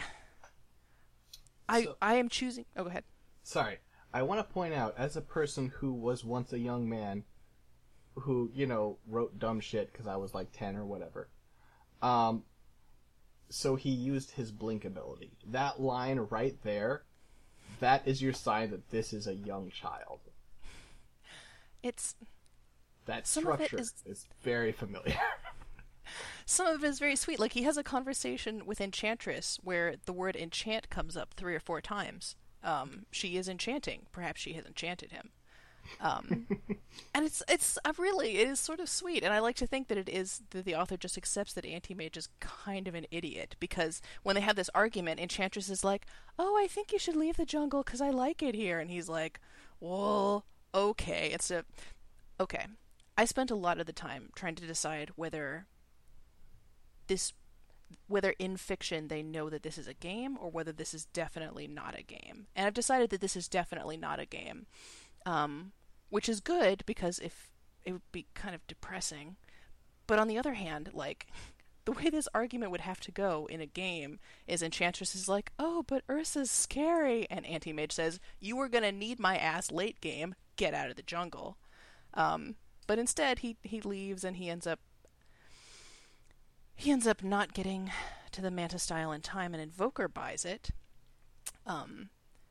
I, 1.70 1.84
So- 1.84 1.95
I 2.01 2.16
am 2.16 2.30
choosing. 2.30 2.66
Oh, 2.76 2.84
go 2.84 2.89
ahead. 2.89 3.03
Sorry, 3.43 3.78
I 4.14 4.22
want 4.24 4.39
to 4.45 4.53
point 4.53 4.74
out 4.74 4.93
as 4.97 5.16
a 5.18 5.22
person 5.22 5.72
who 5.80 5.93
was 5.93 6.24
once 6.24 6.53
a 6.53 6.59
young 6.59 6.88
man, 6.89 7.24
who 8.16 8.51
you 8.53 8.66
know 8.68 8.97
wrote 9.07 9.39
dumb 9.39 9.59
shit 9.59 9.91
because 9.91 10.07
I 10.07 10.16
was 10.18 10.34
like 10.34 10.51
ten 10.51 10.76
or 10.76 10.86
whatever. 10.86 11.30
Um, 12.01 12.43
so 13.49 13.76
he 13.76 13.89
used 13.89 14.32
his 14.32 14.51
blink 14.51 14.86
ability. 14.86 15.32
That 15.47 15.80
line 15.82 16.20
right 16.30 16.55
there, 16.64 17.03
that 17.80 18.07
is 18.07 18.22
your 18.22 18.34
sign 18.34 18.72
that 18.72 18.89
this 18.91 19.12
is 19.14 19.28
a 19.28 19.34
young 19.34 19.70
child. 19.72 20.20
It's 21.84 22.16
That 23.05 23.26
Some 23.28 23.47
of 23.47 23.59
it 23.59 23.66
structure 23.68 23.80
is- 23.82 23.93
is 24.05 24.28
very 24.43 24.72
familiar. 24.72 25.18
some 26.45 26.68
of 26.68 26.84
it 26.84 26.88
is 26.88 26.99
very 26.99 27.16
sweet. 27.16 27.39
Like 27.39 27.53
he 27.53 27.64
has 27.64 27.78
a 27.78 27.84
conversation 27.84 28.66
with 28.66 28.82
Enchantress 28.82 29.59
where 29.64 29.95
the 30.05 30.14
word 30.14 30.36
enchant 30.36 30.89
comes 30.89 31.16
up 31.18 31.34
three 31.36 31.55
or 31.55 31.59
four 31.59 31.82
times, 31.82 32.36
Um, 32.64 33.05
she 33.12 33.38
is 33.38 33.47
enchanting. 33.49 34.07
Perhaps 34.12 34.41
she 34.41 34.53
has 34.53 34.66
enchanted 34.66 35.12
him. 35.12 35.32
Um, 35.99 36.47
and 37.16 37.26
it's 37.26 37.41
it's 37.49 37.78
uh, 37.84 37.93
really 37.97 38.38
it 38.38 38.47
is 38.47 38.59
sort 38.59 38.80
of 38.80 38.88
sweet, 38.88 39.24
and 39.24 39.34
I 39.34 39.39
like 39.39 39.55
to 39.57 39.68
think 39.68 39.88
that 39.88 39.97
it 39.97 40.07
is 40.07 40.41
that 40.51 40.64
the 40.66 40.76
author 40.76 40.95
just 40.95 41.18
accepts 41.18 41.53
that 41.53 41.66
Anti 41.66 41.93
Mage 41.95 42.18
is 42.18 42.30
kind 42.39 42.88
of 42.88 42.95
an 42.95 43.07
idiot 43.12 43.55
because 43.59 44.01
when 44.24 44.36
they 44.36 44.41
have 44.41 44.55
this 44.55 44.70
argument, 44.76 45.20
Enchantress 45.20 45.70
is 45.70 45.84
like, 45.84 46.05
"Oh, 46.38 46.55
I 46.64 46.68
think 46.68 46.91
you 46.91 46.99
should 46.99 47.16
leave 47.16 47.38
the 47.38 47.45
jungle 47.45 47.84
because 47.84 48.01
I 48.01 48.09
like 48.12 48.43
it 48.43 48.55
here," 48.55 48.80
and 48.80 48.91
he's 48.91 49.09
like, 49.09 49.39
"Well, 49.80 50.45
okay." 50.74 51.32
It's 51.34 51.49
a 51.51 51.66
okay. 52.39 52.68
I 53.18 53.26
spent 53.26 53.51
a 53.51 53.55
lot 53.55 53.80
of 53.80 53.86
the 53.88 53.93
time 53.93 54.30
trying 54.36 54.55
to 54.55 54.68
decide 54.68 55.12
whether 55.16 55.66
this 57.12 57.34
whether 58.07 58.34
in 58.39 58.55
fiction 58.55 59.09
they 59.09 59.22
know 59.22 59.49
that 59.49 59.64
this 59.64 59.78
is 59.78 59.86
a 59.86 59.93
game 59.93 60.38
or 60.39 60.49
whether 60.49 60.72
this 60.72 60.93
is 60.93 61.05
definitely 61.07 61.68
not 61.68 61.99
a 61.99 62.03
game. 62.03 62.47
And 62.55 62.66
I've 62.66 62.74
decided 62.74 63.09
that 63.09 63.20
this 63.20 63.36
is 63.36 63.49
definitely 63.49 63.97
not 63.97 64.18
a 64.18 64.26
game. 64.26 64.66
Um, 65.26 65.74
which 66.09 66.30
is 66.30 66.39
good 66.39 66.84
because 66.86 67.20
if 67.20 67.51
it 67.84 67.91
would 67.91 68.12
be 68.14 68.28
kind 68.34 68.55
of 68.55 68.66
depressing. 68.66 69.36
But 70.07 70.20
on 70.20 70.30
the 70.30 70.38
other 70.38 70.53
hand, 70.53 70.91
like 70.93 71.28
the 71.86 71.91
way 71.91 72.09
this 72.09 72.30
argument 72.34 72.72
would 72.72 72.82
have 72.82 73.01
to 73.01 73.12
go 73.12 73.45
in 73.49 73.59
a 73.59 73.66
game 73.66 74.20
is 74.47 74.64
Enchantress 74.64 75.14
is 75.14 75.28
like, 75.28 75.51
"Oh, 75.59 75.84
but 75.86 76.07
Ursa's 76.07 76.49
scary," 76.49 77.28
and 77.30 77.45
Anti 77.45 77.74
Mage 77.74 77.91
says, 77.91 78.20
"You 78.39 78.57
are 78.62 78.70
gonna 78.70 78.91
need 78.91 79.20
my 79.20 79.38
ass 79.38 79.70
late 79.70 79.99
game. 79.99 80.36
Get 80.55 80.74
out 80.74 80.89
of 80.89 80.95
the 80.95 81.01
jungle." 81.01 81.57
Um, 82.14 82.55
but 82.88 82.99
instead, 82.99 83.39
he 83.39 83.57
he 83.64 83.82
leaves 83.82 84.24
and 84.24 84.38
he 84.38 84.49
ends 84.49 84.68
up 84.68 84.80
he 86.82 86.92
ends 86.92 87.08
up 87.08 87.24
not 87.24 87.54
getting 87.54 87.92
to 88.32 88.42
the 88.42 88.52
Manta 88.52 88.80
style 88.80 89.12
in 89.12 89.22
time, 89.22 89.54
and 89.54 89.62
Invoker 89.62 90.08
buys 90.08 90.46
it. 90.46 90.72
Um, 91.66 92.10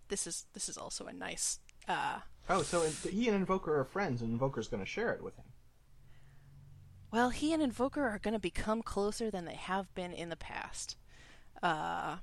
this 0.09 0.27
is 0.27 0.47
this 0.53 0.69
is 0.69 0.77
also 0.77 1.07
a 1.07 1.13
nice 1.13 1.59
uh, 1.89 2.21
Oh, 2.49 2.63
so 2.63 2.83
he 3.09 3.29
and 3.29 3.37
Invoker 3.37 3.79
are 3.79 3.85
friends, 3.85 4.23
and 4.23 4.33
Invoker's 4.33 4.67
going 4.67 4.83
to 4.83 4.89
share 4.89 5.13
it 5.13 5.23
with 5.23 5.37
him. 5.37 5.45
Well, 7.13 7.31
he 7.31 7.53
and 7.53 7.63
Invoker 7.63 8.03
are 8.03 8.19
going 8.19 8.35
to 8.35 8.41
become 8.41 8.83
closer 8.83 9.31
than 9.31 9.45
they 9.45 9.55
have 9.55 9.95
been 9.95 10.13
in 10.13 10.31
the 10.31 10.37
past. 10.37 10.97
Uh, 11.63 12.17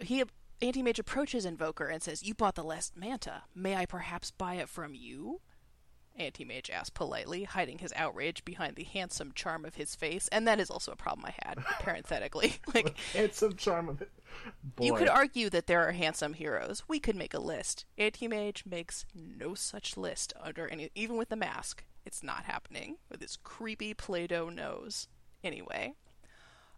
he 0.00 0.22
Anti-Mage 0.60 0.98
approaches 0.98 1.46
Invoker 1.46 1.86
and 1.86 2.02
says, 2.02 2.22
"You 2.22 2.34
bought 2.34 2.56
the 2.56 2.64
last 2.64 2.94
Manta. 2.94 3.44
May 3.54 3.74
I 3.74 3.86
perhaps 3.86 4.30
buy 4.30 4.54
it 4.54 4.68
from 4.68 4.94
you?" 4.94 5.40
Anti-Mage 6.16 6.70
asked 6.70 6.94
politely, 6.94 7.44
hiding 7.44 7.78
his 7.78 7.92
outrage 7.96 8.44
behind 8.44 8.76
the 8.76 8.84
handsome 8.84 9.32
charm 9.34 9.64
of 9.64 9.76
his 9.76 9.94
face, 9.94 10.28
and 10.28 10.46
that 10.46 10.60
is 10.60 10.70
also 10.70 10.92
a 10.92 10.96
problem 10.96 11.26
I 11.26 11.34
had, 11.44 11.58
parenthetically. 11.80 12.54
like 12.74 12.96
handsome 13.12 13.56
charm 13.56 13.88
of 13.88 14.02
it. 14.02 14.10
Boy. 14.62 14.86
You 14.86 14.94
could 14.94 15.08
argue 15.08 15.50
that 15.50 15.66
there 15.66 15.86
are 15.86 15.92
handsome 15.92 16.34
heroes. 16.34 16.84
We 16.88 17.00
could 17.00 17.16
make 17.16 17.34
a 17.34 17.40
list. 17.40 17.84
Anti-Mage 17.98 18.64
makes 18.66 19.04
no 19.14 19.54
such 19.54 19.96
list 19.96 20.32
under 20.40 20.68
any 20.68 20.90
even 20.94 21.16
with 21.16 21.30
the 21.30 21.36
mask. 21.36 21.84
It's 22.04 22.22
not 22.22 22.44
happening 22.44 22.96
with 23.10 23.20
his 23.20 23.36
creepy 23.36 23.94
Play-Doh 23.94 24.48
nose. 24.48 25.08
Anyway, 25.44 25.94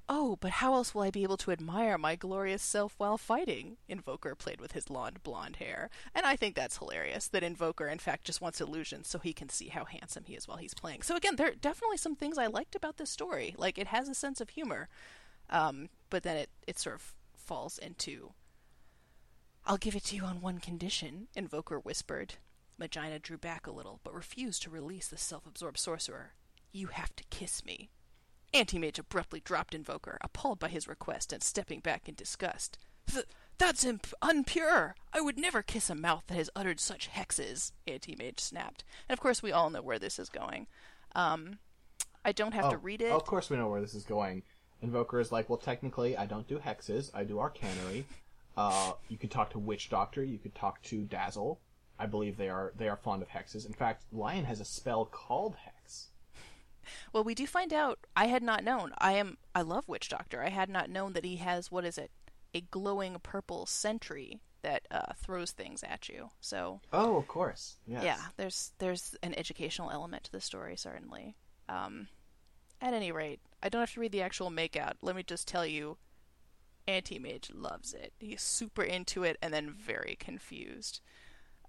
Oh, 0.08 0.36
but 0.40 0.50
how 0.52 0.74
else 0.74 0.94
will 0.94 1.02
I 1.02 1.10
be 1.10 1.22
able 1.22 1.36
to 1.38 1.52
admire 1.52 1.96
my 1.96 2.16
glorious 2.16 2.62
self 2.62 2.94
while 2.98 3.16
fighting? 3.16 3.76
Invoker 3.88 4.34
played 4.34 4.60
with 4.60 4.72
his 4.72 4.90
long 4.90 5.12
blonde 5.22 5.56
hair. 5.56 5.90
And 6.14 6.26
I 6.26 6.36
think 6.36 6.54
that's 6.54 6.78
hilarious 6.78 7.28
that 7.28 7.44
Invoker, 7.44 7.86
in 7.86 7.98
fact, 7.98 8.24
just 8.24 8.40
wants 8.40 8.60
illusions 8.60 9.08
so 9.08 9.18
he 9.18 9.32
can 9.32 9.48
see 9.48 9.68
how 9.68 9.84
handsome 9.84 10.24
he 10.26 10.34
is 10.34 10.48
while 10.48 10.58
he's 10.58 10.74
playing. 10.74 11.02
So, 11.02 11.16
again, 11.16 11.36
there 11.36 11.48
are 11.48 11.54
definitely 11.54 11.96
some 11.96 12.16
things 12.16 12.36
I 12.36 12.46
liked 12.46 12.74
about 12.74 12.96
this 12.96 13.10
story. 13.10 13.54
Like, 13.56 13.78
it 13.78 13.86
has 13.88 14.08
a 14.08 14.14
sense 14.14 14.40
of 14.40 14.50
humor, 14.50 14.88
um, 15.48 15.88
but 16.10 16.24
then 16.24 16.36
it, 16.36 16.50
it 16.66 16.78
sort 16.78 16.96
of 16.96 17.14
falls 17.34 17.78
into. 17.78 18.32
I'll 19.64 19.76
give 19.76 19.94
it 19.94 20.04
to 20.06 20.16
you 20.16 20.24
on 20.24 20.40
one 20.40 20.58
condition, 20.58 21.28
Invoker 21.36 21.78
whispered. 21.78 22.34
Magina 22.76 23.20
drew 23.20 23.38
back 23.38 23.66
a 23.66 23.72
little, 23.72 24.00
but 24.02 24.14
refused 24.14 24.62
to 24.62 24.70
release 24.70 25.06
the 25.06 25.16
self 25.16 25.46
absorbed 25.46 25.78
sorcerer. 25.78 26.32
You 26.72 26.88
have 26.88 27.14
to 27.16 27.24
kiss 27.30 27.64
me. 27.64 27.90
Anti-Mage 28.54 28.98
abruptly 28.98 29.40
dropped 29.40 29.74
Invoker, 29.74 30.18
appalled 30.20 30.58
by 30.58 30.68
his 30.68 30.88
request 30.88 31.32
and 31.32 31.42
stepping 31.42 31.80
back 31.80 32.08
in 32.08 32.14
disgust. 32.14 32.78
Th- 33.10 33.26
that's 33.58 33.84
imp- 33.84 34.14
unpure! 34.22 34.94
I 35.12 35.20
would 35.20 35.38
never 35.38 35.62
kiss 35.62 35.88
a 35.88 35.94
mouth 35.94 36.24
that 36.26 36.34
has 36.34 36.50
uttered 36.54 36.80
such 36.80 37.10
hexes, 37.10 37.72
Anti-Mage 37.86 38.40
snapped. 38.40 38.84
And 39.08 39.16
of 39.16 39.20
course 39.20 39.42
we 39.42 39.52
all 39.52 39.70
know 39.70 39.82
where 39.82 39.98
this 39.98 40.18
is 40.18 40.28
going. 40.28 40.66
Um, 41.14 41.58
I 42.24 42.32
don't 42.32 42.54
have 42.54 42.66
oh, 42.66 42.70
to 42.70 42.78
read 42.78 43.02
it. 43.02 43.12
Of 43.12 43.24
course 43.24 43.50
we 43.50 43.56
know 43.56 43.68
where 43.68 43.80
this 43.80 43.94
is 43.94 44.04
going. 44.04 44.42
Invoker 44.82 45.20
is 45.20 45.30
like, 45.30 45.48
well, 45.48 45.58
technically, 45.58 46.16
I 46.16 46.26
don't 46.26 46.48
do 46.48 46.58
hexes. 46.58 47.10
I 47.14 47.24
do 47.24 47.38
arcanery. 47.38 48.04
Uh, 48.56 48.92
you 49.08 49.16
could 49.16 49.30
talk 49.30 49.50
to 49.50 49.58
Witch 49.58 49.88
Doctor. 49.88 50.24
You 50.24 50.38
could 50.38 50.54
talk 50.54 50.82
to 50.82 51.02
Dazzle. 51.02 51.60
I 51.98 52.06
believe 52.06 52.36
they 52.36 52.48
are 52.48 52.72
they 52.76 52.88
are 52.88 52.96
fond 52.96 53.22
of 53.22 53.28
hexes. 53.28 53.64
In 53.64 53.72
fact, 53.72 54.04
Lion 54.12 54.44
has 54.44 54.60
a 54.60 54.64
spell 54.64 55.04
called 55.04 55.54
Hex. 55.54 56.08
Well, 57.12 57.24
we 57.24 57.34
do 57.34 57.46
find 57.46 57.72
out. 57.72 57.98
I 58.16 58.26
had 58.26 58.42
not 58.42 58.64
known. 58.64 58.92
I 58.98 59.12
am. 59.12 59.38
I 59.54 59.62
love 59.62 59.88
Witch 59.88 60.08
Doctor. 60.08 60.42
I 60.42 60.50
had 60.50 60.68
not 60.68 60.90
known 60.90 61.12
that 61.14 61.24
he 61.24 61.36
has 61.36 61.70
what 61.70 61.84
is 61.84 61.98
it? 61.98 62.10
A 62.54 62.60
glowing 62.60 63.16
purple 63.22 63.66
sentry 63.66 64.40
that 64.62 64.86
uh, 64.90 65.12
throws 65.16 65.50
things 65.50 65.82
at 65.82 66.08
you. 66.08 66.30
So. 66.40 66.80
Oh, 66.92 67.16
of 67.16 67.28
course. 67.28 67.76
Yes. 67.86 68.04
Yeah. 68.04 68.18
There's 68.36 68.72
there's 68.78 69.16
an 69.22 69.34
educational 69.36 69.90
element 69.90 70.24
to 70.24 70.32
the 70.32 70.40
story 70.40 70.76
certainly. 70.76 71.36
Um, 71.68 72.08
at 72.80 72.94
any 72.94 73.12
rate, 73.12 73.40
I 73.62 73.68
don't 73.68 73.80
have 73.80 73.92
to 73.92 74.00
read 74.00 74.12
the 74.12 74.22
actual 74.22 74.50
makeout. 74.50 74.94
Let 75.02 75.14
me 75.14 75.22
just 75.22 75.46
tell 75.46 75.64
you, 75.64 75.98
Anti 76.88 77.18
Mage 77.18 77.50
loves 77.54 77.94
it. 77.94 78.12
He's 78.18 78.42
super 78.42 78.82
into 78.82 79.22
it 79.22 79.36
and 79.40 79.54
then 79.54 79.70
very 79.70 80.16
confused. 80.18 81.00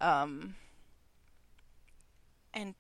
Um, 0.02 0.56
and 2.54 2.76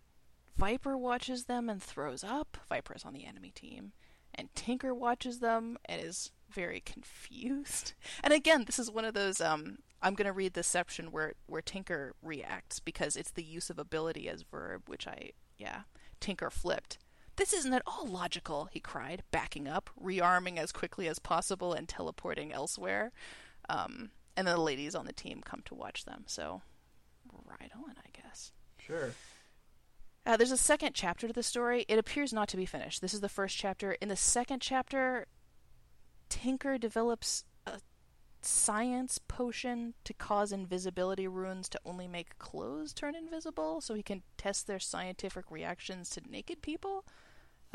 Viper 0.57 0.97
watches 0.97 1.45
them 1.45 1.69
and 1.69 1.81
throws 1.81 2.23
up. 2.23 2.57
Viper's 2.69 3.05
on 3.05 3.13
the 3.13 3.25
enemy 3.25 3.51
team. 3.51 3.93
And 4.35 4.53
Tinker 4.55 4.93
watches 4.93 5.39
them 5.39 5.77
and 5.85 6.01
is 6.01 6.31
very 6.49 6.79
confused. 6.79 7.93
And 8.23 8.33
again, 8.33 8.63
this 8.65 8.79
is 8.79 8.89
one 8.89 9.05
of 9.05 9.13
those 9.13 9.41
um, 9.41 9.79
I'm 10.01 10.15
going 10.15 10.27
to 10.27 10.33
read 10.33 10.53
this 10.53 10.67
section 10.67 11.11
where 11.11 11.33
where 11.47 11.61
Tinker 11.61 12.13
reacts 12.21 12.79
because 12.79 13.15
it's 13.15 13.31
the 13.31 13.43
use 13.43 13.69
of 13.69 13.79
ability 13.79 14.29
as 14.29 14.43
verb, 14.43 14.83
which 14.87 15.07
I 15.07 15.31
yeah, 15.57 15.81
Tinker 16.19 16.49
flipped. 16.49 16.97
This 17.35 17.53
isn't 17.53 17.73
at 17.73 17.81
all 17.87 18.05
logical, 18.05 18.69
he 18.71 18.79
cried, 18.79 19.23
backing 19.31 19.67
up, 19.67 19.89
rearming 19.99 20.57
as 20.57 20.71
quickly 20.71 21.07
as 21.07 21.17
possible 21.17 21.73
and 21.73 21.89
teleporting 21.89 22.53
elsewhere. 22.53 23.11
Um, 23.67 24.11
and 24.37 24.47
then 24.47 24.55
the 24.55 24.61
ladies 24.61 24.93
on 24.93 25.05
the 25.05 25.13
team 25.13 25.41
come 25.43 25.63
to 25.65 25.73
watch 25.73 26.05
them. 26.05 26.25
So, 26.27 26.61
right 27.45 27.71
on, 27.75 27.95
I 27.97 28.09
guess. 28.21 28.51
Sure. 28.77 29.13
Uh, 30.25 30.37
there's 30.37 30.51
a 30.51 30.57
second 30.57 30.93
chapter 30.93 31.27
to 31.27 31.33
the 31.33 31.43
story. 31.43 31.85
It 31.87 31.99
appears 31.99 32.31
not 32.31 32.47
to 32.49 32.57
be 32.57 32.65
finished. 32.65 33.01
This 33.01 33.13
is 33.13 33.19
the 33.19 33.29
first 33.29 33.57
chapter. 33.57 33.93
In 33.93 34.07
the 34.07 34.15
second 34.15 34.61
chapter, 34.61 35.27
Tinker 36.29 36.77
develops 36.77 37.43
a 37.67 37.79
science 38.41 39.19
potion 39.27 39.93
to 40.05 40.13
cause 40.13 40.53
invisibility 40.53 41.27
runes 41.27 41.67
to 41.69 41.79
only 41.85 42.07
make 42.07 42.37
clothes 42.39 42.93
turn 42.93 43.15
invisible, 43.15 43.81
so 43.81 43.93
he 43.93 44.03
can 44.03 44.23
test 44.37 44.65
their 44.65 44.79
scientific 44.79 45.51
reactions 45.51 46.09
to 46.11 46.21
naked 46.29 46.61
people. 46.61 47.03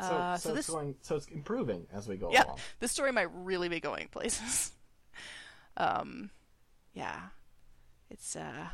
So, 0.01 0.07
uh, 0.07 0.37
so, 0.37 0.49
so 0.49 0.55
this, 0.55 0.65
it's 0.65 0.73
going, 0.73 0.95
so 1.01 1.15
it's 1.17 1.27
improving 1.27 1.85
as 1.93 2.07
we 2.07 2.15
go 2.15 2.31
yeah, 2.31 2.45
along. 2.45 2.57
this 2.79 2.91
story 2.91 3.11
might 3.11 3.29
really 3.31 3.69
be 3.69 3.79
going 3.79 4.07
places. 4.07 4.71
um, 5.77 6.31
yeah, 6.93 7.19
it's 8.09 8.35
uh. 8.35 8.69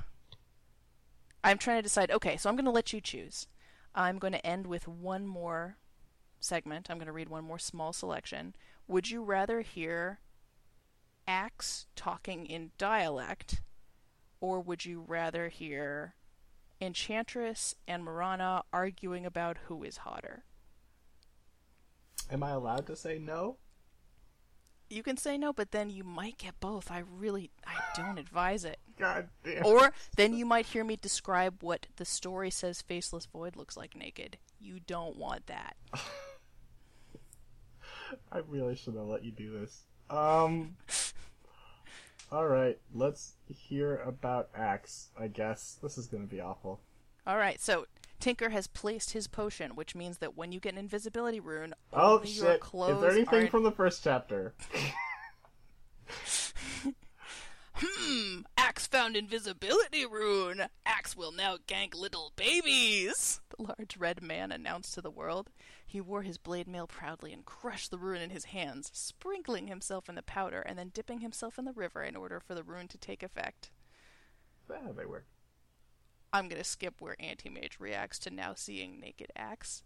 I'm 1.44 1.58
trying 1.58 1.78
to 1.78 1.84
decide. 1.84 2.10
Okay, 2.10 2.38
so 2.38 2.50
I'm 2.50 2.56
going 2.56 2.66
to 2.66 2.72
let 2.72 2.94
you 2.94 3.02
choose. 3.02 3.48
I'm 3.96 4.20
going 4.20 4.34
to 4.34 4.46
end 4.46 4.68
with 4.68 4.88
one 4.88 5.26
more 5.26 5.78
segment. 6.40 6.92
I'm 6.92 6.98
going 6.98 7.08
to 7.08 7.14
read 7.14 7.30
one 7.30 7.46
more 7.46 7.58
small 7.58 7.94
selection. 7.94 8.54
Would 8.88 9.10
you 9.10 9.24
rather 9.24 9.62
hear 9.62 10.20
Axe 11.28 11.88
talking 11.96 12.46
in 12.46 12.72
dialect, 12.78 13.62
or 14.42 14.60
would 14.60 14.86
you 14.86 15.04
rather 15.08 15.48
hear 15.48 16.14
Enchantress 16.82 17.74
and 17.88 18.04
Mirana 18.04 18.64
arguing 18.74 19.26
about 19.26 19.58
who 19.68 19.84
is 19.84 19.98
hotter? 19.98 20.44
Am 22.30 22.44
I 22.44 22.52
allowed 22.52 22.86
to 22.88 22.96
say 22.96 23.18
no? 23.18 23.58
You 24.90 25.02
can 25.04 25.18
say 25.18 25.38
no, 25.38 25.52
but 25.52 25.72
then 25.72 25.90
you 25.90 26.04
might 26.04 26.38
get 26.38 26.60
both. 26.60 26.92
I 26.92 27.04
really, 27.18 27.50
I 27.66 27.76
don't 27.96 28.20
advise 28.20 28.66
it. 28.66 28.80
God 28.98 29.30
damn. 29.44 29.66
Or 29.66 29.92
then 30.16 30.34
you 30.34 30.46
might 30.46 30.68
hear 30.68 30.84
me 30.84 30.96
describe 30.96 31.62
what 31.62 31.88
the 31.96 32.06
story 32.06 32.50
says 32.52 32.82
Faceless 32.82 33.26
Void 33.26 33.56
looks 33.56 33.76
like 33.76 33.96
naked. 33.96 34.38
You 34.60 34.80
don't 34.86 35.18
want 35.18 35.48
that. 35.48 35.76
I 38.32 38.40
really 38.48 38.76
should 38.76 38.96
have 38.96 39.08
let 39.08 39.24
you 39.24 39.32
do 39.32 39.60
this. 39.60 39.82
Um. 40.10 40.76
all 42.32 42.48
right, 42.48 42.78
let's 42.94 43.34
hear 43.48 43.98
about 44.06 44.50
Axe. 44.56 45.10
I 45.20 45.28
guess 45.28 45.78
this 45.82 45.98
is 45.98 46.08
going 46.08 46.24
to 46.24 46.30
be 46.30 46.42
awful. 46.42 46.80
All 47.28 47.38
right, 47.38 47.60
so 47.60 47.88
Tinker 48.20 48.50
has 48.50 48.68
placed 48.68 49.12
his 49.12 49.28
potion, 49.28 49.76
which 49.76 49.96
means 49.96 50.18
that 50.20 50.36
when 50.36 50.52
you 50.52 50.60
get 50.60 50.74
an 50.74 50.80
invisibility 50.80 51.40
rune, 51.40 51.74
oh 51.94 52.24
shit! 52.24 52.62
Is 52.64 53.02
there 53.02 53.12
anything 53.12 53.48
from 53.50 53.64
the 53.64 53.72
first 53.72 54.04
chapter? 54.04 54.54
hmm, 57.76 58.42
Axe 58.58 58.88
found 58.88 59.16
invisibility 59.16 60.06
rune! 60.06 60.64
Axe 60.86 61.16
will 61.16 61.32
now 61.32 61.58
gank 61.68 61.94
little 61.94 62.32
babies! 62.36 63.42
The 63.58 63.64
large 63.64 63.98
red 63.98 64.22
man 64.22 64.52
announced 64.52 64.94
to 64.96 65.02
the 65.02 65.12
world. 65.12 65.50
He 65.86 66.02
wore 66.02 66.24
his 66.24 66.38
blade 66.38 66.68
mail 66.68 66.88
proudly 66.88 67.32
and 67.32 67.46
crushed 67.46 67.92
the 67.92 67.98
rune 67.98 68.22
in 68.22 68.30
his 68.32 68.46
hands, 68.46 68.90
sprinkling 68.94 69.68
himself 69.68 70.10
in 70.10 70.16
the 70.16 70.24
powder 70.24 70.62
and 70.62 70.78
then 70.78 70.90
dipping 70.94 71.20
himself 71.20 71.58
in 71.58 71.66
the 71.66 71.74
river 71.74 72.04
in 72.04 72.16
order 72.16 72.40
for 72.40 72.56
the 72.56 72.64
rune 72.64 72.88
to 72.90 72.98
take 72.98 73.24
effect. 73.24 73.72
That 74.68 74.82
how 74.84 74.92
they 74.94 75.06
work? 75.06 75.26
I'm 76.36 76.50
gonna 76.50 76.66
skip 76.66 76.96
where 77.00 77.16
Anti 77.18 77.48
Mage 77.48 77.78
reacts 77.80 78.20
to 78.20 78.30
now 78.30 78.56
seeing 78.56 79.00
naked 79.00 79.32
Axe. 79.38 79.84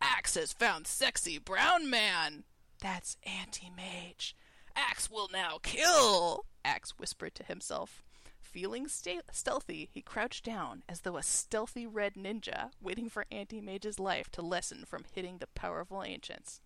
Axe 0.00 0.36
has 0.36 0.52
found 0.52 0.86
sexy 0.86 1.36
brown 1.36 1.90
man! 1.90 2.44
That's 2.80 3.16
Anti 3.24 3.70
Mage. 3.70 4.36
Axe 4.76 5.10
will 5.10 5.28
now 5.32 5.58
kill! 5.64 6.44
Axe 6.64 6.96
whispered 6.96 7.34
to 7.34 7.42
himself. 7.42 8.04
Feeling 8.40 8.86
stealthy, 8.86 9.90
he 9.92 10.00
crouched 10.00 10.44
down 10.44 10.84
as 10.88 11.00
though 11.00 11.16
a 11.16 11.24
stealthy 11.24 11.88
red 11.88 12.14
ninja, 12.14 12.70
waiting 12.80 13.08
for 13.08 13.26
Anti 13.32 13.60
Mage's 13.60 13.98
life 13.98 14.30
to 14.30 14.42
lessen 14.42 14.84
from 14.84 15.02
hitting 15.12 15.38
the 15.38 15.48
powerful 15.56 16.04
ancients. 16.04 16.60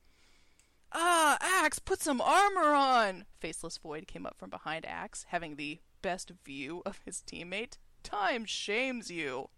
Ah, 0.93 1.39
Axe, 1.41 1.79
put 1.79 2.03
some 2.03 2.21
armor 2.21 2.75
on! 2.75 3.25
Faceless 3.41 3.79
Void 3.79 4.07
came 4.07 4.27
up 4.27 4.37
from 4.37 4.51
behind 4.51 4.85
Axe, 4.85 5.25
having 5.31 5.57
the 5.57 5.81
best 6.03 6.31
view 6.45 6.83
of 6.85 7.01
his 7.07 7.23
teammate. 7.27 7.79
Time 8.05 8.45
shames 8.45 9.11
you. 9.11 9.49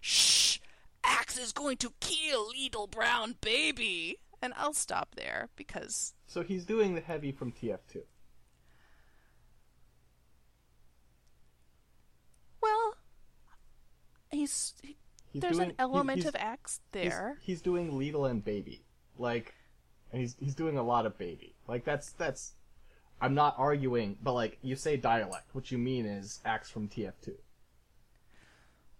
Shh! 0.00 0.58
Axe 1.02 1.38
is 1.38 1.52
going 1.52 1.78
to 1.78 1.92
kill 1.98 2.50
little 2.50 2.86
brown 2.86 3.34
baby! 3.40 4.18
And 4.40 4.52
I'll 4.56 4.74
stop 4.74 5.16
there 5.16 5.48
because. 5.56 6.14
So 6.26 6.42
he's 6.42 6.64
doing 6.64 6.94
the 6.94 7.00
heavy 7.00 7.32
from 7.32 7.50
TF2. 7.50 8.02
Well, 12.62 12.94
he's. 14.30 14.74
He's 15.32 15.42
there's 15.42 15.56
doing, 15.56 15.70
an 15.70 15.76
element 15.78 16.18
he's, 16.18 16.26
of 16.26 16.36
Axe 16.36 16.80
there. 16.92 17.36
He's, 17.42 17.60
doing 17.60 17.92
Lidl 17.92 18.30
and 18.30 18.42
Baby. 18.42 18.82
Like, 19.18 19.54
and 20.12 20.20
he's 20.20 20.36
he's 20.38 20.54
doing 20.54 20.78
a 20.78 20.82
lot 20.82 21.04
of 21.04 21.18
Baby. 21.18 21.54
Like 21.66 21.84
that's 21.84 22.12
that's. 22.12 22.52
I'm 23.20 23.34
not 23.34 23.56
arguing, 23.58 24.16
but 24.22 24.34
like 24.34 24.58
you 24.62 24.76
say 24.76 24.96
dialect, 24.96 25.52
what 25.52 25.72
you 25.72 25.78
mean 25.78 26.06
is 26.06 26.40
Axe 26.44 26.70
from 26.70 26.88
TF2. 26.88 27.34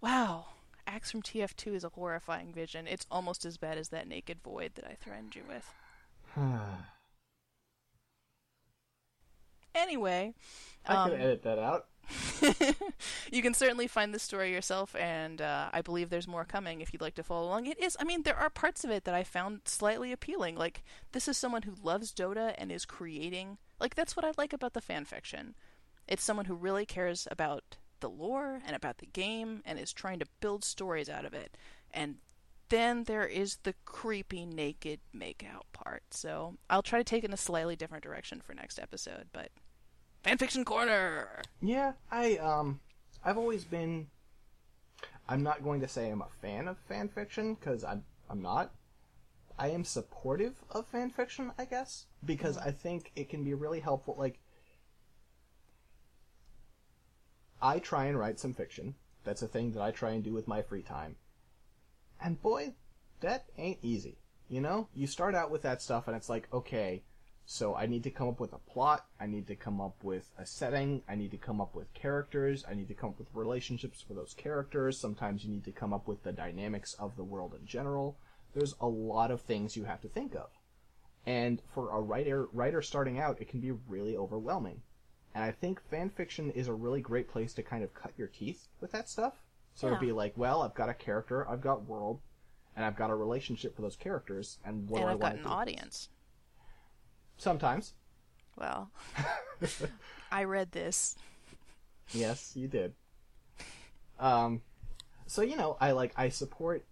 Wow. 0.00 0.46
Axe 0.86 1.10
from 1.10 1.22
TF2 1.22 1.74
is 1.74 1.84
a 1.84 1.90
horrifying 1.90 2.52
vision. 2.52 2.86
It's 2.86 3.06
almost 3.10 3.44
as 3.44 3.56
bad 3.56 3.78
as 3.78 3.90
that 3.90 4.08
naked 4.08 4.38
void 4.42 4.72
that 4.76 4.86
I 4.86 4.94
threatened 4.94 5.36
you 5.36 5.42
with. 5.48 5.72
Anyway, 9.74 10.34
I 10.86 10.94
um, 10.94 11.10
could 11.10 11.20
edit 11.20 11.42
that 11.44 11.58
out. 11.58 11.86
you 13.32 13.42
can 13.42 13.54
certainly 13.54 13.86
find 13.86 14.12
the 14.12 14.18
story 14.18 14.50
yourself, 14.52 14.96
and 14.96 15.40
uh, 15.40 15.68
I 15.72 15.82
believe 15.82 16.10
there's 16.10 16.26
more 16.26 16.44
coming 16.44 16.80
if 16.80 16.92
you'd 16.92 17.02
like 17.02 17.14
to 17.16 17.22
follow 17.22 17.46
along. 17.46 17.66
It 17.66 17.78
is, 17.80 17.96
I 18.00 18.04
mean, 18.04 18.22
there 18.22 18.36
are 18.36 18.50
parts 18.50 18.82
of 18.82 18.90
it 18.90 19.04
that 19.04 19.14
I 19.14 19.22
found 19.22 19.60
slightly 19.66 20.10
appealing. 20.10 20.56
Like, 20.56 20.82
this 21.12 21.28
is 21.28 21.36
someone 21.36 21.62
who 21.62 21.74
loves 21.82 22.12
Dota 22.12 22.54
and 22.58 22.72
is 22.72 22.84
creating. 22.84 23.58
Like, 23.78 23.94
that's 23.94 24.16
what 24.16 24.24
I 24.24 24.32
like 24.36 24.52
about 24.52 24.72
the 24.72 24.80
fan 24.80 25.04
fiction. 25.04 25.54
It's 26.06 26.24
someone 26.24 26.46
who 26.46 26.54
really 26.54 26.86
cares 26.86 27.28
about 27.30 27.76
the 28.00 28.10
lore 28.10 28.60
and 28.66 28.74
about 28.74 28.98
the 28.98 29.06
game 29.06 29.62
and 29.64 29.78
is 29.78 29.92
trying 29.92 30.18
to 30.18 30.26
build 30.40 30.64
stories 30.64 31.08
out 31.08 31.24
of 31.24 31.34
it. 31.34 31.56
And 31.92 32.16
then 32.68 33.04
there 33.04 33.26
is 33.26 33.58
the 33.62 33.74
creepy 33.84 34.44
naked 34.44 35.00
makeout 35.16 35.64
part. 35.72 36.02
So 36.10 36.56
I'll 36.68 36.82
try 36.82 36.98
to 36.98 37.04
take 37.04 37.24
it 37.24 37.28
in 37.28 37.32
a 37.34 37.38
slightly 37.38 37.76
different 37.76 38.04
direction 38.04 38.40
for 38.40 38.54
next 38.54 38.78
episode, 38.78 39.28
but 39.32 39.50
fanfiction 40.24 40.64
corner. 40.64 41.42
Yeah, 41.62 41.92
I 42.10 42.36
um, 42.36 42.80
I've 43.24 43.38
always 43.38 43.64
been. 43.64 44.08
I'm 45.30 45.42
not 45.42 45.62
going 45.62 45.80
to 45.82 45.88
say 45.88 46.10
I'm 46.10 46.22
a 46.22 46.28
fan 46.40 46.68
of 46.68 46.76
fanfiction 46.88 47.58
because 47.58 47.84
I'm 47.84 48.04
I'm 48.30 48.42
not. 48.42 48.72
I 49.58 49.70
am 49.70 49.84
supportive 49.84 50.54
of 50.70 50.90
fanfiction, 50.90 51.52
I 51.58 51.64
guess, 51.64 52.06
because 52.24 52.56
I 52.56 52.70
think 52.70 53.10
it 53.16 53.28
can 53.28 53.42
be 53.42 53.54
really 53.54 53.80
helpful. 53.80 54.14
Like, 54.16 54.38
I 57.60 57.78
try 57.78 58.06
and 58.06 58.18
write 58.18 58.38
some 58.38 58.54
fiction. 58.54 58.94
That's 59.24 59.42
a 59.42 59.48
thing 59.48 59.72
that 59.72 59.82
I 59.82 59.90
try 59.90 60.10
and 60.10 60.22
do 60.22 60.32
with 60.32 60.48
my 60.48 60.62
free 60.62 60.82
time. 60.82 61.16
And 62.20 62.40
boy, 62.40 62.74
that 63.20 63.46
ain't 63.56 63.78
easy. 63.82 64.18
You 64.48 64.60
know, 64.60 64.88
you 64.94 65.06
start 65.06 65.34
out 65.34 65.50
with 65.50 65.62
that 65.62 65.82
stuff, 65.82 66.08
and 66.08 66.16
it's 66.16 66.28
like, 66.28 66.48
okay, 66.52 67.02
so 67.44 67.74
I 67.74 67.86
need 67.86 68.02
to 68.04 68.10
come 68.10 68.28
up 68.28 68.40
with 68.40 68.52
a 68.52 68.58
plot. 68.58 69.06
I 69.18 69.26
need 69.26 69.46
to 69.46 69.56
come 69.56 69.80
up 69.80 70.04
with 70.04 70.30
a 70.38 70.44
setting. 70.44 71.02
I 71.08 71.14
need 71.14 71.30
to 71.30 71.38
come 71.38 71.60
up 71.60 71.74
with 71.74 71.92
characters. 71.94 72.64
I 72.70 72.74
need 72.74 72.88
to 72.88 72.94
come 72.94 73.10
up 73.10 73.18
with 73.18 73.34
relationships 73.34 74.02
for 74.06 74.14
those 74.14 74.34
characters. 74.34 74.98
Sometimes 74.98 75.44
you 75.44 75.50
need 75.50 75.64
to 75.64 75.72
come 75.72 75.94
up 75.94 76.06
with 76.06 76.22
the 76.22 76.32
dynamics 76.32 76.94
of 76.98 77.16
the 77.16 77.24
world 77.24 77.54
in 77.58 77.66
general. 77.66 78.18
There's 78.54 78.74
a 78.80 78.86
lot 78.86 79.30
of 79.30 79.40
things 79.40 79.76
you 79.76 79.84
have 79.84 80.02
to 80.02 80.08
think 80.08 80.34
of. 80.34 80.50
And 81.24 81.62
for 81.72 81.90
a 81.90 82.00
writer 82.00 82.48
writer 82.52 82.82
starting 82.82 83.18
out, 83.18 83.40
it 83.40 83.48
can 83.48 83.60
be 83.60 83.70
really 83.70 84.14
overwhelming. 84.14 84.82
And 85.34 85.44
I 85.44 85.52
think 85.52 85.80
fan 85.90 86.10
fiction 86.10 86.50
is 86.50 86.68
a 86.68 86.72
really 86.74 87.00
great 87.00 87.28
place 87.28 87.54
to 87.54 87.62
kind 87.62 87.84
of 87.84 87.94
cut 87.94 88.12
your 88.16 88.28
teeth 88.28 88.68
with 88.80 88.92
that 88.92 89.08
stuff. 89.08 89.34
So 89.74 89.88
Yeah. 89.88 89.94
to 89.94 90.00
be 90.00 90.12
like, 90.12 90.32
well, 90.36 90.62
I've 90.62 90.74
got 90.74 90.88
a 90.88 90.94
character, 90.94 91.48
I've 91.48 91.60
got 91.60 91.86
world, 91.86 92.20
and 92.74 92.84
I've 92.84 92.96
got 92.96 93.10
a 93.10 93.14
relationship 93.14 93.76
for 93.76 93.82
those 93.82 93.96
characters, 93.96 94.58
and 94.64 94.88
what 94.88 94.98
and 95.00 95.06
do 95.06 95.08
I 95.08 95.12
I've 95.12 95.20
want 95.20 95.34
got 95.36 95.44
an 95.44 95.50
do 95.50 95.50
audience. 95.52 96.08
Sometimes. 97.36 97.94
Well, 98.56 98.90
I 100.32 100.44
read 100.44 100.72
this. 100.72 101.14
Yes, 102.12 102.56
you 102.56 102.66
did. 102.66 102.94
Um, 104.18 104.62
so 105.26 105.42
you 105.42 105.56
know, 105.56 105.76
I 105.80 105.92
like 105.92 106.12
I 106.16 106.28
support 106.30 106.84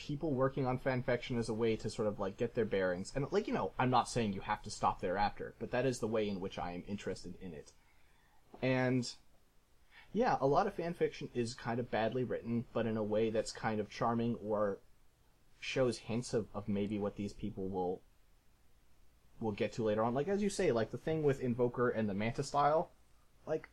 people 0.00 0.32
working 0.32 0.66
on 0.66 0.78
fanfiction 0.78 1.38
as 1.38 1.50
a 1.50 1.54
way 1.54 1.76
to 1.76 1.90
sort 1.90 2.08
of 2.08 2.18
like 2.18 2.38
get 2.38 2.54
their 2.54 2.64
bearings, 2.64 3.12
and 3.14 3.26
like 3.30 3.46
you 3.46 3.52
know, 3.52 3.72
I'm 3.78 3.90
not 3.90 4.08
saying 4.08 4.32
you 4.32 4.40
have 4.40 4.62
to 4.62 4.70
stop 4.70 5.00
thereafter, 5.00 5.54
but 5.58 5.70
that 5.72 5.84
is 5.84 5.98
the 5.98 6.06
way 6.06 6.26
in 6.26 6.40
which 6.40 6.58
I 6.58 6.72
am 6.72 6.82
interested 6.88 7.34
in 7.42 7.52
it. 7.52 7.72
And 8.62 9.12
yeah, 10.14 10.38
a 10.40 10.46
lot 10.46 10.66
of 10.66 10.74
fanfiction 10.74 11.28
is 11.34 11.52
kind 11.52 11.78
of 11.78 11.90
badly 11.90 12.24
written, 12.24 12.64
but 12.72 12.86
in 12.86 12.96
a 12.96 13.02
way 13.02 13.28
that's 13.28 13.52
kind 13.52 13.78
of 13.78 13.90
charming 13.90 14.36
or 14.36 14.78
shows 15.60 15.98
hints 15.98 16.32
of, 16.32 16.46
of 16.54 16.66
maybe 16.66 16.98
what 16.98 17.16
these 17.16 17.34
people 17.34 17.68
will 17.68 18.00
will 19.38 19.52
get 19.52 19.72
to 19.74 19.84
later 19.84 20.02
on. 20.02 20.14
Like 20.14 20.28
as 20.28 20.42
you 20.42 20.48
say, 20.48 20.72
like 20.72 20.92
the 20.92 20.98
thing 20.98 21.22
with 21.22 21.42
Invoker 21.42 21.90
and 21.90 22.08
the 22.08 22.14
Manta 22.14 22.42
style, 22.42 22.90
like 23.46 23.68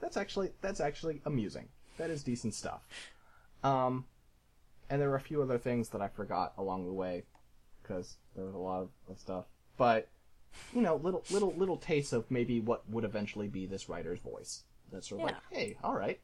that's 0.00 0.16
actually 0.16 0.52
that's 0.62 0.80
actually 0.80 1.20
amusing. 1.26 1.68
That 1.98 2.08
is 2.08 2.22
decent 2.22 2.54
stuff. 2.54 2.88
Um, 3.62 4.06
and 4.90 5.00
there 5.00 5.08
were 5.08 5.16
a 5.16 5.20
few 5.20 5.42
other 5.42 5.58
things 5.58 5.90
that 5.90 6.00
I 6.00 6.08
forgot 6.08 6.54
along 6.56 6.86
the 6.86 6.92
way 6.92 7.24
because 7.82 8.16
there 8.34 8.44
was 8.44 8.54
a 8.54 8.58
lot 8.58 8.82
of, 8.82 8.88
of 9.10 9.18
stuff. 9.18 9.46
But 9.76 10.08
you 10.74 10.80
know, 10.80 10.96
little 10.96 11.24
little 11.30 11.52
little 11.56 11.76
tastes 11.76 12.12
of 12.12 12.30
maybe 12.30 12.60
what 12.60 12.88
would 12.88 13.04
eventually 13.04 13.48
be 13.48 13.66
this 13.66 13.88
writer's 13.88 14.20
voice. 14.20 14.64
That's 14.92 15.08
sort 15.08 15.20
of 15.20 15.26
like, 15.26 15.36
hey, 15.50 15.76
all 15.82 15.94
right. 15.94 16.20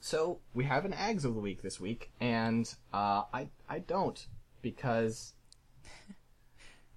So 0.00 0.40
we 0.54 0.64
have 0.64 0.84
an 0.84 0.92
Aghs 0.92 1.24
of 1.24 1.34
the 1.34 1.40
week 1.40 1.62
this 1.62 1.80
week, 1.80 2.10
and 2.20 2.72
uh, 2.92 3.24
I 3.32 3.50
I 3.68 3.80
don't 3.80 4.26
because 4.62 5.34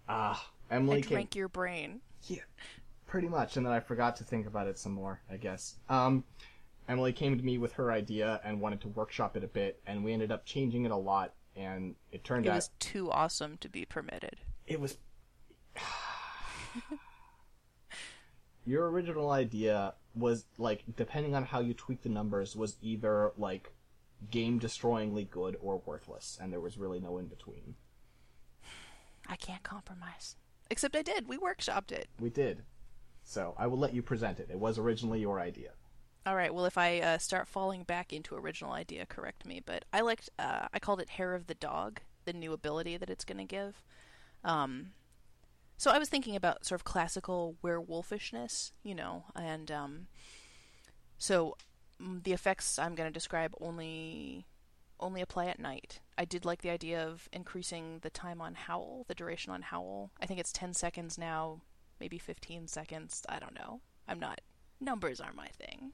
ah 0.08 0.50
Emily 0.72 1.00
I 1.00 1.02
came 1.02 1.10
drank 1.10 1.36
your 1.36 1.50
brain. 1.50 2.02
yeah, 2.28 2.42
pretty 3.08 3.28
much. 3.28 3.58
And 3.58 3.66
then 3.66 3.74
I 3.74 3.80
forgot 3.80 4.16
to 4.18 4.24
think 4.24 4.48
about 4.48 4.68
it 4.68 4.78
some 4.78 4.94
more, 4.94 5.22
I 5.30 5.38
guess. 5.38 5.76
Um, 5.90 6.24
Emily 6.88 7.14
came 7.14 7.38
to 7.38 7.44
me 7.44 7.58
with 7.58 7.74
her 7.74 7.92
idea 7.92 8.42
and 8.44 8.60
wanted 8.60 8.82
to 8.82 8.88
workshop 8.90 9.38
it 9.38 9.44
a 9.44 9.48
bit, 9.48 9.82
and 9.86 10.04
we 10.04 10.14
ended 10.14 10.32
up 10.32 10.46
changing 10.46 10.86
it 10.86 10.92
a 10.92 10.96
lot. 10.98 11.34
And 11.56 11.96
it 12.12 12.24
turned 12.24 12.46
It 12.46 12.50
out 12.50 12.54
it 12.54 12.56
was 12.56 12.70
too 12.80 13.12
awesome 13.12 13.58
to 13.58 13.70
be 13.70 13.86
permitted. 13.86 14.38
it 14.68 14.80
was. 14.80 14.98
Your 18.66 18.90
original 18.92 19.32
idea 19.32 19.96
was 20.14 20.46
like, 20.58 20.84
depending 20.96 21.34
on 21.36 21.44
how 21.46 21.60
you 21.62 21.74
tweak 21.74 22.04
the 22.04 22.10
numbers, 22.10 22.56
was 22.56 22.78
either 22.82 23.32
like 23.38 23.74
game 24.30 24.60
destroyingly 24.60 25.28
good 25.30 25.58
or 25.60 25.82
worthless, 25.86 26.38
and 26.40 26.54
there 26.54 26.60
was 26.60 26.78
really 26.78 27.00
no 27.00 27.18
in 27.18 27.26
between. 27.28 27.76
I 29.28 29.36
can't 29.36 29.64
compromise. 29.64 30.36
Except 30.70 30.96
I 30.96 31.02
did. 31.02 31.28
We 31.28 31.38
workshopped 31.38 31.92
it. 31.92 32.08
We 32.20 32.30
did. 32.30 32.64
So 33.24 33.56
I 33.58 33.68
will 33.68 33.78
let 33.80 33.94
you 33.94 34.02
present 34.02 34.40
it. 34.40 34.50
It 34.50 34.60
was 34.60 34.78
originally 34.78 35.20
your 35.20 35.40
idea. 35.40 35.72
All 36.26 36.36
right. 36.36 36.53
Well, 36.53 36.65
if 36.65 36.78
I 36.78 36.99
uh, 36.99 37.17
start 37.17 37.47
falling 37.47 37.84
back 37.84 38.13
into 38.13 38.36
original 38.36 38.74
idea, 38.74 39.05
correct 39.05 39.45
me. 39.45 39.61
But 39.65 39.86
I 39.91 40.01
liked. 40.01 40.30
Uh, 40.38 40.67
I 40.72 40.80
called 40.80 41.01
it 41.01 41.09
Hair 41.09 41.34
of 41.34 41.47
the 41.47 41.55
Dog, 41.55 42.01
the 42.26 42.34
new 42.34 42.53
ability 42.53 42.97
that 42.97 43.09
it's 43.09 43.26
going 43.26 43.39
to 43.39 43.43
give. 43.43 43.84
Um, 44.43 44.91
so 45.78 45.89
I 45.89 45.97
was 45.97 46.09
thinking 46.09 46.36
about 46.36 46.63
sort 46.63 46.80
of 46.80 46.86
classical 46.86 47.55
werewolfishness, 47.63 48.72
you 48.84 48.93
know, 48.93 49.26
and 49.36 49.72
um, 49.72 50.07
so 51.17 51.57
the 51.99 52.34
effects 52.34 52.78
I'm 52.78 52.93
going 52.93 53.09
to 53.09 53.13
describe 53.13 53.55
only 53.59 54.45
only 54.99 55.22
apply 55.22 55.47
at 55.47 55.59
night. 55.59 55.99
I 56.19 56.26
did 56.26 56.45
like 56.45 56.61
the 56.61 56.69
idea 56.69 57.03
of 57.03 57.28
increasing 57.34 57.97
the 58.03 58.11
time 58.11 58.39
on 58.39 58.53
Howl, 58.53 59.05
the 59.07 59.15
duration 59.15 59.51
on 59.51 59.63
Howl. 59.63 60.11
I 60.22 60.28
think 60.28 60.39
it's 60.39 60.51
10 60.51 60.76
seconds 60.76 61.17
now, 61.17 61.61
maybe 61.99 62.19
15 62.19 62.67
seconds. 62.67 63.24
I 63.28 63.39
don't 63.39 63.55
know. 63.55 63.82
I'm 64.07 64.19
not 64.19 64.41
numbers 64.82 65.22
are 65.22 65.34
my 65.34 65.48
thing. 65.48 65.94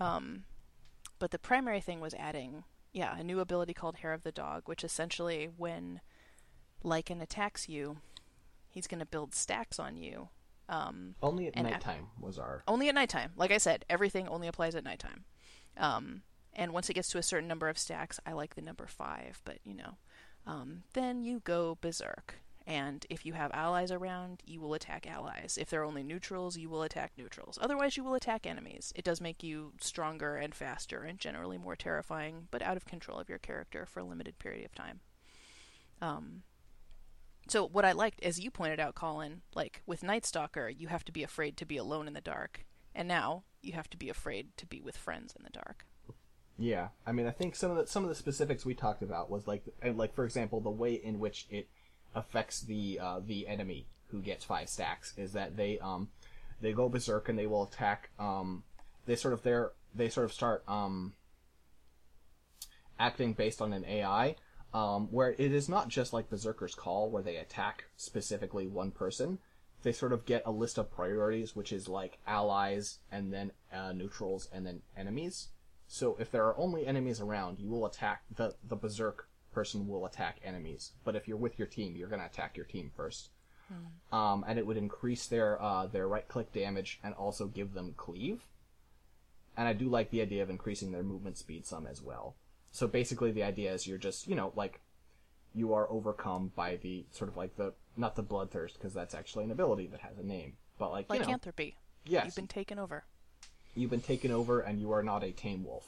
Um, 0.00 0.44
but 1.18 1.30
the 1.30 1.38
primary 1.38 1.80
thing 1.80 2.00
was 2.00 2.14
adding, 2.14 2.64
yeah, 2.92 3.16
a 3.18 3.22
new 3.22 3.40
ability 3.40 3.74
called 3.74 3.96
Hair 3.96 4.12
of 4.12 4.22
the 4.22 4.32
Dog, 4.32 4.62
which 4.66 4.84
essentially, 4.84 5.48
when 5.56 6.00
Lycan 6.84 7.20
attacks 7.20 7.68
you, 7.68 7.98
he's 8.68 8.86
going 8.86 9.00
to 9.00 9.06
build 9.06 9.34
stacks 9.34 9.78
on 9.78 9.96
you. 9.96 10.28
Um, 10.68 11.16
Only 11.22 11.48
at 11.48 11.56
nighttime 11.56 12.06
was 12.18 12.38
our. 12.38 12.62
only 12.66 12.88
at 12.88 12.94
nighttime. 12.94 13.32
Like 13.36 13.50
I 13.50 13.58
said, 13.58 13.84
everything 13.90 14.26
only 14.28 14.48
applies 14.48 14.74
at 14.74 14.84
nighttime. 14.84 15.24
Um, 15.76 16.22
and 16.54 16.72
once 16.72 16.88
it 16.88 16.94
gets 16.94 17.08
to 17.10 17.18
a 17.18 17.22
certain 17.22 17.48
number 17.48 17.68
of 17.68 17.78
stacks, 17.78 18.20
I 18.24 18.32
like 18.32 18.54
the 18.54 18.62
number 18.62 18.86
five, 18.86 19.40
but 19.44 19.58
you 19.64 19.74
know, 19.74 19.96
um, 20.46 20.84
then 20.94 21.24
you 21.24 21.40
go 21.40 21.76
berserk. 21.80 22.36
And 22.66 23.04
if 23.10 23.26
you 23.26 23.32
have 23.32 23.50
allies 23.52 23.90
around, 23.90 24.42
you 24.46 24.60
will 24.60 24.74
attack 24.74 25.06
allies. 25.06 25.58
If 25.60 25.68
they're 25.68 25.84
only 25.84 26.02
neutrals, 26.02 26.56
you 26.56 26.70
will 26.70 26.82
attack 26.82 27.12
neutrals. 27.16 27.58
Otherwise, 27.60 27.96
you 27.96 28.04
will 28.04 28.14
attack 28.14 28.46
enemies. 28.46 28.92
It 28.94 29.04
does 29.04 29.20
make 29.20 29.42
you 29.42 29.72
stronger 29.80 30.36
and 30.36 30.54
faster 30.54 31.02
and 31.02 31.18
generally 31.18 31.58
more 31.58 31.76
terrifying, 31.76 32.48
but 32.50 32.62
out 32.62 32.76
of 32.76 32.84
control 32.84 33.18
of 33.18 33.28
your 33.28 33.38
character 33.38 33.84
for 33.86 34.00
a 34.00 34.04
limited 34.04 34.38
period 34.38 34.64
of 34.64 34.74
time. 34.74 35.00
Um, 36.00 36.42
so 37.48 37.66
what 37.66 37.84
I 37.84 37.92
liked, 37.92 38.22
as 38.22 38.40
you 38.40 38.50
pointed 38.50 38.80
out, 38.80 38.94
Colin, 38.94 39.42
like 39.54 39.82
with 39.86 40.02
Night 40.02 40.24
Stalker, 40.24 40.68
you 40.68 40.88
have 40.88 41.04
to 41.04 41.12
be 41.12 41.22
afraid 41.22 41.56
to 41.56 41.66
be 41.66 41.76
alone 41.76 42.06
in 42.06 42.14
the 42.14 42.20
dark, 42.20 42.64
and 42.94 43.08
now 43.08 43.42
you 43.60 43.72
have 43.72 43.90
to 43.90 43.96
be 43.96 44.08
afraid 44.08 44.56
to 44.56 44.66
be 44.66 44.80
with 44.80 44.96
friends 44.96 45.34
in 45.36 45.44
the 45.44 45.50
dark. 45.50 45.86
Yeah, 46.58 46.88
I 47.06 47.12
mean, 47.12 47.26
I 47.26 47.30
think 47.30 47.56
some 47.56 47.70
of 47.70 47.76
the 47.76 47.86
some 47.86 48.04
of 48.04 48.08
the 48.08 48.14
specifics 48.14 48.64
we 48.64 48.74
talked 48.74 49.02
about 49.02 49.30
was 49.30 49.46
like, 49.48 49.64
like 49.82 50.14
for 50.14 50.24
example, 50.24 50.60
the 50.60 50.70
way 50.70 50.94
in 50.94 51.18
which 51.18 51.46
it 51.50 51.68
affects 52.14 52.60
the 52.60 52.98
uh, 53.00 53.20
the 53.24 53.46
enemy 53.46 53.86
who 54.12 54.20
gets 54.20 54.44
five 54.44 54.68
stacks 54.68 55.14
is 55.16 55.32
that 55.32 55.56
they 55.56 55.78
um 55.80 56.08
they 56.60 56.72
go 56.72 56.88
berserk 56.88 57.28
and 57.28 57.38
they 57.38 57.46
will 57.46 57.64
attack 57.64 58.10
um 58.18 58.62
they 59.06 59.16
sort 59.16 59.34
of 59.34 59.42
their 59.42 59.72
they 59.94 60.08
sort 60.08 60.24
of 60.24 60.32
start 60.32 60.62
um 60.68 61.14
acting 62.98 63.32
based 63.32 63.60
on 63.60 63.72
an 63.72 63.84
AI 63.86 64.36
um 64.72 65.08
where 65.10 65.30
it 65.32 65.52
is 65.52 65.68
not 65.68 65.88
just 65.88 66.12
like 66.12 66.30
Berserker's 66.30 66.74
Call 66.74 67.10
where 67.10 67.22
they 67.22 67.36
attack 67.36 67.84
specifically 67.96 68.66
one 68.66 68.90
person. 68.90 69.38
They 69.82 69.92
sort 69.92 70.12
of 70.12 70.24
get 70.24 70.44
a 70.46 70.52
list 70.52 70.78
of 70.78 70.92
priorities, 70.92 71.56
which 71.56 71.72
is 71.72 71.88
like 71.88 72.18
allies 72.24 73.00
and 73.10 73.32
then 73.32 73.50
uh, 73.72 73.92
neutrals 73.92 74.48
and 74.52 74.64
then 74.64 74.82
enemies. 74.96 75.48
So 75.88 76.16
if 76.20 76.30
there 76.30 76.46
are 76.46 76.56
only 76.56 76.86
enemies 76.86 77.20
around, 77.20 77.58
you 77.58 77.68
will 77.68 77.84
attack 77.84 78.22
the 78.32 78.54
the 78.62 78.76
berserk 78.76 79.28
person 79.52 79.86
will 79.88 80.06
attack 80.06 80.38
enemies. 80.44 80.92
But 81.04 81.16
if 81.16 81.28
you're 81.28 81.36
with 81.36 81.58
your 81.58 81.68
team, 81.68 81.94
you're 81.96 82.08
gonna 82.08 82.26
attack 82.26 82.56
your 82.56 82.66
team 82.66 82.90
first. 82.96 83.30
Um, 84.12 84.44
and 84.46 84.58
it 84.58 84.66
would 84.66 84.76
increase 84.76 85.26
their 85.28 85.60
uh, 85.62 85.86
their 85.86 86.06
right 86.06 86.28
click 86.28 86.52
damage 86.52 87.00
and 87.02 87.14
also 87.14 87.46
give 87.46 87.72
them 87.72 87.94
cleave. 87.96 88.42
And 89.56 89.66
I 89.66 89.72
do 89.72 89.88
like 89.88 90.10
the 90.10 90.20
idea 90.20 90.42
of 90.42 90.50
increasing 90.50 90.92
their 90.92 91.02
movement 91.02 91.38
speed 91.38 91.64
some 91.66 91.86
as 91.86 92.02
well. 92.02 92.36
So 92.70 92.86
basically, 92.86 93.32
the 93.32 93.42
idea 93.44 93.72
is 93.72 93.86
you're 93.86 93.96
just 93.96 94.26
you 94.28 94.34
know 94.34 94.52
like 94.56 94.80
you 95.54 95.72
are 95.72 95.90
overcome 95.90 96.52
by 96.54 96.76
the 96.76 97.06
sort 97.12 97.30
of 97.30 97.36
like 97.38 97.56
the 97.56 97.72
not 97.96 98.14
the 98.14 98.22
bloodthirst 98.22 98.74
because 98.74 98.92
that's 98.92 99.14
actually 99.14 99.44
an 99.44 99.50
ability 99.50 99.86
that 99.86 100.00
has 100.00 100.18
a 100.18 100.22
name, 100.22 100.54
but 100.78 100.90
like 100.90 101.06
you 101.08 101.14
know 101.14 101.20
Lycanthropy. 101.20 101.76
yes 102.04 102.24
You've 102.26 102.36
been 102.36 102.46
taken 102.48 102.78
over. 102.78 103.04
you've 103.74 103.90
been 103.90 104.00
taken 104.02 104.30
over 104.30 104.60
and 104.60 104.80
you 104.80 104.92
are 104.92 105.02
not 105.02 105.24
a 105.24 105.32
tame 105.32 105.64
wolf. 105.64 105.86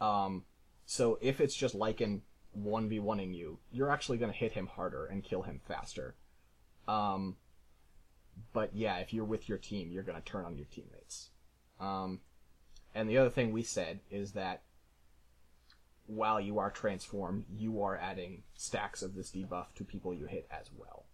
Um, 0.00 0.44
so 0.84 1.18
if 1.20 1.40
it's 1.40 1.54
just 1.54 1.76
Lycan 1.76 2.22
1v1ing 2.64 3.34
you, 3.34 3.58
you're 3.70 3.90
actually 3.90 4.18
going 4.18 4.32
to 4.32 4.38
hit 4.38 4.52
him 4.52 4.66
harder 4.66 5.06
and 5.06 5.24
kill 5.24 5.42
him 5.42 5.60
faster. 5.66 6.14
Um, 6.86 7.36
but 8.52 8.74
yeah, 8.74 8.98
if 8.98 9.12
you're 9.12 9.24
with 9.24 9.48
your 9.48 9.58
team, 9.58 9.90
you're 9.90 10.02
going 10.02 10.20
to 10.20 10.24
turn 10.24 10.44
on 10.44 10.56
your 10.56 10.66
teammates. 10.66 11.30
Um, 11.80 12.20
and 12.94 13.08
the 13.08 13.18
other 13.18 13.30
thing 13.30 13.52
we 13.52 13.62
said 13.62 14.00
is 14.10 14.32
that 14.32 14.62
while 16.06 16.40
you 16.40 16.58
are 16.58 16.70
transformed, 16.70 17.44
you 17.54 17.82
are 17.82 17.96
adding 17.96 18.42
stacks 18.54 19.02
of 19.02 19.14
this 19.14 19.30
debuff 19.30 19.74
to 19.74 19.84
people 19.84 20.14
you 20.14 20.26
hit 20.26 20.48
as 20.50 20.70
well. 20.76 21.04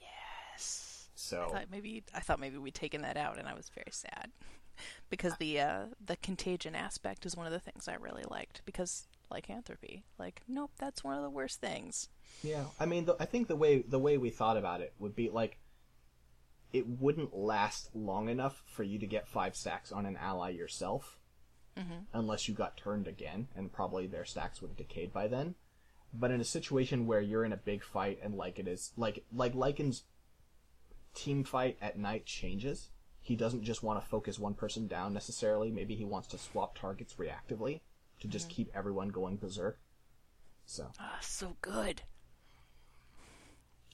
Yes. 0.00 1.08
So 1.14 1.44
I 1.48 1.52
thought 1.52 1.66
maybe 1.70 2.02
I 2.12 2.20
thought 2.20 2.40
maybe 2.40 2.58
we'd 2.58 2.74
taken 2.74 3.02
that 3.02 3.16
out, 3.16 3.38
and 3.38 3.46
I 3.46 3.54
was 3.54 3.70
very 3.74 3.90
sad 3.92 4.32
because 5.10 5.36
the 5.38 5.60
uh, 5.60 5.82
the 6.04 6.16
contagion 6.16 6.74
aspect 6.74 7.24
is 7.24 7.36
one 7.36 7.46
of 7.46 7.52
the 7.52 7.60
things 7.60 7.86
I 7.88 7.94
really 7.94 8.24
liked 8.28 8.62
because 8.64 9.06
lycanthropy, 9.30 10.04
like 10.18 10.42
nope, 10.48 10.72
that's 10.78 11.04
one 11.04 11.16
of 11.16 11.22
the 11.22 11.30
worst 11.30 11.60
things. 11.60 12.08
Yeah, 12.42 12.64
I 12.78 12.86
mean, 12.86 13.04
the, 13.04 13.16
I 13.20 13.24
think 13.24 13.48
the 13.48 13.56
way 13.56 13.82
the 13.82 13.98
way 13.98 14.16
we 14.16 14.30
thought 14.30 14.56
about 14.56 14.80
it 14.80 14.94
would 14.98 15.14
be 15.14 15.28
like, 15.30 15.58
it 16.72 16.86
wouldn't 16.86 17.36
last 17.36 17.90
long 17.94 18.28
enough 18.28 18.62
for 18.66 18.82
you 18.82 18.98
to 18.98 19.06
get 19.06 19.28
five 19.28 19.56
stacks 19.56 19.92
on 19.92 20.06
an 20.06 20.16
ally 20.16 20.50
yourself, 20.50 21.18
mm-hmm. 21.76 22.04
unless 22.12 22.48
you 22.48 22.54
got 22.54 22.76
turned 22.76 23.06
again, 23.06 23.48
and 23.56 23.72
probably 23.72 24.06
their 24.06 24.24
stacks 24.24 24.60
would 24.60 24.70
have 24.70 24.76
decayed 24.76 25.12
by 25.12 25.28
then. 25.28 25.54
But 26.12 26.30
in 26.30 26.40
a 26.40 26.44
situation 26.44 27.06
where 27.06 27.20
you're 27.20 27.44
in 27.44 27.52
a 27.52 27.58
big 27.58 27.84
fight 27.84 28.18
and 28.22 28.34
like 28.34 28.58
it 28.58 28.66
is 28.66 28.92
like 28.96 29.24
like 29.32 29.54
Lycan's 29.54 30.04
team 31.14 31.44
fight 31.44 31.76
at 31.80 31.98
night 31.98 32.26
changes, 32.26 32.90
he 33.20 33.36
doesn't 33.36 33.64
just 33.64 33.82
want 33.82 34.02
to 34.02 34.08
focus 34.08 34.38
one 34.38 34.54
person 34.54 34.86
down 34.86 35.12
necessarily. 35.12 35.70
Maybe 35.70 35.94
he 35.94 36.04
wants 36.04 36.28
to 36.28 36.38
swap 36.38 36.76
targets 36.78 37.14
reactively 37.14 37.80
to 38.20 38.28
just 38.28 38.48
keep 38.48 38.70
everyone 38.74 39.08
going 39.08 39.36
berserk. 39.36 39.78
So, 40.66 40.92
Ah, 41.00 41.18
so 41.20 41.56
good. 41.60 42.02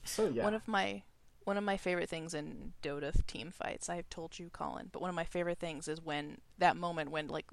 so 0.03 0.27
yeah. 0.29 0.43
One 0.43 0.53
of 0.53 0.67
my 0.67 1.03
one 1.43 1.57
of 1.57 1.63
my 1.63 1.77
favorite 1.77 2.09
things 2.09 2.33
in 2.33 2.73
Dota 2.83 3.25
team 3.25 3.51
fights, 3.51 3.89
I've 3.89 4.09
told 4.09 4.37
you, 4.37 4.49
Colin, 4.51 4.89
but 4.91 5.01
one 5.01 5.09
of 5.09 5.15
my 5.15 5.23
favorite 5.23 5.59
things 5.59 5.87
is 5.87 6.01
when 6.01 6.39
that 6.57 6.75
moment 6.75 7.09
when 7.11 7.27
like 7.27 7.45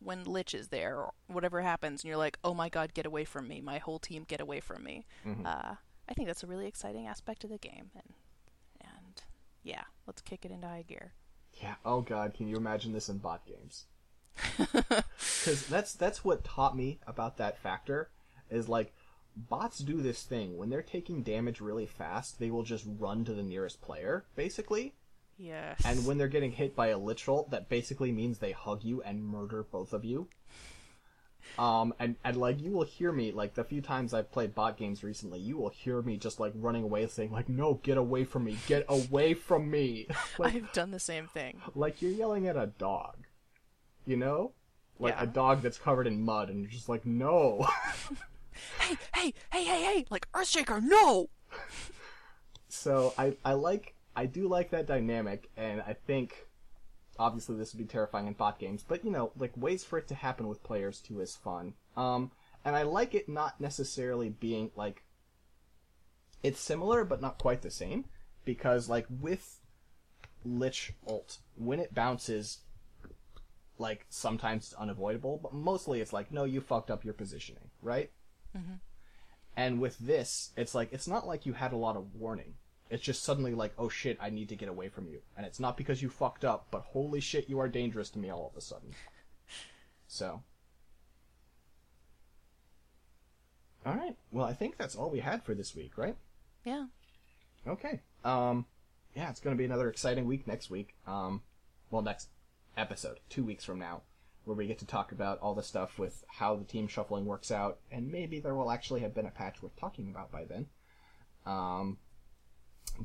when 0.00 0.24
Lich 0.24 0.54
is 0.54 0.68
there 0.68 0.96
or 0.96 1.12
whatever 1.28 1.60
happens 1.60 2.02
and 2.02 2.08
you're 2.08 2.16
like, 2.16 2.38
Oh 2.42 2.54
my 2.54 2.68
god, 2.68 2.94
get 2.94 3.06
away 3.06 3.24
from 3.24 3.46
me, 3.48 3.60
my 3.60 3.78
whole 3.78 3.98
team 3.98 4.24
get 4.26 4.40
away 4.40 4.60
from 4.60 4.82
me. 4.82 5.06
Uh, 5.44 5.74
I 6.08 6.14
think 6.14 6.26
that's 6.26 6.42
a 6.42 6.46
really 6.48 6.66
exciting 6.66 7.06
aspect 7.06 7.44
of 7.44 7.50
the 7.50 7.58
game 7.58 7.90
and 7.94 8.14
and 8.80 9.22
yeah, 9.62 9.84
let's 10.06 10.22
kick 10.22 10.44
it 10.44 10.50
into 10.50 10.66
high 10.66 10.82
gear. 10.88 11.12
Yeah. 11.62 11.74
Oh 11.84 12.00
God, 12.00 12.34
can 12.34 12.48
you 12.48 12.56
imagine 12.56 12.92
this 12.92 13.08
in 13.08 13.18
bot 13.18 13.46
games? 13.46 13.84
Because 15.44 15.66
that's 15.66 15.94
that's 15.94 16.24
what 16.24 16.44
taught 16.44 16.76
me 16.76 16.98
about 17.06 17.36
that 17.38 17.58
factor 17.58 18.10
is 18.50 18.68
like 18.68 18.92
bots 19.36 19.78
do 19.78 20.00
this 20.00 20.22
thing 20.22 20.56
when 20.56 20.68
they're 20.70 20.82
taking 20.82 21.22
damage 21.22 21.60
really 21.60 21.86
fast, 21.86 22.38
they 22.38 22.50
will 22.50 22.62
just 22.62 22.84
run 22.98 23.24
to 23.24 23.32
the 23.34 23.42
nearest 23.42 23.80
player 23.82 24.24
basically, 24.36 24.94
Yes. 25.38 25.80
and 25.84 26.06
when 26.06 26.18
they're 26.18 26.28
getting 26.28 26.52
hit 26.52 26.76
by 26.76 26.88
a 26.88 26.98
Lich 26.98 27.26
ult, 27.28 27.50
that 27.50 27.68
basically 27.68 28.12
means 28.12 28.38
they 28.38 28.52
hug 28.52 28.84
you 28.84 29.02
and 29.02 29.24
murder 29.24 29.62
both 29.64 29.92
of 29.92 30.04
you. 30.04 30.28
Um, 31.58 31.92
and, 31.98 32.16
and 32.24 32.36
like 32.36 32.60
you 32.60 32.70
will 32.70 32.84
hear 32.84 33.10
me 33.10 33.32
like 33.32 33.54
the 33.54 33.64
few 33.64 33.80
times 33.80 34.14
I've 34.14 34.30
played 34.30 34.54
bot 34.54 34.76
games 34.76 35.02
recently, 35.02 35.40
you 35.40 35.56
will 35.56 35.70
hear 35.70 36.00
me 36.00 36.16
just 36.16 36.38
like 36.40 36.52
running 36.54 36.84
away 36.84 37.06
saying 37.08 37.32
like, 37.32 37.48
"No, 37.48 37.74
get 37.82 37.98
away 37.98 38.24
from 38.24 38.44
me! 38.44 38.56
Get 38.68 38.84
away 38.88 39.34
from 39.34 39.70
me!" 39.70 40.06
like, 40.38 40.54
I've 40.54 40.72
done 40.72 40.92
the 40.92 41.00
same 41.00 41.26
thing. 41.26 41.60
like 41.74 42.00
you're 42.00 42.12
yelling 42.12 42.46
at 42.46 42.56
a 42.56 42.66
dog, 42.78 43.16
you 44.06 44.16
know, 44.16 44.52
like 44.98 45.14
Yeah. 45.14 45.22
a 45.22 45.26
dog 45.26 45.62
that's 45.62 45.78
covered 45.78 46.06
in 46.06 46.20
mud, 46.22 46.50
and 46.50 46.60
you're 46.60 46.70
just 46.70 46.88
like, 46.88 47.04
no. 47.06 47.66
Hey, 48.78 48.96
hey, 49.14 49.34
hey, 49.50 49.64
hey, 49.64 49.82
hey! 49.82 50.06
Like 50.10 50.30
Earthshaker, 50.32 50.80
no! 50.82 51.30
so 52.68 53.14
I 53.18 53.36
I 53.44 53.54
like 53.54 53.94
I 54.14 54.26
do 54.26 54.46
like 54.46 54.70
that 54.70 54.86
dynamic, 54.86 55.50
and 55.56 55.80
I 55.80 55.94
think 55.94 56.46
obviously 57.18 57.56
this 57.56 57.72
would 57.72 57.78
be 57.78 57.90
terrifying 57.90 58.26
in 58.26 58.34
bot 58.34 58.58
games, 58.58 58.84
but 58.86 59.04
you 59.04 59.10
know, 59.10 59.32
like 59.38 59.56
ways 59.56 59.84
for 59.84 59.98
it 59.98 60.06
to 60.08 60.14
happen 60.14 60.48
with 60.48 60.62
players 60.62 61.00
too 61.00 61.20
is 61.20 61.34
fun. 61.34 61.74
Um, 61.96 62.30
and 62.64 62.76
I 62.76 62.82
like 62.82 63.14
it 63.14 63.28
not 63.28 63.60
necessarily 63.60 64.28
being 64.28 64.70
like 64.76 65.02
it's 66.42 66.60
similar 66.60 67.04
but 67.04 67.20
not 67.20 67.38
quite 67.38 67.62
the 67.62 67.70
same 67.70 68.04
because 68.44 68.88
like 68.88 69.06
with 69.20 69.60
Lich 70.44 70.92
ult 71.06 71.38
when 71.56 71.78
it 71.80 71.94
bounces 71.94 72.58
like 73.82 74.06
sometimes 74.08 74.64
it's 74.64 74.74
unavoidable 74.74 75.38
but 75.42 75.52
mostly 75.52 76.00
it's 76.00 76.12
like 76.12 76.32
no 76.32 76.44
you 76.44 76.60
fucked 76.60 76.90
up 76.90 77.04
your 77.04 77.12
positioning 77.12 77.68
right? 77.82 78.10
And 79.56 79.80
with 79.80 79.98
this 79.98 80.50
it's 80.56 80.74
like 80.74 80.92
it's 80.92 81.06
not 81.06 81.26
like 81.26 81.44
you 81.44 81.52
had 81.52 81.72
a 81.72 81.76
lot 81.76 81.96
of 81.96 82.14
warning. 82.14 82.54
It's 82.88 83.02
just 83.02 83.22
suddenly 83.22 83.54
like 83.54 83.74
oh 83.78 83.90
shit 83.90 84.16
i 84.20 84.30
need 84.30 84.48
to 84.48 84.56
get 84.56 84.70
away 84.70 84.88
from 84.88 85.06
you. 85.08 85.20
And 85.36 85.44
it's 85.44 85.60
not 85.60 85.76
because 85.76 86.00
you 86.00 86.08
fucked 86.08 86.44
up 86.44 86.68
but 86.70 86.82
holy 86.82 87.20
shit 87.20 87.50
you 87.50 87.58
are 87.58 87.68
dangerous 87.68 88.08
to 88.10 88.18
me 88.18 88.30
all 88.30 88.50
of 88.50 88.56
a 88.56 88.62
sudden. 88.62 88.94
So. 90.06 90.42
All 93.84 93.94
right. 93.94 94.16
Well 94.30 94.46
i 94.46 94.54
think 94.54 94.78
that's 94.78 94.94
all 94.94 95.10
we 95.10 95.20
had 95.20 95.42
for 95.42 95.54
this 95.54 95.74
week 95.74 95.98
right? 95.98 96.16
Yeah. 96.64 96.86
Okay. 97.66 98.00
Um, 98.24 98.66
yeah, 99.14 99.30
it's 99.30 99.40
going 99.40 99.54
to 99.54 99.58
be 99.58 99.64
another 99.64 99.88
exciting 99.88 100.26
week 100.26 100.46
next 100.46 100.70
week. 100.70 100.94
Um, 101.06 101.42
well, 101.90 102.02
next 102.02 102.28
episode, 102.76 103.20
two 103.28 103.44
weeks 103.44 103.64
from 103.64 103.78
now, 103.78 104.02
where 104.44 104.56
we 104.56 104.66
get 104.66 104.78
to 104.78 104.86
talk 104.86 105.12
about 105.12 105.38
all 105.40 105.54
the 105.54 105.62
stuff 105.62 105.98
with 105.98 106.24
how 106.28 106.56
the 106.56 106.64
team 106.64 106.88
shuffling 106.88 107.24
works 107.24 107.50
out, 107.50 107.78
and 107.90 108.10
maybe 108.10 108.40
there 108.40 108.54
will 108.54 108.70
actually 108.70 109.00
have 109.00 109.14
been 109.14 109.26
a 109.26 109.30
patch 109.30 109.62
worth 109.62 109.76
talking 109.76 110.08
about 110.08 110.30
by 110.30 110.44
then. 110.44 110.66
Um, 111.46 111.98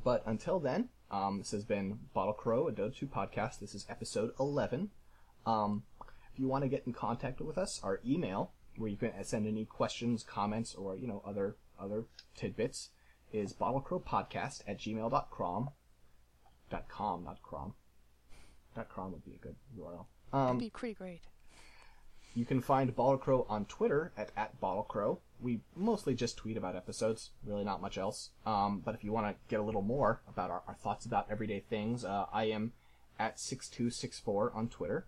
but 0.04 0.24
until 0.26 0.60
then, 0.60 0.90
um, 1.12 1.40
this 1.40 1.52
has 1.52 1.66
been 1.66 2.00
Bottle 2.14 2.34
Crow, 2.34 2.68
a 2.68 2.72
Dota 2.72 2.96
2 2.96 3.08
podcast. 3.08 3.60
This 3.60 3.74
is 3.74 3.86
episode 3.90 4.32
11. 4.40 4.90
Um, 5.46 5.84
if 6.34 6.40
you 6.40 6.48
want 6.48 6.64
to 6.64 6.70
get 6.70 6.84
in 6.86 6.94
contact 6.94 7.40
with 7.40 7.58
us, 7.58 7.80
our 7.84 8.02
email, 8.06 8.52
where 8.78 8.90
you 8.90 8.98
can 8.98 9.12
send 9.24 9.48
any 9.48 9.66
questions, 9.66 10.24
comments, 10.24 10.76
or, 10.76 10.96
you 10.96 11.08
know, 11.08 11.22
other, 11.26 11.56
other 11.80 12.06
tidbits, 12.36 12.90
is 13.32 13.54
bottlecrowpodcast 13.54 14.62
at 14.68 14.80
gmail.com. 14.80 15.70
Dot 16.70 16.90
com, 16.90 17.24
not 17.24 17.42
crom. 17.42 17.76
Dot 18.78 18.90
com 18.90 19.12
would 19.12 19.26
be 19.26 19.34
a 19.34 19.38
good 19.40 19.56
URL. 19.78 20.06
That'd 20.32 20.50
Um, 20.52 20.58
be 20.60 20.70
pretty 20.70 20.94
great. 20.94 21.22
you 22.36 22.46
can 22.46 22.62
find 22.62 22.96
Bottlecrow 22.96 23.50
on 23.50 23.66
Twitter 23.66 24.12
at, 24.16 24.30
at 24.38 24.62
Bottlecrow. 24.62 25.18
We 25.42 25.62
mostly 25.76 26.14
just 26.14 26.38
tweet 26.38 26.58
about 26.58 26.76
episodes, 26.76 27.32
really 27.44 27.64
not 27.64 27.82
much 27.82 27.98
else. 27.98 28.30
Um, 28.46 28.82
but 28.86 28.94
if 28.94 29.04
you 29.04 29.12
want 29.12 29.28
to 29.28 29.36
get 29.48 29.60
a 29.60 29.64
little 29.64 29.82
more 29.82 30.22
about 30.28 30.52
our, 30.52 30.62
our 30.68 30.76
thoughts 30.76 31.08
about 31.08 31.26
everyday 31.32 31.60
things, 31.60 32.06
uh, 32.06 32.28
I 32.32 32.46
am 32.46 32.74
at 33.18 33.40
6264 33.40 34.52
on 34.54 34.70
Twitter. 34.70 35.08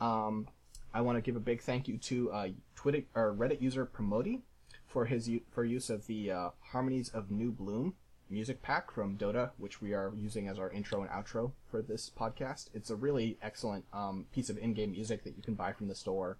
Um, 0.00 0.48
I 0.94 1.02
want 1.02 1.16
to 1.18 1.22
give 1.22 1.36
a 1.36 1.40
big 1.40 1.60
thank 1.60 1.86
you 1.88 1.98
to 1.98 2.30
uh, 2.32 2.48
Twitter 2.74 3.02
or 3.14 3.34
Reddit 3.34 3.60
user 3.60 3.84
Promoti 3.84 4.40
for 4.86 5.04
his 5.04 5.28
u- 5.28 5.42
for 5.50 5.64
use 5.66 5.90
of 5.90 6.06
the 6.06 6.30
uh, 6.30 6.50
Harmonies 6.72 7.10
of 7.10 7.30
New 7.30 7.50
Bloom 7.52 7.94
music 8.28 8.62
pack 8.62 8.90
from 8.90 9.16
Dota, 9.16 9.50
which 9.56 9.80
we 9.80 9.92
are 9.92 10.12
using 10.16 10.48
as 10.48 10.58
our 10.58 10.70
intro 10.70 11.02
and 11.02 11.10
outro 11.10 11.52
for 11.70 11.82
this 11.82 12.10
podcast. 12.10 12.70
It's 12.74 12.90
a 12.90 12.96
really 12.96 13.38
excellent 13.42 13.84
um, 13.92 14.26
piece 14.32 14.50
of 14.50 14.58
in-game 14.58 14.92
music 14.92 15.24
that 15.24 15.36
you 15.36 15.42
can 15.42 15.54
buy 15.54 15.72
from 15.72 15.88
the 15.88 15.94
store. 15.94 16.38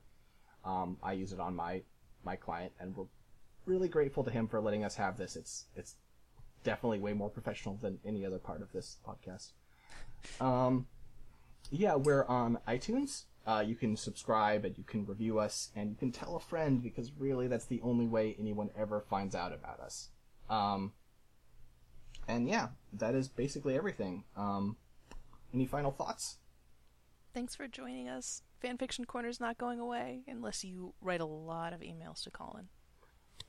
Um, 0.64 0.98
I 1.02 1.12
use 1.12 1.32
it 1.32 1.40
on 1.40 1.54
my 1.54 1.82
my 2.24 2.34
client, 2.34 2.72
and 2.80 2.96
we're 2.96 3.06
really 3.66 3.88
grateful 3.88 4.24
to 4.24 4.30
him 4.30 4.48
for 4.48 4.60
letting 4.60 4.84
us 4.84 4.96
have 4.96 5.16
this. 5.16 5.36
It's 5.36 5.66
it's 5.76 5.94
definitely 6.64 6.98
way 6.98 7.12
more 7.12 7.30
professional 7.30 7.78
than 7.80 7.98
any 8.04 8.26
other 8.26 8.38
part 8.38 8.60
of 8.60 8.72
this 8.72 8.96
podcast. 9.06 9.52
Um, 10.40 10.86
yeah, 11.70 11.94
we're 11.94 12.24
on 12.24 12.58
iTunes. 12.66 13.24
Uh, 13.46 13.62
you 13.64 13.76
can 13.76 13.96
subscribe 13.96 14.64
and 14.64 14.76
you 14.76 14.82
can 14.82 15.06
review 15.06 15.38
us 15.38 15.70
and 15.76 15.90
you 15.90 15.96
can 15.96 16.10
tell 16.10 16.34
a 16.34 16.40
friend 16.40 16.82
because 16.82 17.12
really 17.16 17.46
that's 17.46 17.66
the 17.66 17.80
only 17.82 18.06
way 18.06 18.34
anyone 18.40 18.70
ever 18.76 19.00
finds 19.08 19.36
out 19.36 19.52
about 19.52 19.78
us. 19.78 20.08
Um, 20.50 20.92
and 22.28 22.48
yeah, 22.48 22.68
that 22.92 23.14
is 23.14 23.28
basically 23.28 23.76
everything. 23.76 24.24
Um, 24.36 24.76
any 25.54 25.66
final 25.66 25.90
thoughts? 25.90 26.36
Thanks 27.34 27.54
for 27.54 27.68
joining 27.68 28.08
us. 28.08 28.42
Fanfiction 28.64 29.06
Corner's 29.06 29.40
not 29.40 29.58
going 29.58 29.78
away 29.78 30.22
unless 30.26 30.64
you 30.64 30.94
write 31.00 31.20
a 31.20 31.26
lot 31.26 31.72
of 31.72 31.80
emails 31.80 32.22
to 32.24 32.30
Colin. 32.30 32.68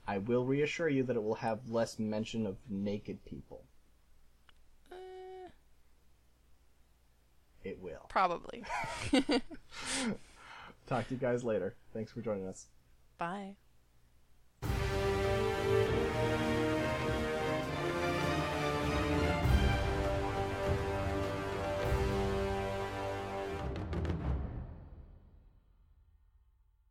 I 0.05 0.17
will 0.19 0.45
reassure 0.45 0.89
you 0.89 1.03
that 1.03 1.15
it 1.15 1.23
will 1.23 1.35
have 1.35 1.69
less 1.69 1.97
mention 1.99 2.45
of 2.45 2.57
naked 2.69 3.23
people. 3.25 3.63
Uh, 4.91 4.95
It 7.63 7.79
will. 7.81 8.05
probably. 8.09 8.63
Talk 10.87 11.07
to 11.07 11.13
you 11.13 11.19
guys 11.19 11.43
later. 11.43 11.75
Thanks 11.93 12.11
for 12.11 12.21
joining 12.21 12.47
us. 12.47 12.67
Bye. 13.17 13.55